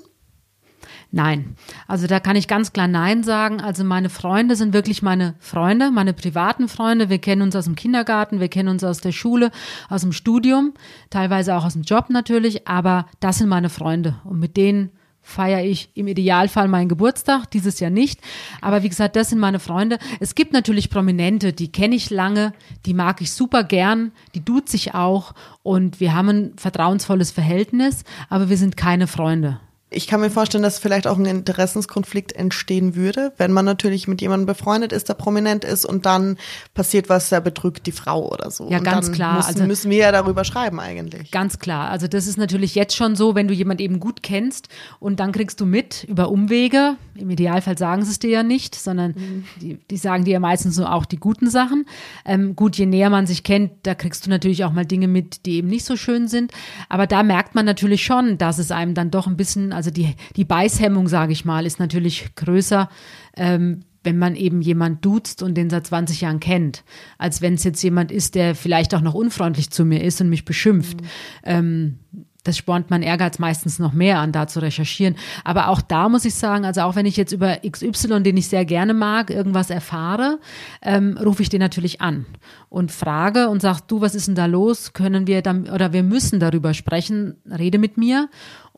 Nein. 1.14 1.54
Also 1.86 2.08
da 2.08 2.18
kann 2.18 2.34
ich 2.34 2.48
ganz 2.48 2.72
klar 2.72 2.88
Nein 2.88 3.22
sagen. 3.22 3.60
Also 3.60 3.84
meine 3.84 4.10
Freunde 4.10 4.56
sind 4.56 4.72
wirklich 4.74 5.00
meine 5.00 5.36
Freunde, 5.38 5.92
meine 5.92 6.12
privaten 6.12 6.66
Freunde. 6.66 7.08
Wir 7.08 7.18
kennen 7.18 7.42
uns 7.42 7.54
aus 7.54 7.66
dem 7.66 7.76
Kindergarten, 7.76 8.40
wir 8.40 8.48
kennen 8.48 8.68
uns 8.68 8.82
aus 8.82 8.98
der 8.98 9.12
Schule, 9.12 9.52
aus 9.88 10.00
dem 10.00 10.10
Studium, 10.10 10.74
teilweise 11.10 11.54
auch 11.54 11.64
aus 11.64 11.74
dem 11.74 11.82
Job 11.82 12.06
natürlich, 12.10 12.66
aber 12.66 13.06
das 13.20 13.38
sind 13.38 13.48
meine 13.48 13.68
Freunde. 13.68 14.16
Und 14.24 14.40
mit 14.40 14.56
denen 14.56 14.90
feiere 15.22 15.62
ich 15.62 15.88
im 15.94 16.08
Idealfall 16.08 16.66
meinen 16.66 16.88
Geburtstag, 16.88 17.48
dieses 17.48 17.78
Jahr 17.78 17.92
nicht. 17.92 18.20
Aber 18.60 18.82
wie 18.82 18.88
gesagt, 18.88 19.14
das 19.14 19.30
sind 19.30 19.38
meine 19.38 19.60
Freunde. 19.60 20.00
Es 20.18 20.34
gibt 20.34 20.52
natürlich 20.52 20.90
Prominente, 20.90 21.52
die 21.52 21.70
kenne 21.70 21.94
ich 21.94 22.10
lange, 22.10 22.54
die 22.86 22.94
mag 22.94 23.20
ich 23.20 23.30
super 23.30 23.62
gern, 23.62 24.10
die 24.34 24.44
tut 24.44 24.68
sich 24.68 24.94
auch 24.94 25.32
und 25.62 26.00
wir 26.00 26.12
haben 26.12 26.28
ein 26.28 26.52
vertrauensvolles 26.56 27.30
Verhältnis, 27.30 28.02
aber 28.28 28.50
wir 28.50 28.56
sind 28.56 28.76
keine 28.76 29.06
Freunde. 29.06 29.60
Ich 29.94 30.06
kann 30.06 30.20
mir 30.20 30.30
vorstellen, 30.30 30.62
dass 30.62 30.78
vielleicht 30.78 31.06
auch 31.06 31.18
ein 31.18 31.24
Interessenskonflikt 31.24 32.32
entstehen 32.32 32.96
würde, 32.96 33.32
wenn 33.36 33.52
man 33.52 33.64
natürlich 33.64 34.08
mit 34.08 34.20
jemandem 34.20 34.46
befreundet 34.46 34.92
ist, 34.92 35.08
der 35.08 35.14
prominent 35.14 35.64
ist 35.64 35.84
und 35.84 36.04
dann 36.04 36.36
passiert 36.74 37.08
was, 37.08 37.28
der 37.28 37.40
betrügt 37.40 37.86
die 37.86 37.92
Frau 37.92 38.28
oder 38.30 38.50
so. 38.50 38.68
Ja, 38.70 38.78
und 38.78 38.84
ganz 38.84 39.12
klar. 39.12 39.36
Müssen, 39.36 39.48
also 39.48 39.64
müssen 39.64 39.90
wir 39.90 39.98
ja 39.98 40.12
darüber 40.12 40.44
schreiben 40.44 40.80
eigentlich. 40.80 41.30
Ganz 41.30 41.58
klar. 41.58 41.90
Also 41.90 42.08
das 42.08 42.26
ist 42.26 42.36
natürlich 42.36 42.74
jetzt 42.74 42.96
schon 42.96 43.16
so, 43.16 43.34
wenn 43.34 43.48
du 43.48 43.54
jemand 43.54 43.80
eben 43.80 44.00
gut 44.00 44.22
kennst 44.22 44.68
und 44.98 45.20
dann 45.20 45.32
kriegst 45.32 45.60
du 45.60 45.66
mit 45.66 46.04
über 46.04 46.30
Umwege. 46.30 46.96
Im 47.14 47.30
Idealfall 47.30 47.78
sagen 47.78 48.04
sie 48.04 48.10
es 48.10 48.18
dir 48.18 48.30
ja 48.30 48.42
nicht, 48.42 48.74
sondern 48.74 49.12
mhm. 49.12 49.44
die, 49.60 49.78
die 49.90 49.96
sagen 49.96 50.24
dir 50.24 50.32
ja 50.32 50.40
meistens 50.40 50.74
so 50.74 50.86
auch 50.86 51.04
die 51.04 51.18
guten 51.18 51.48
Sachen. 51.48 51.86
Ähm, 52.24 52.56
gut, 52.56 52.76
je 52.76 52.86
näher 52.86 53.10
man 53.10 53.26
sich 53.26 53.44
kennt, 53.44 53.72
da 53.84 53.94
kriegst 53.94 54.26
du 54.26 54.30
natürlich 54.30 54.64
auch 54.64 54.72
mal 54.72 54.84
Dinge 54.84 55.06
mit, 55.06 55.46
die 55.46 55.56
eben 55.56 55.68
nicht 55.68 55.84
so 55.84 55.96
schön 55.96 56.28
sind. 56.28 56.52
Aber 56.88 57.06
da 57.06 57.22
merkt 57.22 57.54
man 57.54 57.64
natürlich 57.64 58.04
schon, 58.04 58.38
dass 58.38 58.58
es 58.58 58.70
einem 58.70 58.94
dann 58.94 59.10
doch 59.10 59.26
ein 59.26 59.36
bisschen, 59.36 59.72
also 59.72 59.83
also 59.84 59.90
die, 59.90 60.14
die 60.36 60.46
Beißhemmung, 60.46 61.08
sage 61.08 61.32
ich 61.32 61.44
mal, 61.44 61.66
ist 61.66 61.78
natürlich 61.78 62.34
größer, 62.36 62.88
ähm, 63.36 63.80
wenn 64.02 64.16
man 64.16 64.34
eben 64.34 64.62
jemand 64.62 65.04
duzt 65.04 65.42
und 65.42 65.54
den 65.54 65.68
seit 65.68 65.86
20 65.86 66.22
Jahren 66.22 66.40
kennt, 66.40 66.84
als 67.18 67.42
wenn 67.42 67.54
es 67.54 67.64
jetzt 67.64 67.82
jemand 67.82 68.10
ist, 68.10 68.34
der 68.34 68.54
vielleicht 68.54 68.94
auch 68.94 69.02
noch 69.02 69.12
unfreundlich 69.12 69.70
zu 69.70 69.84
mir 69.84 70.02
ist 70.02 70.22
und 70.22 70.30
mich 70.30 70.46
beschimpft. 70.46 71.02
Mhm. 71.02 71.06
Ähm, 71.44 71.98
das 72.44 72.58
spornt 72.58 72.90
mein 72.90 73.02
Ehrgeiz 73.02 73.38
meistens 73.38 73.78
noch 73.78 73.92
mehr 73.92 74.18
an, 74.18 74.30
da 74.30 74.46
zu 74.46 74.60
recherchieren. 74.60 75.16
Aber 75.44 75.68
auch 75.68 75.80
da 75.80 76.10
muss 76.10 76.26
ich 76.26 76.34
sagen, 76.34 76.66
also 76.66 76.82
auch 76.82 76.94
wenn 76.94 77.06
ich 77.06 77.16
jetzt 77.16 77.32
über 77.32 77.56
XY, 77.66 78.22
den 78.22 78.36
ich 78.36 78.48
sehr 78.48 78.66
gerne 78.66 78.92
mag, 78.94 79.30
irgendwas 79.30 79.70
erfahre, 79.70 80.38
ähm, 80.82 81.18
rufe 81.18 81.42
ich 81.42 81.48
den 81.48 81.60
natürlich 81.60 82.02
an 82.02 82.26
und 82.68 82.92
frage 82.92 83.48
und 83.48 83.62
sage, 83.62 83.80
du, 83.86 84.02
was 84.02 84.14
ist 84.14 84.28
denn 84.28 84.34
da 84.34 84.44
los? 84.44 84.92
Können 84.92 85.26
wir 85.26 85.40
dann, 85.40 85.70
oder 85.70 85.94
wir 85.94 86.02
müssen 86.02 86.38
darüber 86.38 86.74
sprechen, 86.74 87.36
rede 87.46 87.78
mit 87.78 87.96
mir. 87.96 88.28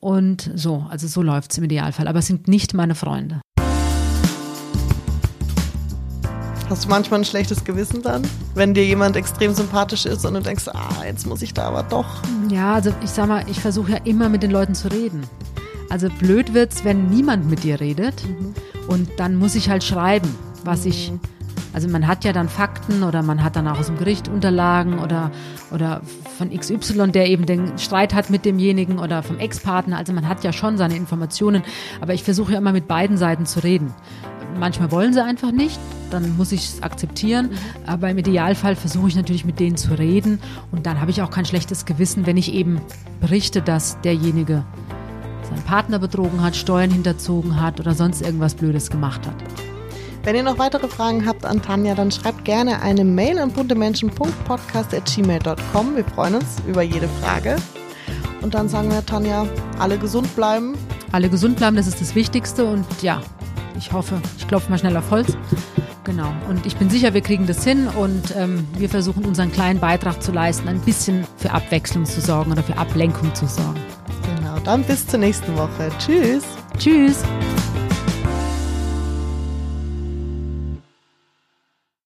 Und 0.01 0.51
so, 0.55 0.87
also 0.91 1.07
so 1.07 1.23
läuft 1.23 1.53
es 1.53 1.59
im 1.59 1.65
Idealfall. 1.65 2.09
Aber 2.09 2.19
es 2.19 2.27
sind 2.27 2.49
nicht 2.49 2.75
meine 2.75 2.95
Freunde. 2.95 3.41
Hast 6.69 6.85
du 6.85 6.89
manchmal 6.89 7.21
ein 7.21 7.25
schlechtes 7.25 7.65
Gewissen 7.65 8.03
dann, 8.03 8.23
wenn 8.55 8.75
dir 8.75 8.85
jemand 8.85 9.15
extrem 9.15 9.55
sympathisch 9.55 10.05
ist 10.05 10.25
und 10.25 10.35
du 10.35 10.41
denkst, 10.41 10.67
ah, 10.69 11.05
jetzt 11.07 11.25
muss 11.25 11.41
ich 11.41 11.55
da 11.55 11.69
aber 11.69 11.85
doch. 11.85 12.23
Ja, 12.49 12.75
also 12.75 12.93
ich 13.05 13.11
sag 13.11 13.29
mal, 13.29 13.45
ich 13.49 13.61
versuche 13.61 13.93
ja 13.93 13.99
immer 13.99 14.29
mit 14.29 14.43
den 14.43 14.51
Leuten 14.51 14.75
zu 14.75 14.89
reden. 14.89 15.23
Also 15.91 16.09
blöd 16.19 16.55
wird's, 16.55 16.85
wenn 16.85 17.09
niemand 17.09 17.49
mit 17.49 17.63
dir 17.63 17.81
redet 17.81 18.25
mhm. 18.27 18.55
und 18.89 19.09
dann 19.17 19.37
muss 19.37 19.55
ich 19.55 19.71
halt 19.71 19.85
schreiben, 19.85 20.35
was 20.65 20.85
mhm. 20.85 20.91
ich 20.91 21.13
also 21.77 21.91
man 21.91 22.07
hat 22.07 22.25
ja 22.25 22.33
dann 22.33 22.49
Fakten 22.49 23.03
oder 23.03 23.23
man 23.23 23.45
hat 23.45 23.55
dann 23.55 23.69
auch 23.69 23.79
aus 23.79 23.89
dem 23.89 23.99
Gericht 23.99 24.29
Unterlagen 24.29 24.99
oder, 24.99 25.31
oder 25.71 26.01
von 26.39 26.49
XY, 26.49 27.12
der 27.12 27.29
eben 27.29 27.45
den 27.45 27.77
Streit 27.77 28.15
hat 28.15 28.31
mit 28.31 28.47
demjenigen 28.47 28.99
oder 28.99 29.23
vom 29.23 29.39
Ex-Partner. 29.39 29.99
Also 29.99 30.15
man 30.15 30.27
hat 30.27 30.43
ja 30.43 30.55
schon 30.55 30.79
seine 30.79 30.97
Informationen, 30.97 31.65
aber 32.01 32.15
ich 32.15 32.23
versuche 32.25 32.53
ja 32.53 32.59
immer 32.59 32.73
mit 32.73 32.89
beiden 32.89 33.19
Seiten 33.19 33.45
zu 33.45 33.62
reden. 33.62 33.93
Manchmal 34.59 34.91
wollen 34.91 35.12
sie 35.12 35.23
einfach 35.23 35.53
nicht, 35.53 35.79
dann 36.11 36.35
muss 36.39 36.51
ich 36.51 36.65
es 36.65 36.83
akzeptieren. 36.83 37.51
Aber 37.85 38.09
im 38.09 38.17
Idealfall 38.17 38.75
versuche 38.75 39.09
ich 39.09 39.15
natürlich 39.15 39.45
mit 39.45 39.61
denen 39.61 39.77
zu 39.77 39.99
reden 39.99 40.41
und 40.73 40.87
dann 40.87 41.03
habe 41.03 41.11
ich 41.11 41.21
auch 41.21 41.31
kein 41.31 41.45
schlechtes 41.45 41.85
Gewissen, 41.85 42.25
wenn 42.25 42.39
ich 42.39 42.55
eben 42.55 42.81
berichte, 43.21 43.61
dass 43.61 44.01
derjenige 44.01 44.65
seinen 45.43 45.62
Partner 45.65 45.99
betrogen 45.99 46.43
hat, 46.43 46.57
Steuern 46.57 46.91
hinterzogen 46.91 47.61
hat 47.61 47.81
oder 47.81 47.93
sonst 47.93 48.23
irgendwas 48.23 48.55
Blödes 48.55 48.89
gemacht 48.89 49.27
hat. 49.27 49.65
Wenn 50.27 50.35
ihr 50.35 50.43
noch 50.43 50.59
weitere 50.59 50.89
Fragen 50.89 51.25
habt 51.25 51.47
an 51.47 51.62
Tanja, 51.62 51.95
dann 51.95 52.11
schreibt 52.11 52.45
gerne 52.45 52.83
eine 52.83 53.05
Mail 53.05 53.39
an 53.39 53.53
buntemenschen.podcast.gmail.com. 53.53 55.95
Wir 55.95 56.05
freuen 56.05 56.35
uns 56.35 56.57
über 56.67 56.83
jede 56.83 57.07
Frage. 57.23 57.55
Und 58.43 58.55
dann 58.55 58.69
sagen 58.69 58.91
wir, 58.91 59.07
Tanja, 59.07 59.47
alle 59.79 59.99
gesund 59.99 60.35
bleiben. 60.35 60.77
Alle 61.12 61.29
gesund 61.29 61.59
bleiben, 61.59 61.77
das 61.77 61.87
ist 61.87 62.01
das 62.01 62.17
Wichtigste. 62.17 62.65
Und 62.65 62.85
ja, 63.03 63.23
ich 63.79 63.93
hoffe, 63.93 64.21
ich 64.37 64.49
klopfe 64.49 64.69
mal 64.69 64.79
schnell 64.79 64.97
auf 64.97 65.12
Holz. 65.12 65.33
Genau. 66.03 66.33
Und 66.49 66.67
ich 66.67 66.75
bin 66.75 66.91
sicher, 66.91 67.15
wir 67.15 67.21
kriegen 67.21 67.47
das 67.47 67.62
hin 67.62 67.87
und 67.87 68.35
ähm, 68.37 68.67
wir 68.77 68.89
versuchen 68.89 69.27
unseren 69.27 69.53
kleinen 69.53 69.79
Beitrag 69.79 70.21
zu 70.21 70.33
leisten, 70.33 70.67
ein 70.67 70.81
bisschen 70.81 71.25
für 71.37 71.53
Abwechslung 71.53 72.05
zu 72.05 72.21
sorgen 72.21 72.51
oder 72.51 72.65
für 72.65 72.77
Ablenkung 72.77 73.33
zu 73.33 73.47
sorgen. 73.47 73.79
Genau. 74.35 74.59
Dann 74.65 74.83
bis 74.83 75.07
zur 75.07 75.21
nächsten 75.21 75.57
Woche. 75.57 75.93
Tschüss. 76.01 76.43
Tschüss. 76.79 77.23